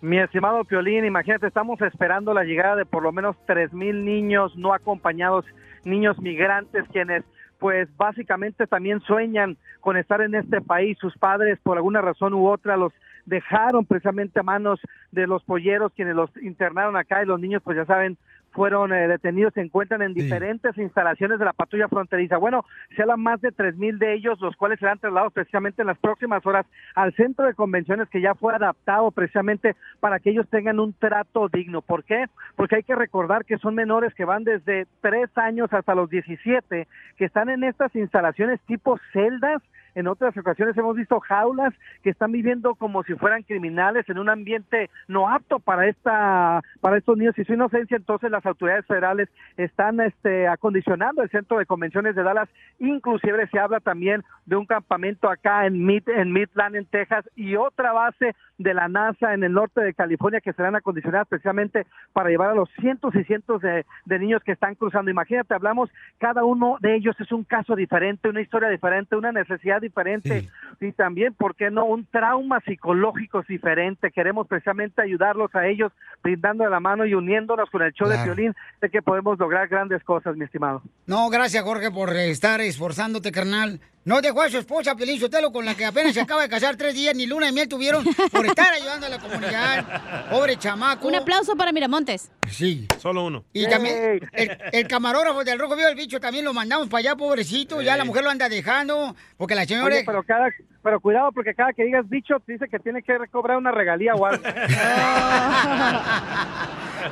[0.00, 4.56] Mi estimado Piolín, imagínate, estamos esperando la llegada de por lo menos tres mil niños
[4.56, 5.44] no acompañados,
[5.84, 7.22] niños migrantes, quienes
[7.58, 10.96] pues básicamente también sueñan con estar en este país.
[10.98, 12.94] Sus padres, por alguna razón u otra, los
[13.26, 17.76] dejaron precisamente a manos de los polleros, quienes los internaron acá y los niños, pues
[17.76, 18.16] ya saben,
[18.52, 22.36] fueron eh, detenidos, se encuentran en diferentes instalaciones de la patrulla fronteriza.
[22.36, 22.64] Bueno,
[22.94, 25.98] se habla más de tres mil de ellos, los cuales serán trasladados precisamente en las
[25.98, 30.80] próximas horas al centro de convenciones que ya fue adaptado precisamente para que ellos tengan
[30.80, 31.82] un trato digno.
[31.82, 32.26] ¿Por qué?
[32.56, 36.86] Porque hay que recordar que son menores que van desde tres años hasta los 17,
[37.16, 39.62] que están en estas instalaciones tipo celdas.
[39.94, 44.28] En otras ocasiones hemos visto jaulas que están viviendo como si fueran criminales en un
[44.28, 47.96] ambiente no apto para esta para estos niños y su inocencia.
[47.96, 52.48] Entonces las autoridades federales están este, acondicionando el centro de convenciones de Dallas.
[52.78, 57.56] Inclusive se habla también de un campamento acá en Mid en Midland en Texas y
[57.56, 62.30] otra base de la NASA en el norte de California que serán acondicionadas precisamente para
[62.30, 65.10] llevar a los cientos y cientos de, de niños que están cruzando.
[65.10, 69.80] Imagínate, hablamos, cada uno de ellos es un caso diferente, una historia diferente, una necesidad
[69.80, 70.48] diferente
[70.80, 71.84] y también, ¿por qué no?
[71.84, 74.10] Un trauma psicológico diferente.
[74.10, 75.92] Queremos precisamente ayudarlos a ellos,
[76.22, 80.02] brindando la mano y uniéndonos con el show de violín, de que podemos lograr grandes
[80.04, 80.82] cosas, mi estimado.
[81.06, 83.80] No, gracias Jorge por estar esforzándote, carnal.
[84.04, 86.76] No dejó a su esposa, Pelín Sotelo, con la que apenas se acaba de casar
[86.76, 90.28] tres días, ni luna de miel tuvieron por estar ayudando a la comunidad.
[90.30, 91.06] Pobre chamaco.
[91.06, 92.30] Un aplauso para Miramontes.
[92.50, 92.88] Sí.
[93.00, 93.44] Solo uno.
[93.52, 97.16] Y también el, el camarógrafo del Rojo Vivo del Bicho también lo mandamos para allá,
[97.16, 97.80] pobrecito.
[97.80, 99.94] Ya la mujer lo anda dejando porque la señora...
[99.94, 100.48] Oye, pero cada,
[100.82, 104.14] pero cuidado porque cada que digas bicho te dice que tiene que cobrar una regalía
[104.14, 104.42] o algo.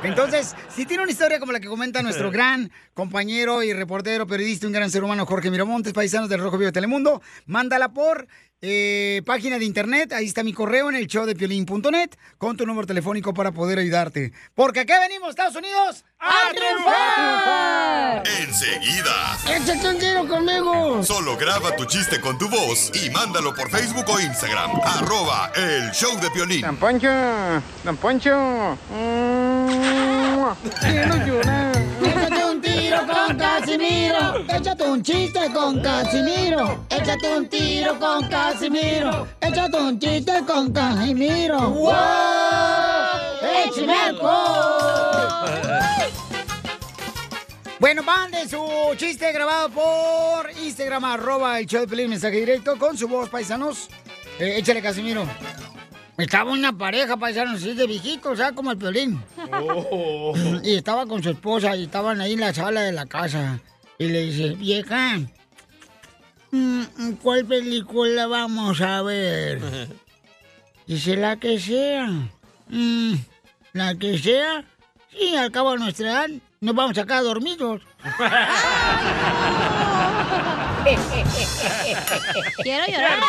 [0.03, 4.67] Entonces, si tiene una historia como la que comenta nuestro gran compañero y reportero, periodista,
[4.67, 8.27] un gran ser humano, Jorge Miramontes, paisanos del Rojo Vivo de Telemundo, mándala por
[8.61, 12.65] eh, página de internet, ahí está mi correo en el show de piolín.net, con tu
[12.65, 14.31] número telefónico para poder ayudarte.
[14.53, 18.23] Porque aquí venimos, Estados Unidos, a triunfar.
[18.41, 19.37] Enseguida.
[19.49, 21.03] ¡Échate un tiro conmigo!
[21.03, 24.71] Solo graba tu chiste con tu voz y mándalo por Facebook o Instagram.
[24.83, 26.61] Arroba el show de Piolín.
[26.61, 27.09] Don Poncho,
[27.83, 28.77] Don Poncho.
[28.89, 30.10] Quiero
[33.71, 34.43] Casimiro.
[34.49, 36.85] Échate un chiste con Casimiro.
[36.89, 39.27] Échate un tiro con Casimiro.
[39.39, 41.69] Échate un chiste con Casimiro.
[41.69, 41.91] ¡Wow!
[43.41, 44.19] ¡Échame!
[47.79, 48.61] Bueno, manden su
[48.97, 53.87] chiste grabado por Instagram, arroba el show de Pelín, mensaje directo con su voz, paisanos.
[54.37, 55.25] Eh, échale, Casimiro.
[56.21, 58.53] Estaba una pareja, paisanos, así de viejitos, ¿sabes?
[58.53, 59.21] Como el Piolín.
[60.63, 63.59] Y estaba con su esposa y estaban ahí en la sala de la casa.
[63.97, 65.19] Y le dice, vieja,
[66.51, 66.83] mm,
[67.21, 69.61] ¿cuál película vamos a ver?
[70.87, 72.07] Dice, la que sea.
[72.67, 73.13] "Mm,
[73.73, 74.65] la que sea.
[75.11, 76.27] Sí, al cabo de nuestra edad
[76.59, 77.81] nos vamos a quedar dormidos.
[82.63, 83.19] Quiero llorar.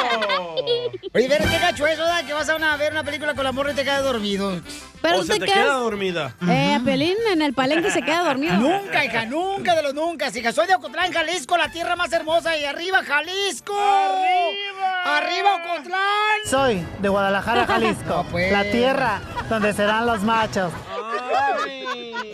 [1.15, 2.23] Oye, ver qué gacho eso, ¿da?
[2.25, 4.61] Que vas a una- ver una película con la morra y te quedas dormido.
[5.01, 6.35] Pero o se te te quedas- queda dormida.
[6.49, 8.55] Eh, a Pelín en el palenque se queda dormido.
[8.55, 10.29] Nunca, hija, nunca de los nunca.
[10.35, 12.57] Hija, soy de Ocotlán, Jalisco, la tierra más hermosa.
[12.57, 13.75] Y arriba, Jalisco.
[13.79, 15.19] ¡Arriba!
[15.19, 16.41] ¡Arriba, Ocotlán!
[16.49, 18.53] Soy de Guadalajara, Jalisco, pues.
[18.53, 20.73] la tierra donde serán los machos.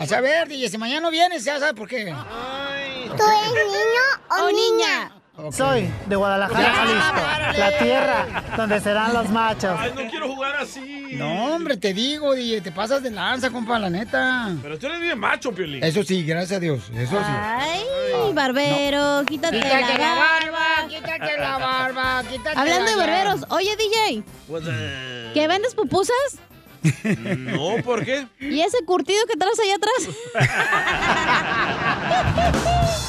[0.00, 2.14] A saber, DJ, si mañana no vienes, ya sabes por qué.
[3.16, 5.12] ¿Tú eres niño o niña?
[5.52, 9.78] Soy de Guadalajara, Jalisco, la tierra donde serán los machos.
[9.78, 11.10] Ay, no quiero jugar así.
[11.12, 14.50] No, hombre, te digo, DJ, te pasas de lanza, compa, la neta.
[14.60, 15.82] Pero tú eres bien macho, Piolín.
[15.84, 17.24] Eso sí, gracias a Dios, eso sí.
[17.32, 20.58] Ay, barbero, quítate, Quítate la la barba.
[20.58, 25.72] barba, quítate la barba, quítate Hablando de la- barberos, oye DJ, Pues, eh, ¿que vendes
[25.76, 26.14] pupusas?
[27.38, 28.26] No, ¿por qué?
[28.40, 30.08] ¿Y ese curtido que traes allá atrás?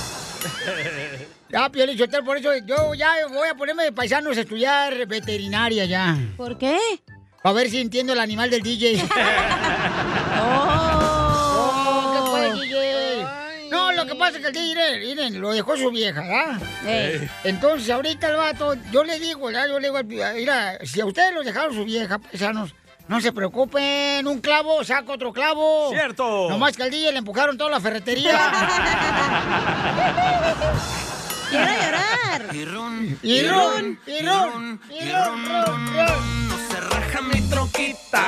[1.51, 5.85] Ya, Piolín, Sotelo, por eso yo ya voy a ponerme de paisanos a estudiar veterinaria
[5.85, 6.15] ya.
[6.37, 6.77] ¿Por qué?
[7.41, 9.03] A ver si entiendo el animal del DJ.
[10.41, 13.25] Oh, ¿Qué fue, DJ?
[13.71, 16.61] No, lo que pasa es que el DJ, miren, miren, lo dejó su vieja, ¿verdad?
[17.43, 19.67] Entonces, ahorita el vato, yo le digo, ¿verdad?
[19.67, 19.99] Yo le digo,
[20.35, 22.73] mira, si a ustedes los dejaron su vieja, paisanos,
[23.09, 25.89] no se preocupen, un clavo saca otro clavo.
[25.89, 26.47] Cierto.
[26.47, 28.31] Nomás que al DJ le empujaron toda la ferretería.
[31.49, 32.55] Quiero llorar.
[32.55, 34.79] y ron, y ron, y ron.
[36.47, 38.27] No se raja mi troquita.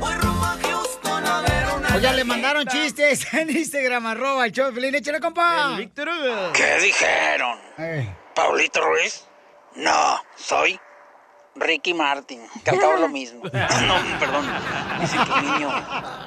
[0.00, 1.94] Voy rumbo a Houston a ver una.
[1.94, 4.94] Oiga, le mandaron chistes en Instagram, arroba el show Pelín.
[4.94, 5.76] Échale, compa.
[5.76, 6.52] Víctor Hugo.
[6.54, 7.58] ¿Qué dijeron?
[7.76, 8.16] Eh.
[8.34, 9.26] ¿Paulito Ruiz?
[9.76, 10.80] No, soy
[11.54, 13.42] Ricky Martin, es lo mismo.
[13.44, 14.50] no, perdón.
[15.00, 15.70] Dice que un niño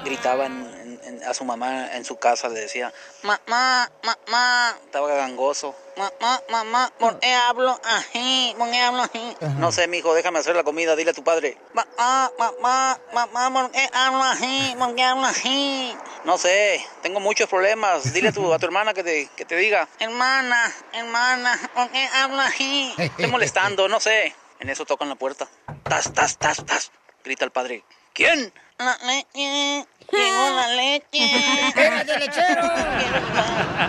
[0.04, 0.86] gritaba en-
[1.26, 5.74] a su mamá en su casa, le decía, mamá, mamá, estaba gangoso.
[5.96, 8.54] Mamá, mamá, ¿por qué hablo así?
[8.58, 9.36] ¿Por qué hablo así?
[9.58, 11.56] No sé, mijo, déjame hacer la comida, dile a tu padre.
[11.72, 14.74] Mamá, mamá, mamá, ¿por qué hablo así?
[14.78, 15.96] ¿Por qué hablo así?
[16.24, 18.12] No sé, tengo muchos problemas.
[18.12, 22.06] Dile a tu, a tu hermana que te, que te diga, hermana, hermana, ¿por qué
[22.14, 22.92] hablo así?
[22.98, 24.34] Estoy molestando, no sé.
[24.60, 25.48] En eso tocan la puerta.
[25.82, 26.92] Tas, tas, tas, tas.
[27.24, 27.84] Grita el padre.
[28.12, 28.52] ¿Quién?
[28.78, 29.86] La leche.
[30.12, 31.66] Llegó la leche.
[31.68, 32.62] ¡Espérate, lechero!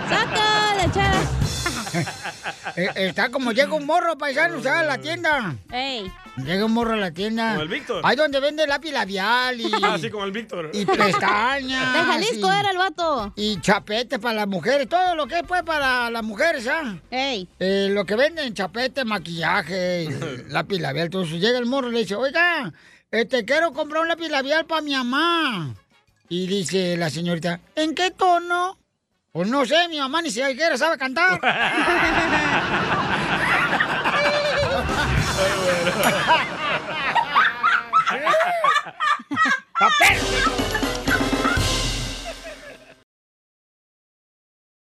[0.08, 1.37] ¡Saca, lechera!
[2.76, 4.80] Eh, Está como llega un morro paisano, ¿sabes?
[4.80, 5.56] A la tienda.
[5.72, 6.10] Ey.
[6.44, 7.50] Llega un morro a la tienda.
[7.50, 8.00] Como el Víctor.
[8.04, 10.70] Ahí donde vende lápiz labial y, Ah, sí, como el Víctor.
[10.72, 11.92] y pestañas.
[11.94, 13.32] De Jalisco y- era el vato.
[13.36, 16.96] Y chapete para las mujeres, todo lo que es pues para las mujeres, ¿ah?
[17.10, 17.48] Ey.
[17.58, 20.08] Eh, lo que venden, chapete, maquillaje,
[20.48, 22.72] lápiz labial, entonces llega el morro y le dice, oiga,
[23.10, 25.74] este, quiero comprar un lápiz labial para mi mamá.
[26.28, 28.76] Y dice la señorita, ¿en qué tono?
[29.32, 31.40] Pues no sé, mi mamá ni siquiera sabe cantar.
[39.78, 40.18] ¡Papel!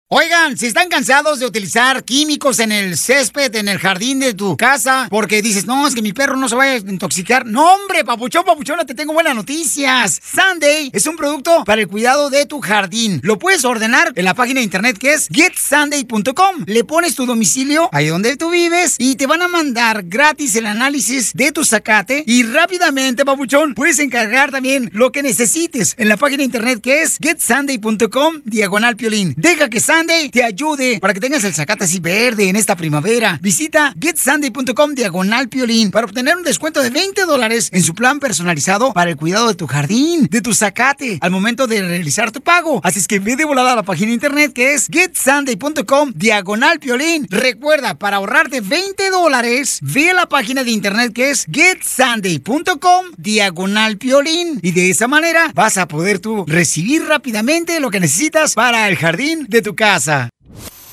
[0.10, 4.56] Oigan, si están cansados de utilizar químicos en el césped, en el jardín de tu
[4.56, 7.44] casa, porque dices, no, es que mi perro no se vaya a intoxicar.
[7.44, 10.22] No, hombre, papuchón, papuchona, te tengo buenas noticias.
[10.24, 13.20] Sunday es un producto para el cuidado de tu jardín.
[13.24, 16.66] Lo puedes ordenar en la página de internet que es getsunday.com.
[16.68, 20.68] Le pones tu domicilio ahí donde tú vives y te van a mandar gratis el
[20.68, 26.18] análisis de tu zacate y rápidamente, papuchón, puedes encargar también lo que necesites en la
[26.18, 29.34] página de internet que es getsunday.com diagonal piolín.
[29.36, 33.40] Deja que Sunday te ayude para que tengas el zacate así verde en esta primavera.
[33.42, 38.94] Visita getsunday.com diagonal piolín para obtener un descuento de 20 dólares en su plan personalizado
[38.94, 42.82] para el cuidado de tu jardín, de tu zacate, al momento de realizar tu pago.
[42.84, 46.80] Así es que ve de volada a la página de internet que es getsunday.com diagonal
[46.80, 47.28] piolín.
[47.30, 53.98] Recuerda, para ahorrarte 20 dólares, ve a la página de internet que es getsunday.com diagonal
[53.98, 54.60] piolín.
[54.62, 58.98] Y de esa manera vas a poder tú recibir rápidamente lo que necesitas para el
[58.98, 59.85] jardín de tu casa.
[59.86, 60.35] casa.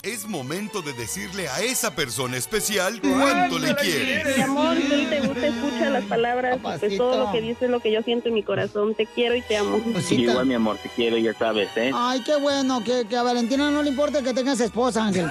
[0.03, 4.37] Es momento de decirle a esa persona especial cuánto le quieres.
[4.37, 7.71] Mi amor, si hoy te gusta, escucha las palabras, pues todo lo que dices es
[7.71, 8.97] lo que yo siento en mi corazón.
[8.97, 9.81] Te quiero y te amo.
[10.11, 11.93] Igual, mi amor, te quiero, ya sabes, ¿eh?
[11.95, 15.31] Ay, qué bueno, que, que a Valentina no le importa que tengas esposa, Ángel.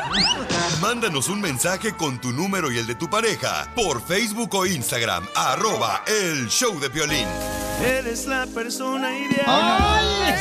[0.82, 5.28] Mándanos un mensaje con tu número y el de tu pareja por Facebook o Instagram,
[5.36, 7.28] arroba el show de Piolín.
[7.84, 9.44] Eres la persona ideal.
[9.48, 10.36] Ay,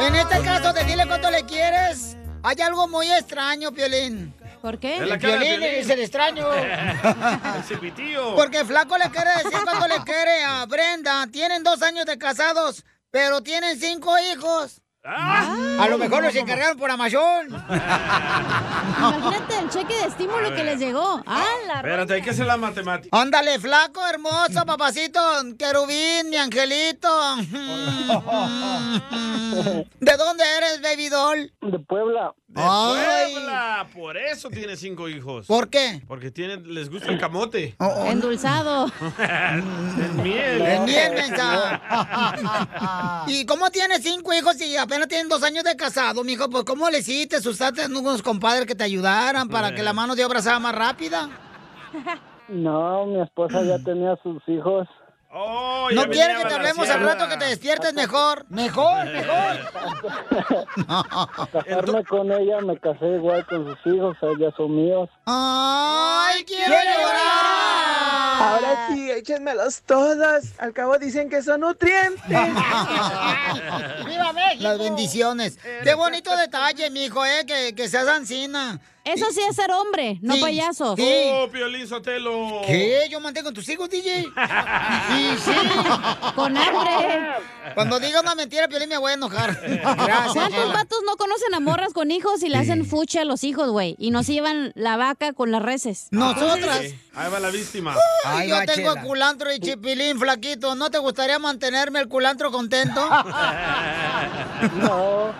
[0.06, 4.34] en este caso de dile cuánto le quieres, hay algo muy extraño, Piolín.
[4.60, 4.96] ¿Por qué?
[4.98, 6.46] El Piolín es el extraño.
[7.60, 8.36] Ese pitillo.
[8.36, 11.26] Porque Flaco le quiere decir cuánto le quiere a Brenda.
[11.28, 14.81] Tienen dos años de casados, pero tienen cinco hijos.
[15.04, 17.48] A lo mejor los encargaron por Amazon.
[18.98, 21.20] Imagínate el cheque de estímulo que les llegó.
[21.26, 23.20] ¡Ah, la Espérate, hay que hacer la matemática.
[23.20, 25.20] Ándale, flaco, hermoso, papacito,
[25.58, 27.08] querubín, mi angelito.
[29.98, 31.52] ¿De dónde eres, baby doll?
[31.60, 32.32] De Puebla.
[32.52, 33.32] De Ay.
[33.32, 33.86] Puebla.
[33.94, 35.46] Por eso tiene cinco hijos.
[35.46, 36.02] ¿Por qué?
[36.06, 37.74] Porque tienen, les gusta el camote.
[38.06, 38.86] Endulzado.
[39.18, 40.60] el miel.
[40.60, 43.24] El miel, mensa.
[43.26, 46.50] ¿Y cómo tienes cinco hijos y apenas tienen dos años de casado, mijo?
[46.50, 47.38] Pues ¿cómo le hiciste?
[47.38, 51.30] ¿Usaste unos compadres que te ayudaran para que la mano de obra sea más rápida?
[52.48, 54.86] No, mi esposa ya tenía sus hijos.
[55.34, 58.44] Oh, ¿No quiere que te hablemos al rato que te despiertes mejor?
[58.50, 59.60] Mejor, mejor.
[61.52, 65.08] Casarme con ella, me casé igual con sus hijos, ellas son míos.
[65.24, 68.42] ¡Ay, quiero llorar!
[68.42, 70.44] Ahora sí, échenmelos todos.
[70.58, 72.22] Al cabo dicen que son nutrientes.
[72.28, 74.64] ¡Viva México!
[74.64, 75.58] Las bendiciones.
[75.82, 78.80] Qué bonito detalle, mijo, eh, que, que seas ancina.
[79.04, 80.94] Eso sí es ser hombre, no payaso.
[80.96, 81.30] sí.
[81.32, 82.62] Oh, Piolín Sotelo.
[82.66, 83.08] ¿Qué?
[83.10, 84.22] ¿Yo mantengo a tus hijos, DJ?
[84.22, 84.30] Sí,
[85.44, 85.52] sí.
[86.34, 87.34] Con hambre.
[87.74, 89.60] Cuando diga una mentira, Piolín, me voy a enojar.
[89.60, 90.32] Gracias.
[90.34, 93.70] ¿Cuántos vatos no conocen a morras con hijos y le hacen fuche a los hijos,
[93.70, 93.96] güey?
[93.98, 96.06] Y no se llevan la vaca con las reses.
[96.10, 96.80] Nosotras.
[96.82, 97.94] Sí, Ahí va la víctima.
[98.24, 100.74] Ay, yo tengo culantro y chipilín, flaquito.
[100.74, 103.00] ¿No te gustaría mantenerme el culantro contento?
[104.76, 105.34] No,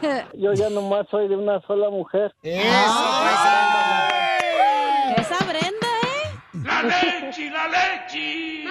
[0.34, 2.34] yo ya nomás soy de una sola mujer.
[2.42, 2.66] Eso,
[5.16, 6.30] Esa Brenda, ¿eh?
[6.64, 8.64] ¡La leche, la leche!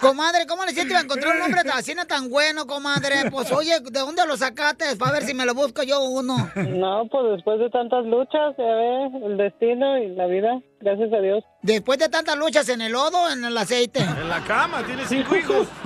[0.00, 3.30] Comadre, ¿cómo le hiciste para encontrar un hombre así no tan bueno, comadre?
[3.30, 4.96] Pues oye, ¿de dónde lo sacaste?
[4.96, 6.36] Para ver si me lo busco yo uno.
[6.56, 11.20] No, pues después de tantas luchas, ya ves, el destino y la vida, gracias a
[11.20, 11.44] Dios.
[11.62, 14.00] Después de tantas luchas en el lodo, en el aceite.
[14.00, 15.68] En la cama, tiene cinco hijos.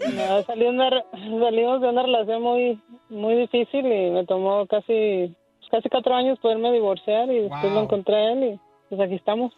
[0.00, 5.34] No, salí una salimos de una relación muy muy difícil y me tomó casi
[5.70, 9.52] casi cuatro años poderme divorciar y después lo encontré a él y pues aquí estamos.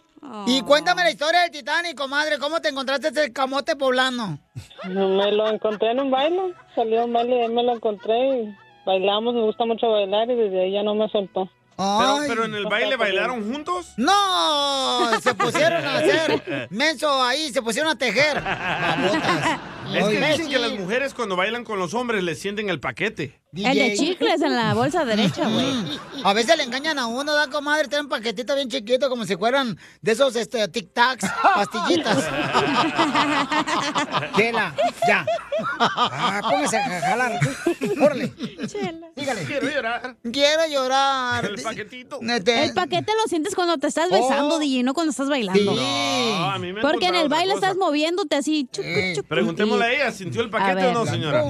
[0.46, 2.38] Y cuéntame la historia del Titanic, comadre.
[2.38, 4.38] ¿Cómo te encontraste ese camote poblano?
[4.88, 8.56] Me lo encontré en un baile, salió a un baile y me lo encontré y
[8.86, 11.50] bailamos, me gusta mucho bailar y desde ahí ya no me soltó.
[11.76, 13.94] Pero, pero en el baile bailaron juntos.
[13.96, 15.10] ¡No!
[15.20, 18.40] Se pusieron a hacer menso ahí, se pusieron a tejer.
[18.40, 19.60] Babotas.
[19.94, 23.41] Es que dicen que las mujeres cuando bailan con los hombres les sienten el paquete.
[23.54, 26.00] El de chicles en la bolsa derecha, güey.
[26.24, 29.36] A veces le engañan a uno, da comadre, tienen un paquetito bien chiquito, como si
[29.36, 32.16] fueran de esos este, tic-tacs, pastillitas.
[34.36, 34.74] Chela,
[35.06, 35.26] ya.
[35.78, 37.38] Ah, póngase a jalar.
[38.00, 38.32] Órale.
[39.16, 39.44] Dígale.
[39.44, 40.16] Quiero llorar.
[40.32, 41.44] Quiero llorar.
[41.44, 42.20] El paquetito.
[42.22, 44.14] El paquete lo sientes cuando te estás Oh.
[44.14, 45.74] besando, DJ, no cuando estás bailando.
[45.74, 47.66] No, a mí me han Porque en el baile cosa.
[47.66, 48.66] estás moviéndote así.
[48.72, 49.28] chucu, chucu.
[49.28, 50.86] Preguntémosle a ella, ¿sintió el paquete ver.
[50.96, 51.44] o no, señora?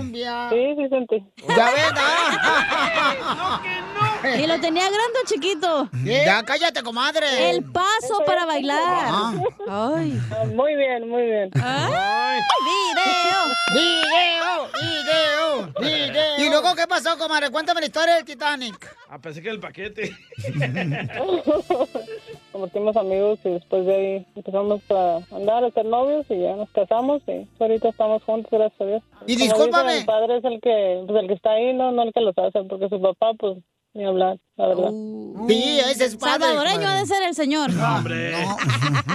[0.50, 1.24] Sí, sí sentí.
[1.48, 3.60] Ya ah.
[4.38, 5.88] ¿Y lo tenía grande o chiquito?
[6.04, 7.50] Ya cállate, comadre.
[7.50, 9.34] El paso para bailar.
[9.68, 10.20] Ay.
[10.54, 11.50] Muy bien, muy bien.
[11.54, 12.40] Ay,
[13.72, 14.68] ¡Video!
[14.80, 15.72] ¡Video!
[15.80, 16.38] ¡Video!
[16.38, 17.50] ¿Y luego qué pasó, comadre?
[17.50, 18.96] Cuéntame la historia del Titanic.
[19.08, 20.16] Ah, pensé que el paquete.
[22.52, 26.70] Convertimos amigos y después de ahí empezamos a andar, a ser novios y ya nos
[26.70, 29.02] casamos y ahorita estamos juntos, gracias a Dios.
[29.26, 29.94] Y discúlpame.
[29.94, 32.20] dicen, El padre es el que, pues el que está ahí, no, no el que
[32.20, 33.56] los hace, porque su papá, pues,
[33.94, 34.90] ni hablar, la verdad.
[35.48, 36.44] Sí, ese es padre.
[36.46, 37.72] Salvadoreño ha de ser el señor.
[37.72, 38.46] No, hombre.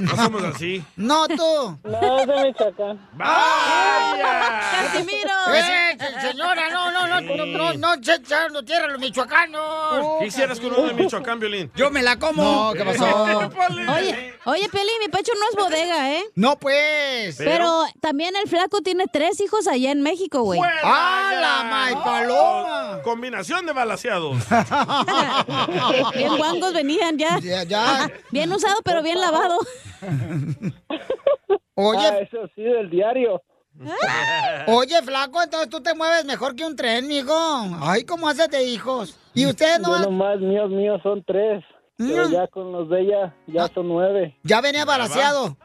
[0.02, 0.84] No somos así.
[0.98, 1.80] No, tú.
[1.84, 3.10] No, es de Michoacán.
[3.14, 4.60] ¡Vaya!
[4.92, 5.32] ¡Casimiro!
[5.54, 10.20] Eh, se- señora, no, no, no, no, no, no, se echando tierra los michoacanos.
[10.20, 11.72] ¿Qué hicieras con uno de Michoacán, Violín?
[11.76, 12.44] Yo me la como.
[12.44, 13.06] No, ¿qué pasó?
[13.96, 16.24] Oye, oye, Peli, mi pecho no es bodega, ¿eh?
[16.36, 17.36] No, pues.
[17.38, 20.60] Pero, también el flaco tiene tres hijos allá en México, güey.
[20.84, 23.02] ¡Ah, la May Paloma!
[23.04, 24.38] Combinación de balaseados.
[26.16, 27.40] Bien guangos venían ya.
[27.40, 28.12] Ya, ya.
[28.32, 29.58] Bien usado, pero bien lavado.
[31.76, 33.42] Oye, Ah, eso sí, del diario.
[34.68, 37.34] oye, flaco, entonces tú te mueves mejor que un tren, mijo.
[37.82, 39.16] Ay, ¿cómo haces de hijos?
[39.36, 41.64] ¿Y ustedes no Yo nomás, míos, míos son tres.
[41.98, 42.32] Pero Mm.
[42.32, 44.38] ya con los de ella, ya son nueve.
[44.44, 45.58] Ya venía balaseado.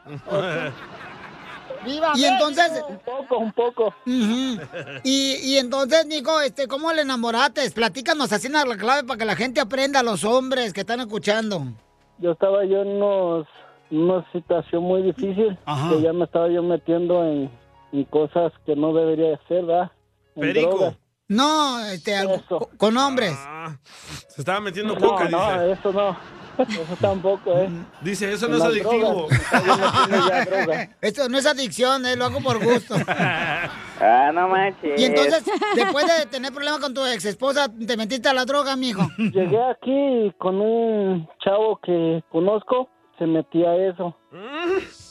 [2.15, 2.71] Y entonces...
[2.89, 3.93] Un poco, un poco.
[4.05, 7.69] Y, y entonces, Nico, este, ¿cómo le enamoraste?
[7.71, 11.61] Platícanos así en la clave para que la gente aprenda, los hombres que están escuchando.
[12.19, 13.47] Yo estaba yo en unos,
[13.91, 15.89] una situación muy difícil, Ajá.
[15.89, 17.51] que ya me estaba yo metiendo en,
[17.91, 19.91] en cosas que no debería hacer, ¿verdad?
[20.35, 20.69] En Perico.
[20.69, 20.95] drogas.
[21.27, 23.33] No, este, algo- co- con hombres.
[23.39, 23.77] Ah,
[24.27, 25.71] se estaba metiendo No, coca, no, dice.
[25.71, 26.15] eso no.
[26.69, 27.69] Eso tampoco, ¿eh?
[28.01, 29.27] Dice, eso no es adictivo.
[30.45, 30.89] drogas.
[31.01, 32.95] Esto no es adicción, eh, lo hago por gusto.
[34.05, 34.99] Ah, no manches.
[34.99, 38.75] Y entonces, después de tener problemas con tu ex esposa, te metiste a la droga,
[38.75, 39.07] mijo.
[39.17, 44.17] Llegué aquí con un chavo que conozco, se metía a eso.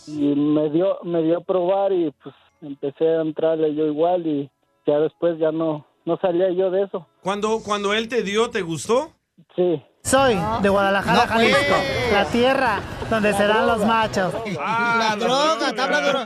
[0.08, 4.50] Y me dio, me dio a probar y pues empecé a entrarle yo igual y
[4.86, 7.06] ya después ya no, no salía yo de eso.
[7.22, 9.12] Cuando, cuando él te dio, ¿te gustó?
[9.56, 9.82] Sí.
[10.02, 11.54] Soy de Guadalajara, No, pues.
[11.54, 11.74] Jalisco,
[12.12, 14.34] la tierra donde serán los machos.
[14.52, 16.24] la droga, está hablando.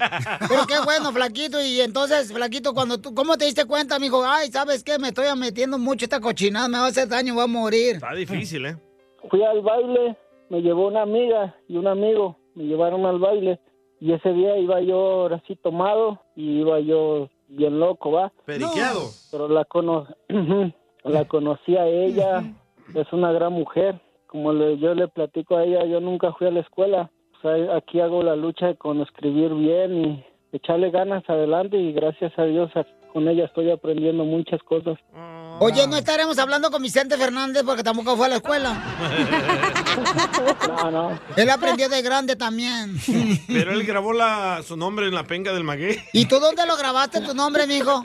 [0.48, 1.60] Pero qué bueno, flaquito.
[1.60, 4.24] Y entonces, flaquito, cuando tú, ¿cómo te diste cuenta, mijo?
[4.24, 4.98] Ay, ¿sabes qué?
[4.98, 7.96] Me estoy metiendo mucho esta cochinada, me va a hacer daño, voy a morir.
[7.96, 8.76] Está difícil, ¿eh?
[9.30, 10.16] Fui al baile,
[10.48, 13.60] me llevó una amiga y un amigo, me llevaron al baile
[14.00, 18.32] y ese día iba yo ahora sí tomado y iba yo bien loco, ¿va?
[18.44, 19.10] Periqueado.
[19.30, 20.06] Pero la, cono
[21.04, 22.42] la conocí a ella,
[22.94, 24.00] es una gran mujer.
[24.26, 27.10] Como le- yo le platico a ella, yo nunca fui a la escuela.
[27.38, 32.32] O sea, aquí hago la lucha con escribir bien y echarle ganas adelante y gracias
[32.38, 34.98] a Dios a- con ella estoy aprendiendo muchas cosas.
[35.58, 38.74] Oye, no estaremos hablando con Vicente Fernández porque tampoco fue a la escuela.
[40.68, 41.18] No, no.
[41.36, 42.96] Él aprendió de grande también.
[43.48, 45.96] Pero él grabó la, su nombre en la penca del maguey.
[46.12, 48.02] ¿Y tú dónde lo grabaste tu nombre, mijo?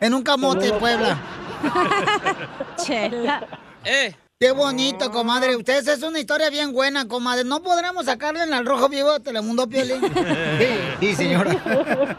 [0.00, 1.18] En un camote en Puebla.
[2.76, 3.46] Chela.
[3.84, 4.14] Eh.
[4.40, 5.56] Qué bonito, comadre.
[5.56, 7.44] Ustedes es una historia bien buena, comadre.
[7.44, 10.00] ¿No podremos sacarle en al rojo vivo de Telemundo Piolín?
[10.02, 10.66] Sí,
[11.00, 11.52] sí, señora.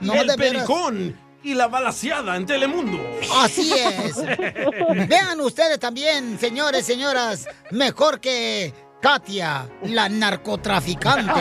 [0.00, 0.36] No, el veras.
[0.36, 2.98] pericón y la balaseada en Telemundo.
[3.36, 4.16] Así es.
[5.08, 11.32] Vean ustedes también, señores, señoras, mejor que Katia, la narcotraficante.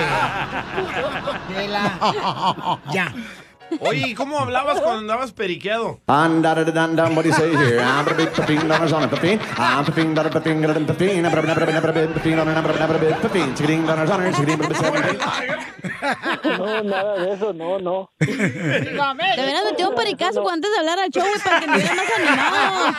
[1.55, 3.13] De la- Ya.
[3.79, 5.99] Oye, ¿y cómo hablabas cuando andabas periqueado?
[7.15, 7.77] What do you say here?
[16.57, 18.09] No, nada de eso, no, no.
[18.19, 21.95] Te hubieras metido un pericazo antes de hablar al show, güey, para que me hubieras
[21.95, 22.95] más animado.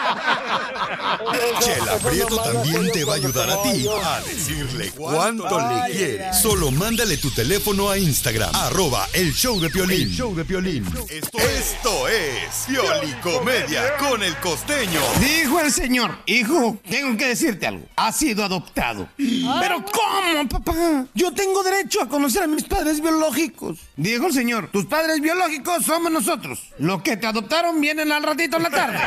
[1.61, 6.37] Chela Prieto también te va a ayudar a ti a decirle cuánto le quieres.
[6.41, 10.09] Solo mándale tu teléfono a Instagram, arroba el show de Piolín.
[10.09, 10.66] El show de Piolín.
[10.67, 15.01] Esto, esto es Piolicomedia con el costeño.
[15.21, 17.87] Dijo el señor, hijo, tengo que decirte algo.
[17.95, 19.09] Has sido adoptado.
[19.17, 21.07] Pero ¿cómo, papá?
[21.15, 23.79] Yo tengo derecho a conocer a mis padres biológicos.
[23.95, 26.59] Dijo el señor, tus padres biológicos somos nosotros.
[26.81, 28.99] Los que te adoptaron vienen al ratito en la tarde.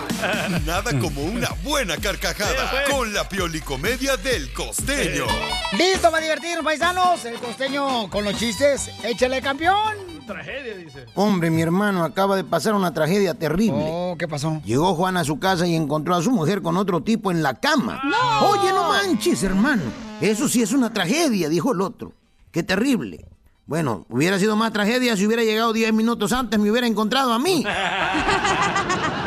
[0.66, 5.26] Nada como una buena carcajada con la Piolicomedia del costeño.
[5.72, 7.24] ¿Listo para divertirnos, paisanos?
[7.24, 8.90] El costeño con los chistes.
[9.02, 9.94] Échale, campeón.
[10.26, 11.06] Tragedia, dice.
[11.14, 13.84] Hombre, mi hermano acaba de pasar una tragedia terrible.
[13.86, 14.60] Oh, ¿qué pasó?
[14.64, 17.54] Llegó Juan a su casa y encontró a su mujer con otro tipo en la
[17.54, 18.00] cama.
[18.42, 19.82] Oye, no manches, hermano.
[20.20, 22.12] Eso sí es una tragedia, dijo el otro.
[22.50, 23.26] Qué terrible.
[23.66, 27.38] Bueno, hubiera sido más tragedia si hubiera llegado 10 minutos antes, me hubiera encontrado a
[27.38, 27.64] mí.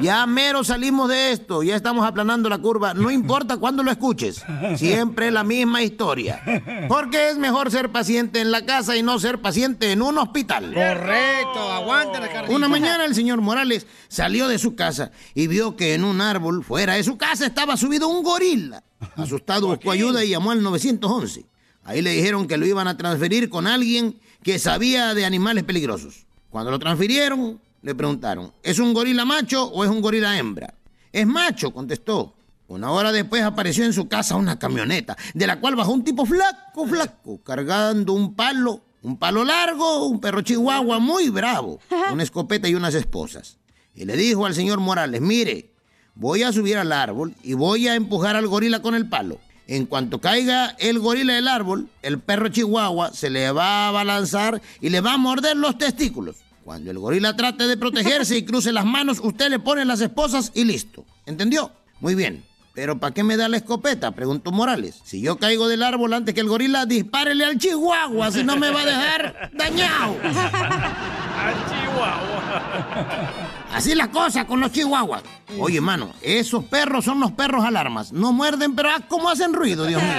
[0.00, 4.44] Ya mero salimos de esto, ya estamos aplanando la curva, no importa cuándo lo escuches,
[4.76, 6.42] siempre la misma historia.
[6.88, 10.72] Porque es mejor ser paciente en la casa y no ser paciente en un hospital.
[10.74, 12.54] Correcto, aguanta la carnita.
[12.54, 16.64] Una mañana el señor Morales salió de su casa y vio que en un árbol
[16.64, 18.82] fuera de su casa estaba subido un gorila.
[19.16, 21.46] Asustado buscó ayuda y llamó al 911.
[21.84, 26.26] Ahí le dijeron que lo iban a transferir con alguien que sabía de animales peligrosos.
[26.50, 30.74] Cuando lo transfirieron, le preguntaron, ¿es un gorila macho o es un gorila hembra?
[31.12, 32.34] Es macho, contestó.
[32.68, 36.24] Una hora después apareció en su casa una camioneta, de la cual bajó un tipo
[36.24, 41.80] flaco, flaco, cargando un palo, un palo largo, un perro chihuahua muy bravo,
[42.10, 43.58] una escopeta y unas esposas.
[43.94, 45.74] Y le dijo al señor Morales, mire,
[46.14, 49.38] voy a subir al árbol y voy a empujar al gorila con el palo.
[49.66, 54.62] En cuanto caiga el gorila del árbol, el perro chihuahua se le va a balanzar
[54.80, 56.36] y le va a morder los testículos.
[56.64, 60.52] Cuando el gorila trate de protegerse y cruce las manos, usted le pone las esposas
[60.54, 61.04] y listo.
[61.26, 61.72] ¿Entendió?
[62.00, 62.44] Muy bien.
[62.74, 64.12] ¿Pero para qué me da la escopeta?
[64.12, 65.00] Preguntó Morales.
[65.04, 68.70] Si yo caigo del árbol antes que el gorila, dispárele al chihuahua, si no me
[68.70, 70.16] va a dejar dañado.
[73.72, 75.22] Así la cosa con los chihuahuas.
[75.58, 78.12] Oye, mano, esos perros son los perros alarmas.
[78.12, 80.12] No muerden, pero ah, cómo hacen ruido, Dios mío.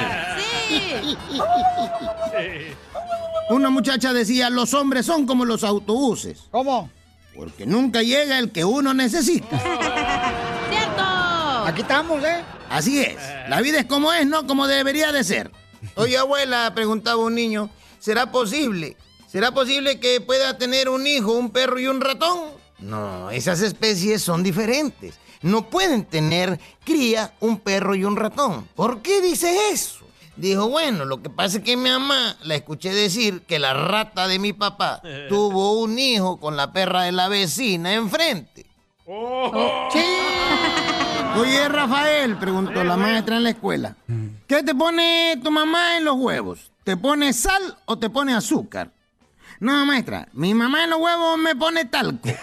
[3.50, 6.44] Una muchacha decía, los hombres son como los autobuses.
[6.52, 6.90] ¿Cómo?
[7.36, 9.60] Porque nunca llega el que uno necesita.
[10.70, 11.04] ¡Cierto!
[11.66, 12.44] Aquí estamos, ¿eh?
[12.70, 13.18] Así es.
[13.50, 15.52] La vida es como es, no como debería de ser.
[15.96, 18.98] Oye, abuela, preguntaba un niño, ¿será posible?
[19.28, 22.40] ¿Será posible que pueda tener un hijo, un perro y un ratón?
[22.80, 25.16] No, esas especies son diferentes.
[25.42, 28.68] No pueden tener cría un perro y un ratón.
[28.76, 30.03] ¿Por qué dice eso?
[30.36, 34.28] Dijo, bueno, lo que pasa es que mi mamá la escuché decir que la rata
[34.28, 38.66] de mi papá tuvo un hijo con la perra de la vecina enfrente.
[41.36, 43.96] Oye, Rafael, preguntó la maestra en la escuela,
[44.48, 46.72] ¿qué te pone tu mamá en los huevos?
[46.84, 48.92] ¿Te pone sal o te pone azúcar?
[49.60, 52.30] No, maestra, mi mamá en los huevos me pone talco.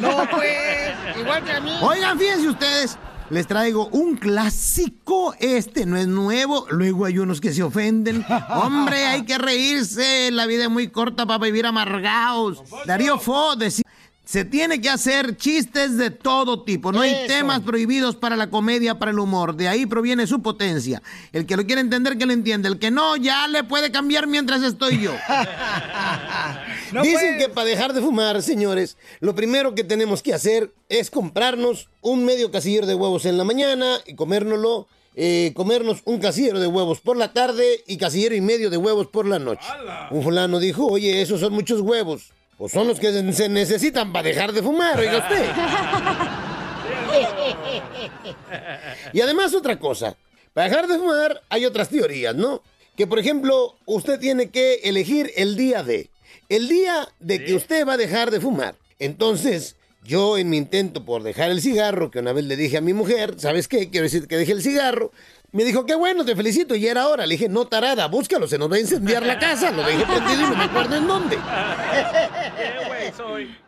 [0.00, 1.72] No, pues, igual que a mí.
[1.80, 2.98] Oigan, fíjense ustedes,
[3.30, 5.34] les traigo un clásico.
[5.38, 6.66] Este no es nuevo.
[6.70, 8.24] Luego hay unos que se ofenden.
[8.50, 10.30] Hombre, hay que reírse.
[10.30, 12.62] La vida es muy corta para vivir amargados.
[12.86, 13.84] Darío Fo decía.
[14.28, 16.92] Se tiene que hacer chistes de todo tipo.
[16.92, 19.56] No hay temas prohibidos para la comedia, para el humor.
[19.56, 21.02] De ahí proviene su potencia.
[21.32, 22.68] El que lo quiere entender, que lo entiende.
[22.68, 25.12] El que no, ya le puede cambiar mientras estoy yo.
[27.02, 31.88] Dicen que para dejar de fumar, señores, lo primero que tenemos que hacer es comprarnos
[32.02, 34.88] un medio casillero de huevos en la mañana y comérnoslo.
[35.16, 39.06] eh, comernos un casillero de huevos por la tarde y casillero y medio de huevos
[39.06, 39.66] por la noche.
[40.10, 42.34] Un fulano dijo, oye, esos son muchos huevos.
[42.58, 45.46] Pues son los que se- se necesitan para dejar de fumar, oiga usted.
[49.12, 50.16] Y además otra cosa,
[50.52, 52.62] para dejar de fumar hay otras teorías, ¿no?
[52.96, 56.10] Que por ejemplo, usted tiene que elegir el día de,
[56.48, 58.74] el día de que usted va a dejar de fumar.
[58.98, 62.82] Entonces, yo en mi intento por dejar el cigarro, que una vez le dije a
[62.82, 63.88] mi mujer, ¿sabes qué?
[63.90, 65.12] Quiero decir que deje el cigarro.
[65.50, 67.26] Me dijo, qué bueno, te felicito, y era hora.
[67.26, 69.70] Le dije, no tarada, búscalo, se nos va a incendiar la casa.
[69.70, 71.38] Lo dejé prendido y no me acuerdo en dónde.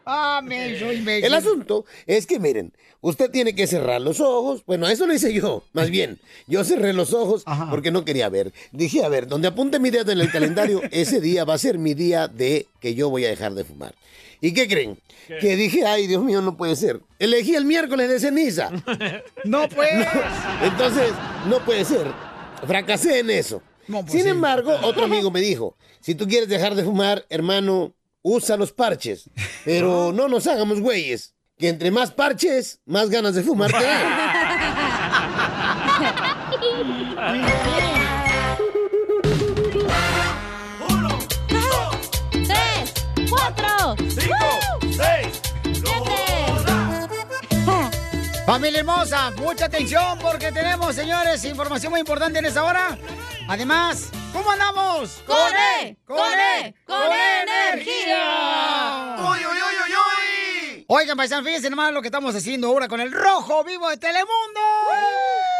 [0.04, 1.04] Ah, me soy.
[1.06, 4.64] El asunto es que, miren, usted tiene que cerrar los ojos.
[4.66, 6.18] Bueno, eso lo hice yo, más bien.
[6.46, 8.52] Yo cerré los ojos porque no quería ver.
[8.72, 11.78] Dije, a ver, donde apunte mi dedo en el calendario, ese día va a ser
[11.78, 13.94] mi día de que yo voy a dejar de fumar.
[14.40, 14.98] ¿Y qué creen?
[15.40, 17.00] Que dije, ay, Dios mío, no puede ser.
[17.18, 18.70] Elegí el miércoles de ceniza.
[19.44, 19.90] No, pues.
[20.62, 21.12] Entonces,
[21.46, 22.06] no puede ser.
[22.66, 23.62] Fracasé en eso.
[24.06, 28.72] Sin embargo, otro amigo me dijo, si tú quieres dejar de fumar, hermano, usa los
[28.72, 29.30] parches.
[29.64, 31.34] Pero no nos hagamos güeyes.
[31.58, 34.10] Que entre más parches, más ganas de fumar te dan.
[48.50, 52.98] Familia hermosa, mucha atención porque tenemos, señores, información muy importante en esta hora.
[53.46, 55.22] Además, ¿cómo andamos?
[55.24, 55.96] ¡Con E!
[56.04, 56.74] ¡Con E!
[56.84, 59.14] ¡Con energía!
[59.20, 60.84] ¡Uy, uy, uy, uy, uy!
[60.88, 64.60] Oigan, paisanos, fíjense nomás lo que estamos haciendo ahora con el Rojo Vivo de Telemundo.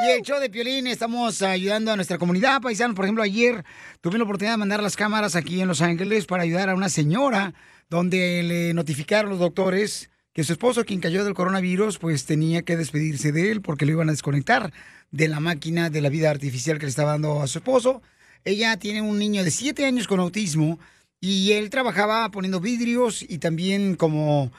[0.04, 2.96] Y el show de Piolín, estamos ayudando a nuestra comunidad, paisanos.
[2.96, 3.64] Por ejemplo, ayer
[4.00, 6.88] tuve la oportunidad de mandar las cámaras aquí en Los Ángeles para ayudar a una
[6.88, 7.54] señora
[7.88, 10.10] donde le notificaron los doctores
[10.44, 14.08] su esposo, quien cayó del coronavirus, pues tenía que despedirse de él porque lo iban
[14.08, 14.72] a desconectar
[15.10, 18.02] de la máquina de la vida artificial que le estaba dando a su esposo.
[18.44, 20.78] Ella tiene un niño de 7 años con autismo
[21.20, 24.52] y él trabajaba poniendo vidrios y también como,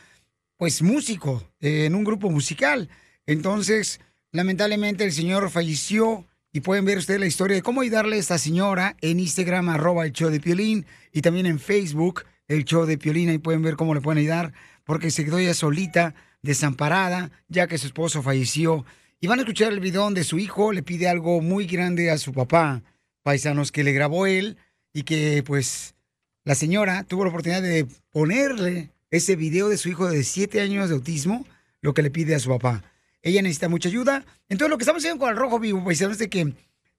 [0.58, 2.90] pues, músico en un grupo musical.
[3.26, 4.00] Entonces,
[4.32, 8.38] lamentablemente el señor falleció y pueden ver ustedes la historia de cómo ayudarle a esta
[8.38, 12.98] señora en Instagram, arroba el show de Piolín, y también en Facebook, el show de
[12.98, 14.54] Piolín, ahí pueden ver cómo le pueden ayudar,
[14.84, 18.86] porque se quedó ella solita, desamparada, ya que su esposo falleció.
[19.20, 22.18] Y van a escuchar el video donde su hijo le pide algo muy grande a
[22.18, 22.82] su papá,
[23.24, 24.58] paisanos, que le grabó él,
[24.94, 25.96] y que pues
[26.44, 30.90] la señora tuvo la oportunidad de ponerle ese video de su hijo de 7 años
[30.90, 31.46] de autismo,
[31.82, 32.84] lo que le pide a su papá.
[33.22, 34.26] Ella necesita mucha ayuda.
[34.50, 36.54] Entonces, lo que estamos haciendo con el Rojo Vivo, paisanos, es que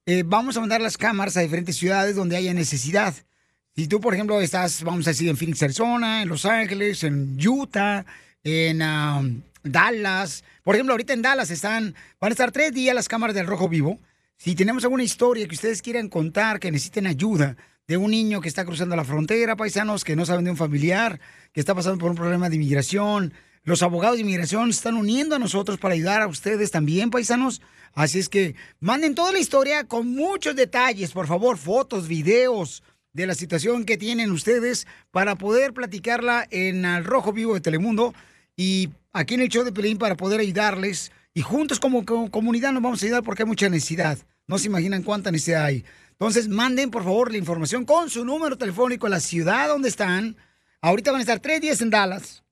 [0.05, 3.13] eh, vamos a mandar las cámaras a diferentes ciudades donde haya necesidad.
[3.75, 7.39] Si tú, por ejemplo, estás, vamos a decir, en Phoenix, Arizona, en Los Ángeles, en
[7.43, 8.05] Utah,
[8.43, 10.43] en um, Dallas.
[10.63, 13.67] Por ejemplo, ahorita en Dallas están, van a estar tres días las cámaras del Rojo
[13.67, 13.99] Vivo.
[14.37, 18.47] Si tenemos alguna historia que ustedes quieran contar, que necesiten ayuda de un niño que
[18.47, 21.19] está cruzando la frontera, paisanos que no saben de un familiar,
[21.51, 23.33] que está pasando por un problema de inmigración,
[23.63, 27.61] los abogados de inmigración están uniendo a nosotros para ayudar a ustedes también, paisanos.
[27.93, 32.83] Así es que manden toda la historia con muchos detalles, por favor, fotos, videos
[33.13, 38.13] de la situación que tienen ustedes para poder platicarla en Al Rojo Vivo de Telemundo
[38.55, 41.11] y aquí en el show de Pelín para poder ayudarles.
[41.33, 44.17] Y juntos como, comunidad nos vamos a ayudar porque hay mucha necesidad.
[44.47, 45.85] No se imaginan cuánta necesidad hay.
[46.11, 50.37] Entonces, manden por favor la información con su número telefónico a la ciudad donde están.
[50.81, 52.43] Ahorita van a estar tres días en Dallas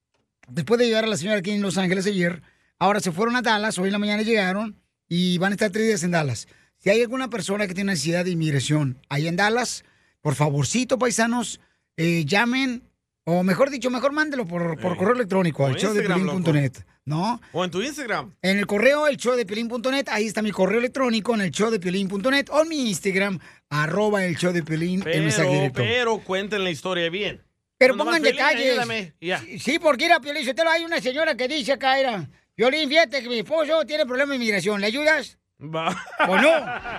[0.52, 2.42] después de llegar a la señora aquí en Los Ángeles ayer,
[2.78, 5.88] ahora se fueron a Dallas, hoy en la mañana llegaron y van a estar tres
[5.88, 6.48] días en Dallas.
[6.78, 9.84] Si hay alguna persona que tiene necesidad de inmigración ahí en Dallas,
[10.22, 11.60] por favorcito, paisanos,
[11.98, 12.84] eh, llamen,
[13.24, 16.74] o mejor dicho, mejor mándelo por, por correo electrónico al show de Piolín.net,
[17.06, 17.42] ¿no?
[17.54, 18.36] O en tu Instagram.
[18.42, 21.70] En el correo, el show de Piolín.net, ahí está mi correo electrónico, en el show
[21.70, 23.40] de Piolín.net, o en mi Instagram,
[23.70, 25.82] arroba el show de Piolín, el mensaje Pero, directo.
[25.82, 27.44] pero cuenten la historia bien.
[27.78, 29.14] Pero Cuando pongan detalles.
[29.60, 33.40] Sí, porque era Piolín, hay una señora que dice acá, era, Piolín, fíjate que mi
[33.40, 35.38] esposo tiene problemas de inmigración, ¿le ayudas?
[35.64, 35.96] Va.
[36.28, 36.52] O no,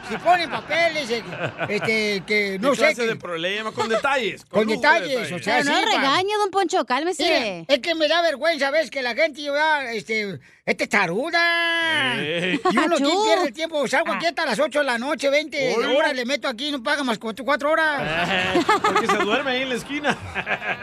[0.08, 1.24] si ponen papeles, eh,
[1.68, 2.82] este, que no ¿Qué sé.
[2.82, 3.72] clase que- de problema?
[3.72, 4.44] Con detalles.
[4.44, 7.24] con lujo de detalles, o sea, Pero no sí, regaño, don Poncho, cálmese.
[7.24, 8.88] Mira, es que me da vergüenza, ¿ves?
[8.90, 12.20] Que la gente ya, este, este es taruda.
[12.20, 12.60] Ey.
[12.70, 13.86] Y uno aquí pierde el tiempo.
[13.88, 15.88] Salgo aquí hasta las 8 de la noche, 20 Hola.
[15.90, 18.64] horas, le meto aquí y no paga más 4, horas.
[18.82, 20.16] Porque se duerme ahí en la esquina.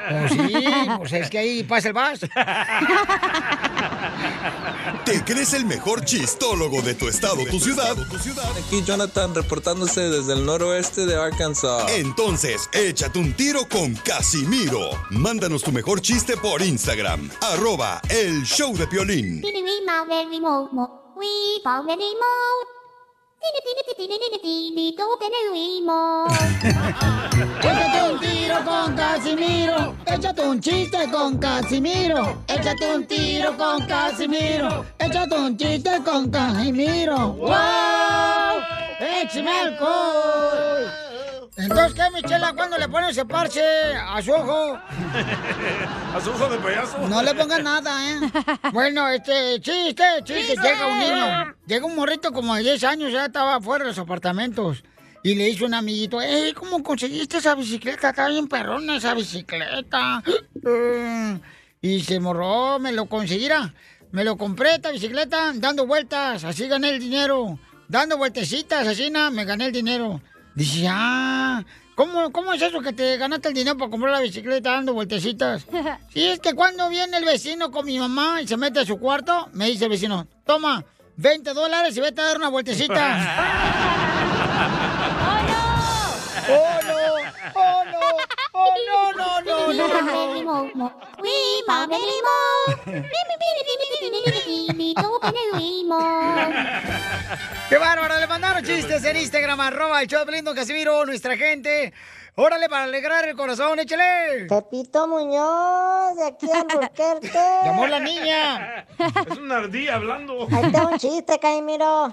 [0.09, 0.65] Pues sí,
[0.97, 2.19] pues es que ahí pasa el bus.
[5.05, 7.95] ¿Te crees el mejor chistólogo de tu estado, tu ciudad?
[8.57, 11.91] Aquí Jonathan reportándose desde el noroeste de Arkansas.
[11.93, 14.89] Entonces, échate un tiro con Casimiro.
[15.09, 17.29] Mándanos tu mejor chiste por Instagram.
[17.41, 19.41] Arroba el show de Piolín.
[19.69, 20.85] Tini wee mau very mo mo.
[21.15, 22.33] Wee mau very mo.
[23.39, 26.25] Tini tini tini tini tini tu tini wee mo.
[27.61, 29.95] Échate un tiro con Casimiro.
[30.07, 32.41] Échate un chiste con Casimiro.
[32.47, 34.85] Échate un tiro con Casimiro.
[34.97, 37.33] Échate un chiste con Casimiro.
[37.33, 38.55] ¡Wow!
[38.99, 41.08] ¡Échame alcohol!
[41.59, 42.53] Entonces, ¿qué, Michela?
[42.53, 44.75] ¿Cuándo le pones ese parche a su ojo?
[46.15, 46.97] ¿A su ojo de payaso?
[47.09, 48.19] No le pongas nada, ¿eh?
[48.73, 50.55] Bueno, este, chiste, chiste.
[50.55, 53.99] Llega un niño, llega un morrito como de 10 años, ya estaba fuera de los
[53.99, 54.83] apartamentos.
[55.21, 58.11] Y le hizo un amiguito, ¡Ey, cómo conseguiste esa bicicleta!
[58.11, 60.23] Está bien perrona esa bicicleta.
[61.81, 63.73] Y se morró, me lo conseguirá.
[64.11, 67.57] Me lo compré esta bicicleta dando vueltas, así gané el dinero.
[67.87, 70.21] Dando vueltecitas, así nada, me gané el dinero.
[70.55, 71.63] Dice, ah,
[71.95, 75.65] ¿cómo, ¿cómo es eso que te ganaste el dinero para comprar la bicicleta dando vueltecitas?
[76.13, 78.97] Sí, es que cuando viene el vecino con mi mamá y se mete a su
[78.99, 80.83] cuarto, me dice el vecino, toma,
[81.17, 82.95] 20 dólares y vete a dar una vueltecita.
[86.49, 86.95] ¡Oh, no!
[87.55, 87.59] ¡Oh, no!
[87.61, 87.99] ¡Oh, no,
[88.87, 89.89] no, no, no, no!
[95.21, 95.99] tini wee mo.
[97.69, 98.19] ¡Qué bárbaro!
[98.19, 101.93] Le mandaron chistes en Instagram, arroba el show de Casimiro, nuestra gente.
[102.41, 104.45] Órale, para alegrar el corazón, échale.
[104.47, 107.29] Pepito Muñoz, de aquí a Albuquerque.
[107.65, 108.87] Llamó la niña.
[109.29, 110.47] Es una ardilla hablando.
[110.49, 112.07] Ahí tengo un chiste, Casimiro.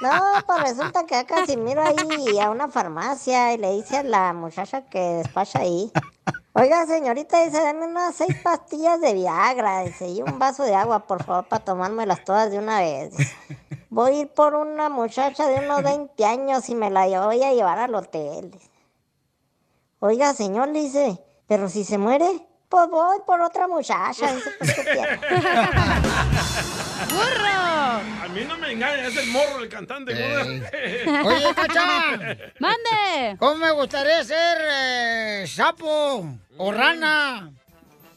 [0.00, 4.32] No, pues resulta que a Casimiro ahí a una farmacia y le dice a la
[4.32, 5.90] muchacha que despacha ahí.
[6.52, 11.00] Oiga, señorita, dice, dame unas seis pastillas de Viagra, dice, y un vaso de agua,
[11.00, 13.16] por favor, para tomármelas todas de una vez.
[13.16, 13.36] dice.
[13.90, 17.52] Voy a ir por una muchacha de unos 20 años y me la voy a
[17.52, 18.52] llevar al hotel.
[20.00, 21.18] Oiga, señor, le dice,
[21.48, 22.26] pero si se muere,
[22.68, 24.34] pues voy por otra muchacha.
[24.34, 25.20] Dice, pues, ¿qué tiene?
[27.08, 30.12] A mí no me engaña, es el morro el cantante.
[31.04, 31.28] ¿cómo?
[31.28, 32.16] Oye, Cacha.
[32.58, 33.36] ¡Mande!
[33.38, 36.26] ¿Cómo me gustaría ser eh, sapo
[36.58, 37.50] o rana?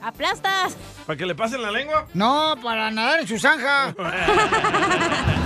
[0.02, 0.76] ¡Aplastas!
[1.06, 2.08] ¿Para que le pasen la lengua?
[2.14, 3.94] No, para nadar en su zanja.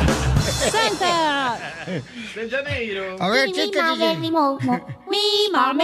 [2.35, 3.15] De Janeiro.
[3.19, 4.17] A ver, DJ.
[4.17, 4.31] Mi
[5.51, 5.83] mamá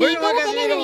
[0.00, 0.76] Oye, Casimiro.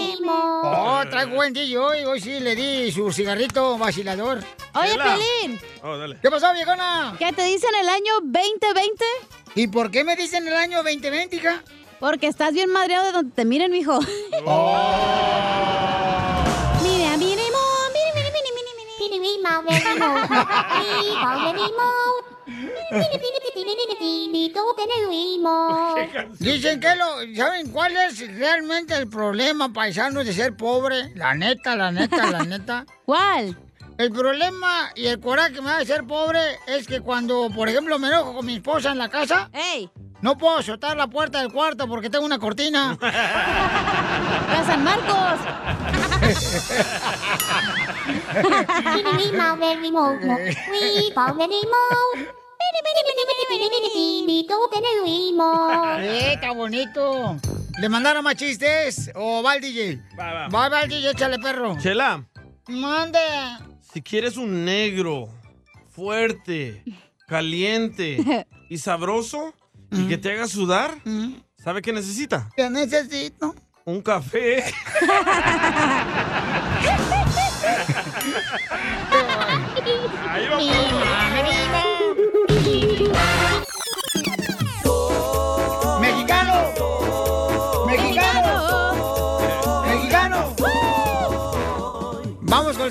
[0.64, 2.04] Oh, traigo buen DJ hoy.
[2.04, 4.42] Hoy sí le di su cigarrito vacilador.
[4.74, 4.96] Oye.
[4.96, 5.60] Pelín.
[5.82, 6.18] Oh, dale.
[6.20, 7.14] ¿Qué pasó, viejona?
[7.18, 9.04] ¿Qué te dicen el año 2020?
[9.54, 11.62] ¿Y por qué me dicen el año 2020, hija?
[12.00, 14.00] Porque estás bien madreado de donde te miren, mijo.
[16.82, 18.92] Mira, mire, mire, mire, mire, mire, mire.
[18.98, 19.82] Pini, mi mau, baby,
[26.38, 27.34] Dicen que lo.
[27.36, 31.12] ¿Saben cuál es realmente el problema, paisanos, de ser pobre?
[31.14, 32.86] La neta, la neta, la neta.
[33.04, 33.56] ¿Cuál?
[33.98, 37.68] El problema y el coraje que me da de ser pobre es que cuando, por
[37.68, 39.50] ejemplo, me enojo con mi esposa en la casa,
[40.22, 42.96] no puedo azotar la puerta del cuarto porque tengo una cortina.
[43.00, 45.40] ¡La San Marcos!
[56.00, 57.36] ¡Eh, está bonito!
[57.78, 60.00] ¿Le mandaron más chistes o va DJ?
[60.18, 60.48] Va, va.
[60.48, 61.76] Va, va DJ, échale perro.
[61.78, 62.24] Chela,
[62.68, 63.18] Mande.
[63.92, 65.28] si quieres un negro
[65.90, 66.84] fuerte,
[67.26, 69.54] caliente y sabroso
[69.90, 70.94] y que te haga sudar,
[71.56, 72.48] ¿sabe qué necesita?
[72.56, 73.54] ¿Qué necesito?
[73.84, 74.64] Un café.
[80.30, 80.58] Ahí va.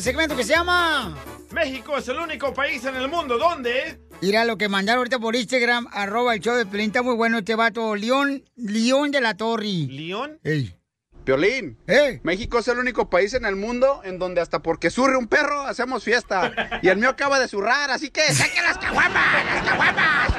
[0.01, 1.15] El segmento que se llama.
[1.51, 5.35] México es el único país en el mundo donde Mira lo que mandaron ahorita por
[5.35, 6.83] Instagram, arroba el show de.
[6.83, 7.95] Está muy bueno este vato.
[7.95, 9.85] León, León de la Torre.
[9.89, 10.39] ¿León?
[10.43, 10.75] Ey.
[11.23, 11.77] Piolín,
[12.23, 15.61] México es el único país en el mundo en donde hasta porque surre un perro
[15.61, 16.79] hacemos fiesta.
[16.81, 20.31] Y el mío acaba de zurrar, así que saquen las caguamas, las caguamas.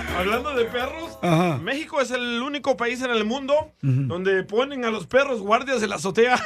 [0.16, 1.58] Hablando de perros, Ajá.
[1.58, 5.88] México es el único país en el mundo donde ponen a los perros guardias de
[5.88, 6.38] la azotea.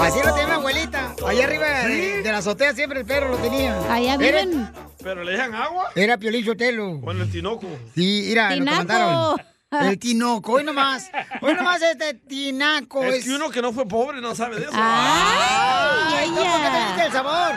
[0.00, 1.14] Así lo tenía mi abuelita.
[1.26, 3.76] Allá arriba de, de la azotea siempre el perro lo tenía.
[3.92, 4.70] Allá Era- viven.
[5.02, 5.90] ¿Pero le dejan agua?
[5.94, 7.00] Era Piolín Sotelo.
[7.00, 7.66] Con el tinoco.
[7.94, 9.36] Sí, mira, lo que mandaron.
[9.70, 11.10] El tinoco, hoy nomás.
[11.40, 13.24] Hoy nomás este tinaco Es es...
[13.24, 14.72] que uno que no fue pobre no sabe de eso.
[14.74, 17.52] ¡Ay, no, porque te diste el sabor!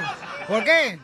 [0.47, 0.99] ¿Por qué?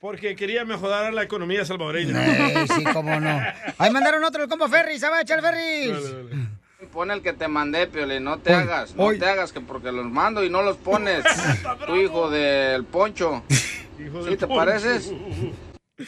[0.00, 2.24] Porque quería mejorar la economía salvadoreña.
[2.26, 3.38] Eh, sí, cómo no.
[3.76, 4.98] Ahí mandaron otro, el compa Ferry.
[4.98, 6.48] ¿Sabe echar el Ferry?
[6.90, 10.06] Pon el que te mandé, Piolín, no te hagas, no te hagas que porque los
[10.06, 11.22] mando y no los pones.
[11.86, 13.44] tu hijo del poncho.
[13.48, 15.12] ¿Sí te pareces?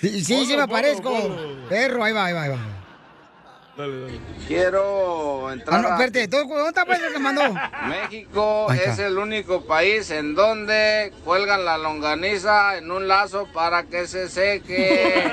[0.01, 1.13] Sí, sí, sí me aparezco.
[1.69, 2.82] Perro, ahí va, ahí va, ahí va.
[4.47, 7.43] Quiero entrar Ah, no, espérate, ¿tú- ¿dónde está pues el que mandó?
[7.89, 14.07] México es el único país en donde cuelgan la longaniza en un lazo para que
[14.07, 15.23] se seque.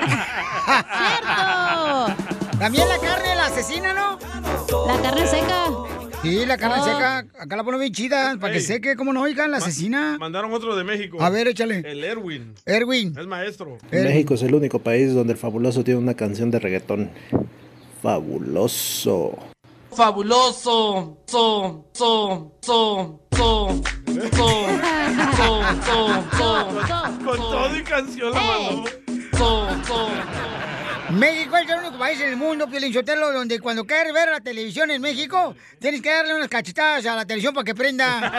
[0.96, 2.14] ¡Cierto!
[2.58, 4.18] También la carne, la asesina, ¿no?
[4.86, 5.66] La carne seca.
[6.22, 6.84] Sí, la carne Oh.
[6.84, 7.18] seca.
[7.38, 9.22] Acá la ponen bien chida, para que seque, ¿cómo no?
[9.22, 10.16] Oigan, la asesina.
[10.18, 11.18] Mandaron otro de México.
[11.22, 11.82] A ver, échale.
[11.84, 12.54] El Erwin.
[12.66, 13.14] Erwin.
[13.18, 13.78] Es maestro.
[13.90, 17.10] México es el único país donde el fabuloso tiene una canción de reggaetón
[18.02, 19.38] fabuloso.
[19.94, 21.18] Fabuloso.
[21.26, 23.30] So, so, so, so.
[23.32, 23.82] So,
[24.32, 24.66] so,
[25.36, 25.98] so,
[26.36, 26.50] so,
[27.24, 28.84] Con todo y canción la mandó.
[29.36, 30.59] So, so.
[31.12, 34.90] México es el único país en el mundo, Pielinchotelo, donde cuando quieres ver la televisión
[34.90, 38.32] en México, tienes que darle unas cachetadas a la televisión para que prenda.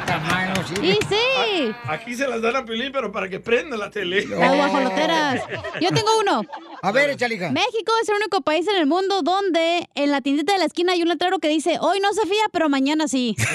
[0.60, 0.74] Sí.
[0.82, 1.74] Y sí.
[1.88, 4.26] Aquí se las dan a Pilín, pero para que prenda la tele.
[4.26, 5.42] Las guajoloteras.
[5.80, 6.42] Yo tengo uno.
[6.82, 7.50] A ver, échale, hija.
[7.50, 10.92] México es el único país en el mundo donde en la tiendita de la esquina
[10.92, 13.34] hay un letrero que dice, hoy no se fía, pero mañana sí.
[13.38, 13.46] es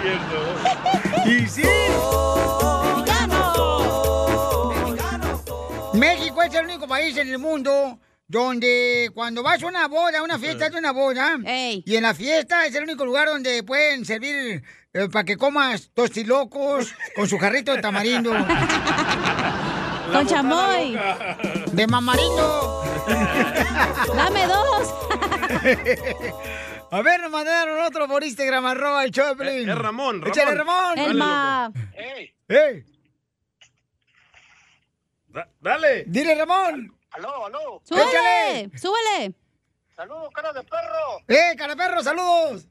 [0.00, 1.30] cierto.
[1.30, 1.62] Y sí.
[6.42, 10.38] Es el único país en el mundo donde cuando vas a una boda, a una
[10.38, 14.62] fiesta de una boda, y en la fiesta es el único lugar donde pueden servir
[14.94, 18.32] eh, para que comas tostilocos con su jarrito de tamarindo.
[20.12, 20.98] Con chamoy.
[21.72, 22.82] De mamarindo.
[24.14, 24.94] Dame dos.
[26.90, 29.70] A ver, nos mandaron otro por Instagram, arroba el de Pelín.
[29.70, 30.28] Es Ramón, Ramón.
[30.28, 30.98] Échale, Ramón.
[30.98, 31.72] El ma.
[32.48, 32.84] ¡Ey!
[35.32, 36.04] Da- dale.
[36.06, 36.96] Dile, Ramón.
[37.10, 37.80] Aló, aló.
[37.84, 38.70] Súbele.
[38.78, 39.34] Súbele.
[39.94, 41.18] Saludos, cara de perro.
[41.28, 42.66] ¡Eh, cara de perro, saludos!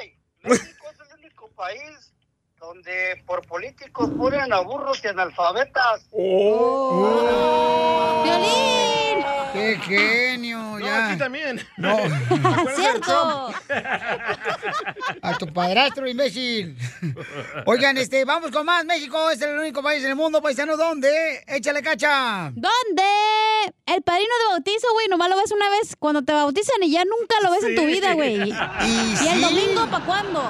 [0.00, 0.18] ¡Ey!
[0.42, 2.09] México es el único país
[2.60, 6.06] donde por políticos ponen a burros y analfabetas.
[6.12, 8.22] Oh.
[8.22, 9.24] ¡Violín!
[9.52, 10.78] ¡Qué genio!
[10.78, 11.08] ya.
[11.08, 11.60] aquí también.
[11.76, 11.96] No.
[12.76, 13.52] ¡Cierto!
[15.22, 16.76] A tu padrastro, imbécil.
[17.66, 18.84] Oigan, este, vamos con más.
[18.84, 21.42] México es el único país en el mundo, paisano, ¿dónde?
[21.46, 22.52] Échale cacha.
[22.54, 23.02] ¿Dónde?
[23.86, 27.04] El padrino de bautizo, güey, nomás lo ves una vez cuando te bautizan y ya
[27.04, 28.50] nunca lo ves en tu vida, güey.
[28.50, 30.42] Y ¿Y el domingo para cuándo?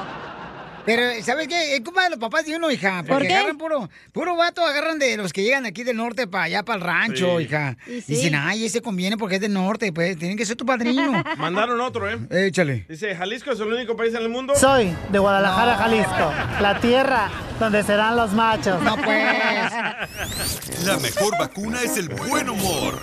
[0.86, 1.74] Pero, ¿sabes qué?
[1.76, 2.98] Es culpa de los papás de uno, hija.
[3.06, 3.34] Porque ¿Por qué?
[3.34, 6.78] agarran puro, puro vato, agarran de los que llegan aquí del norte para allá, para
[6.78, 7.44] el rancho, Sí.
[7.44, 7.76] hija.
[7.86, 8.14] Y sí.
[8.14, 11.22] Dicen, ay, ese conviene porque es del norte, pues, tienen que ser tu padrino.
[11.38, 12.18] Mandaron otro, ¿eh?
[12.46, 12.86] Échale.
[12.88, 14.54] Dice, Jalisco es el único país en el mundo.
[14.56, 18.82] Soy de Guadalajara, Jalisco, la tierra donde serán los machos.
[18.82, 19.20] No, pues.
[20.86, 23.02] La mejor vacuna es el buen humor.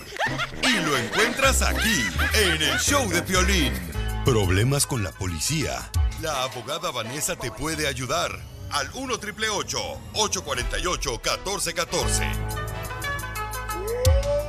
[0.64, 3.72] Y lo encuentras aquí, en el show de Piolín.
[4.28, 5.90] Problemas con la policía.
[6.22, 8.30] La abogada Vanessa te puede ayudar.
[8.72, 12.24] Al 1 triple 848 1414.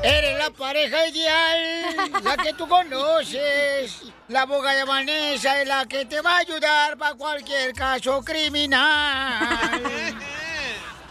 [0.02, 4.02] Eres la pareja ideal, la que tú conoces.
[4.26, 9.80] La abogada Vanessa es la que te va a ayudar para cualquier caso criminal.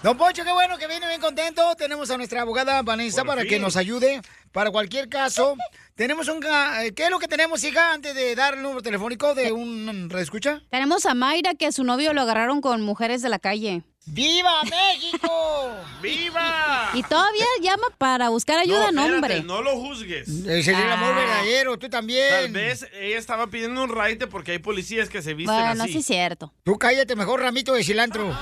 [0.08, 1.76] Don Poncho, qué bueno que viene bien contento.
[1.76, 3.50] Tenemos a nuestra abogada Vanessa Por para fin.
[3.50, 4.22] que nos ayude
[4.54, 5.58] para cualquier caso.
[5.96, 6.40] Tenemos un...
[6.40, 9.52] ca- eh, ¿Qué es lo que tenemos, hija, antes de dar el número telefónico de
[9.52, 10.62] un reescucha?
[10.70, 13.84] Tenemos a Mayra que a su novio lo agarraron con mujeres de la calle.
[14.10, 15.70] ¡Viva México!
[16.02, 16.92] ¡Viva!
[16.94, 19.44] Y todavía llama para buscar ayuda, no, espérate, hombre.
[19.44, 20.28] No lo juzgues.
[20.30, 21.20] Ese es el amor Ah.
[21.20, 22.30] verdadero, tú también.
[22.30, 25.92] Tal vez ella estaba pidiendo un raite porque hay policías que se visten Bueno, así.
[25.94, 26.54] sí es cierto.
[26.64, 28.36] Tú cállate mejor, ramito de cilantro.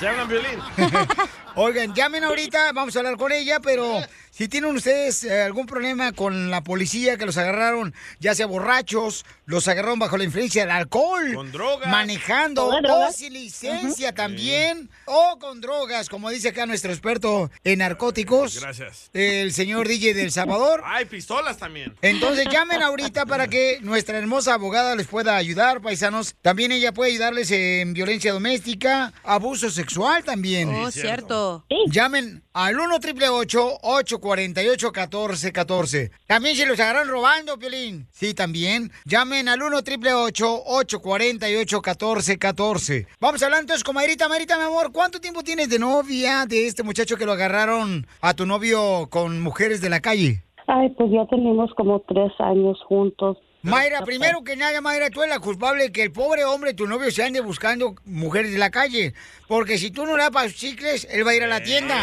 [0.00, 0.58] ¿Te hablan violín?
[1.62, 4.00] Oigan, llamen ahorita, vamos a hablar con ella, pero
[4.30, 9.26] si tienen ustedes eh, algún problema con la policía que los agarraron, ya sea borrachos,
[9.44, 11.86] los agarraron bajo la influencia del alcohol, Con drogas.
[11.90, 17.80] manejando, Con o sin licencia también, o con drogas, como dice acá nuestro experto en
[17.80, 19.10] narcóticos, Gracias.
[19.12, 20.82] el señor DJ del Salvador.
[20.86, 21.94] Hay pistolas también.
[22.00, 26.36] Entonces llamen ahorita para que nuestra hermosa abogada les pueda ayudar, paisanos.
[26.40, 30.70] También ella puede ayudarles en violencia doméstica, abuso sexual también.
[30.74, 31.49] Oh, Sí, cierto.
[31.90, 38.06] Llamen al 1 888 848 1414 También se los agarran robando, Piolín.
[38.10, 38.90] Sí, también.
[39.04, 44.28] Llamen al 1 888 848 1414 Vamos a hablar entonces con Mayrita.
[44.28, 48.34] Mayrita, mi amor, ¿cuánto tiempo tienes de novia de este muchacho que lo agarraron a
[48.34, 50.42] tu novio con mujeres de la calle?
[50.66, 53.38] Ay, pues ya tenemos como tres años juntos.
[53.62, 56.86] Mayra, primero que nada, Mayra, tú eres la culpable de que el pobre hombre, tu
[56.86, 59.14] novio, se ande buscando mujeres de la calle.
[59.48, 61.62] Porque si tú no le das para sus chicles, él va a ir a la
[61.62, 61.96] tienda.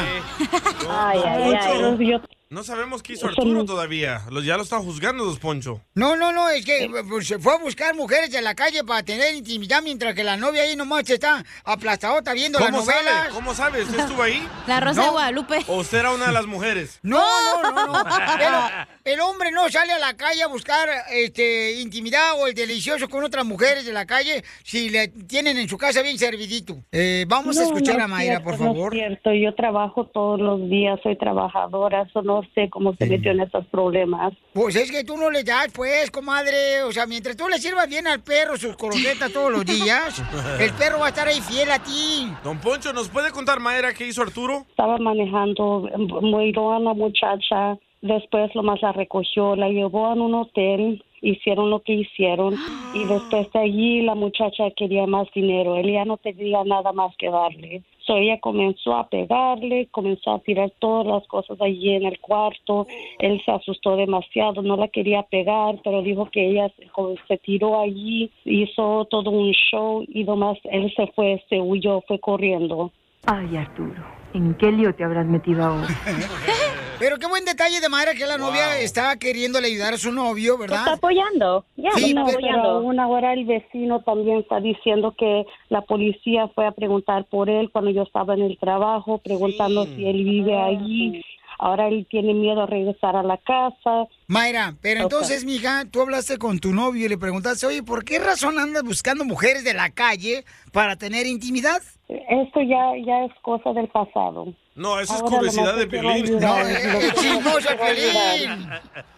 [0.89, 4.21] Ay, ay, ay, yo- No sabemos qué hizo Arturo no- todavía.
[4.31, 5.81] Los, ya lo están juzgando, Dos Poncho.
[5.95, 9.03] No, no, no, es que pues, se fue a buscar mujeres de la calle para
[9.03, 12.97] tener intimidad mientras que la novia ahí nomás se está aplastadota viendo las ¿Cómo sabe?
[13.03, 13.27] novelas.
[13.33, 13.83] ¿Cómo sabe?
[13.83, 14.47] ¿Usted estuvo ahí?
[14.65, 15.11] La Rosa de No.
[15.11, 15.65] Guadalupe.
[15.67, 16.99] ¿O usted era una de las mujeres?
[17.07, 17.19] No,
[17.63, 18.03] no, no, no.
[18.37, 18.57] Pero
[19.03, 23.23] el hombre no sale a la calle a buscar este intimidad o el delicioso con
[23.25, 26.77] otras mujeres de la calle si le tienen en su casa bien servidito.
[26.93, 28.93] Eh, vamos a No, escuchar no a Mayra, cierto, por no favor.
[28.93, 33.31] es cierto, yo trabajo todos los días, soy trabajadora, eso no sé cómo se metió
[33.31, 34.33] en esos problemas.
[34.53, 36.83] Pues es que tú no le das, pues, comadre.
[36.83, 40.23] O sea, mientras tú le sirvas bien al perro sus croquetas todos los días,
[40.59, 42.31] el perro va a estar ahí fiel a ti.
[42.43, 44.65] Don Poncho, ¿nos puede contar, Mayra, qué hizo Arturo?
[44.69, 45.89] Estaba manejando,
[46.21, 51.69] miró a una muchacha, después lo más la recogió, la llevó a un hotel, hicieron
[51.69, 52.55] lo que hicieron
[52.93, 57.15] y después de allí la muchacha quería más dinero, él ya no tenía nada más
[57.17, 57.83] que darle.
[58.07, 62.87] So ella comenzó a pegarle, comenzó a tirar todas las cosas allí en el cuarto,
[63.19, 66.87] él se asustó demasiado, no la quería pegar, pero dijo que ella se,
[67.27, 72.17] se tiró allí, hizo todo un show y nomás él se fue, se huyó, fue
[72.19, 72.91] corriendo.
[73.25, 75.87] Ay, Arturo, ¿en qué lío te habrás metido ahora?
[76.99, 80.57] Pero qué buen detalle de Mayra que la novia está queriéndole ayudar a su novio,
[80.57, 80.79] ¿verdad?
[80.79, 82.69] Está apoyando, ya, sí, está pero apoyando.
[82.69, 87.69] aún ahora el vecino también está diciendo que la policía fue a preguntar por él
[87.71, 91.23] cuando yo estaba en el trabajo, preguntando si él vive allí.
[91.59, 94.07] Ahora él tiene miedo a regresar a la casa.
[94.27, 98.19] Mayra, pero entonces, mija, tú hablaste con tu novio y le preguntaste, oye, ¿por qué
[98.19, 101.81] razón andas buscando mujeres de la calle para tener intimidad?
[102.09, 104.53] Esto ya, ya es cosa del pasado.
[104.75, 106.39] No, eso es curiosidad de Piolín.
[106.39, 108.69] No, es el chismoso Piolín.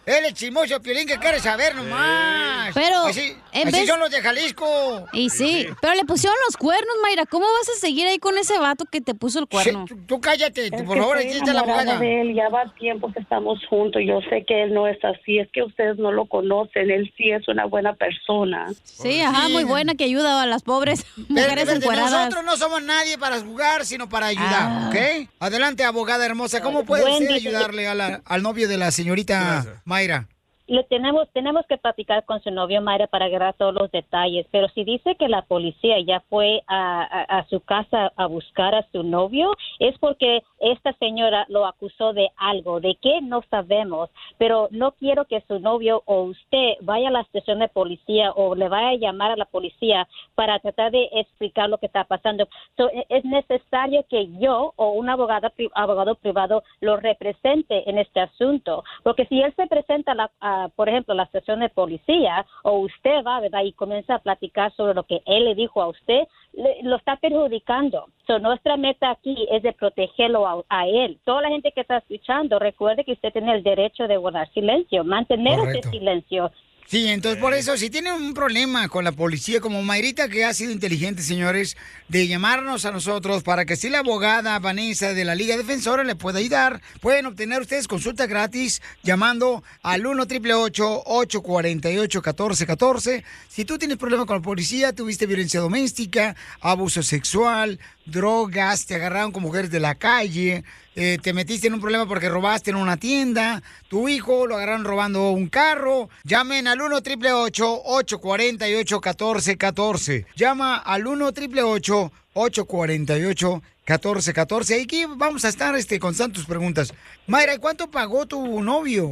[0.05, 2.71] Él es chismoso Piolín que quiere saber nomás.
[2.73, 4.65] Pero, Así, en así vez- son los de Jalisco.
[5.11, 7.25] Y sí, pero le pusieron los cuernos, Mayra.
[7.25, 9.85] ¿Cómo vas a seguir ahí con ese vato que te puso el cuerno?
[10.07, 14.01] Tú cállate, Es por favor, está la de él, ya va tiempo que estamos juntos.
[14.05, 17.31] Yo sé que él no es así, es que ustedes no lo conocen, él sí
[17.31, 18.71] es una buena persona.
[18.83, 22.11] Sí, ajá, muy buena que ayuda a las pobres mujeres espérate, encueradas.
[22.11, 24.89] nosotros no somos nadie para jugar, sino para ayudar, Ah.
[24.89, 25.29] ¿ok?
[25.39, 26.61] Adelante, abogada hermosa.
[26.61, 30.27] ¿Cómo puede Buen usted ayudarle a la- al novio de la señorita Mayra?
[30.69, 34.67] Le tenemos, tenemos que platicar con su novio Mayra para agarrar todos los detalles, pero
[34.69, 39.51] si dice que la policía ya fue a, su casa a buscar a su novio,
[39.79, 45.25] es porque esta señora lo acusó de algo, de qué no sabemos, pero no quiero
[45.25, 48.95] que su novio o usted vaya a la estación de policía o le vaya a
[48.95, 52.47] llamar a la policía para tratar de explicar lo que está pasando.
[52.77, 58.19] So, e- es necesario que yo o un abogado, abogado privado lo represente en este
[58.19, 62.45] asunto, porque si él se presenta, a la, a, por ejemplo, la estación de policía
[62.63, 63.63] o usted va, ¿verdad?
[63.63, 67.15] Y comienza a platicar sobre lo que él le dijo a usted, le- lo está
[67.15, 68.07] perjudicando.
[68.27, 71.17] So, nuestra meta aquí es de protegerlo a, a él.
[71.23, 75.03] Toda la gente que está escuchando, recuerde que usted tiene el derecho de guardar silencio,
[75.03, 75.79] mantener Correcto.
[75.87, 76.51] ese silencio.
[76.89, 80.55] Sí, entonces por eso, si tienen un problema con la policía, como Mayrita, que ha
[80.55, 85.35] sido inteligente, señores, de llamarnos a nosotros para que si la abogada Vanessa de la
[85.35, 92.21] Liga Defensora le pueda ayudar, pueden obtener ustedes consulta gratis llamando al 1 888 848
[92.23, 97.79] 1414 Si tú tienes problema con la policía, tuviste violencia doméstica, abuso sexual,
[98.11, 100.63] drogas, te agarraron con mujeres de la calle,
[100.95, 104.85] eh, te metiste en un problema porque robaste en una tienda, tu hijo lo agarraron
[104.85, 114.81] robando un carro, llamen al 1 888 848 1414 Llama al 1 888 848 1414
[114.81, 116.93] Aquí vamos a estar este, con tus preguntas.
[117.27, 119.09] Mayra, ¿y cuánto pagó tu novio?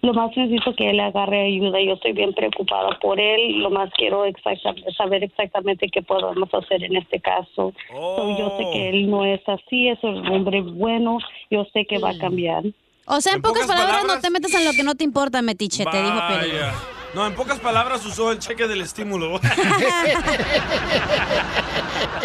[0.00, 1.80] Lo más necesito que él agarre ayuda.
[1.80, 3.58] Yo estoy bien preocupada por él.
[3.58, 7.72] Lo más quiero exacta- saber exactamente qué podemos hacer en este caso.
[7.90, 11.18] So, yo sé que él no es así, es un hombre bueno.
[11.50, 12.62] Yo sé que va a cambiar.
[13.06, 14.94] O sea, en, En pocas, pocas palabras, palabras- no te metas en lo que no
[14.94, 16.14] te importa, metiche, te dijo.
[16.14, 16.74] Vaya.
[17.14, 19.40] No, en pocas palabras usó el cheque del estímulo.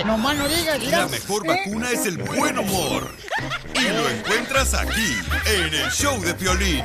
[0.06, 3.10] No más no digas, La mejor vacuna es el buen humor.
[3.74, 5.14] Y lo encuentras aquí,
[5.48, 6.84] en el show de Piolín.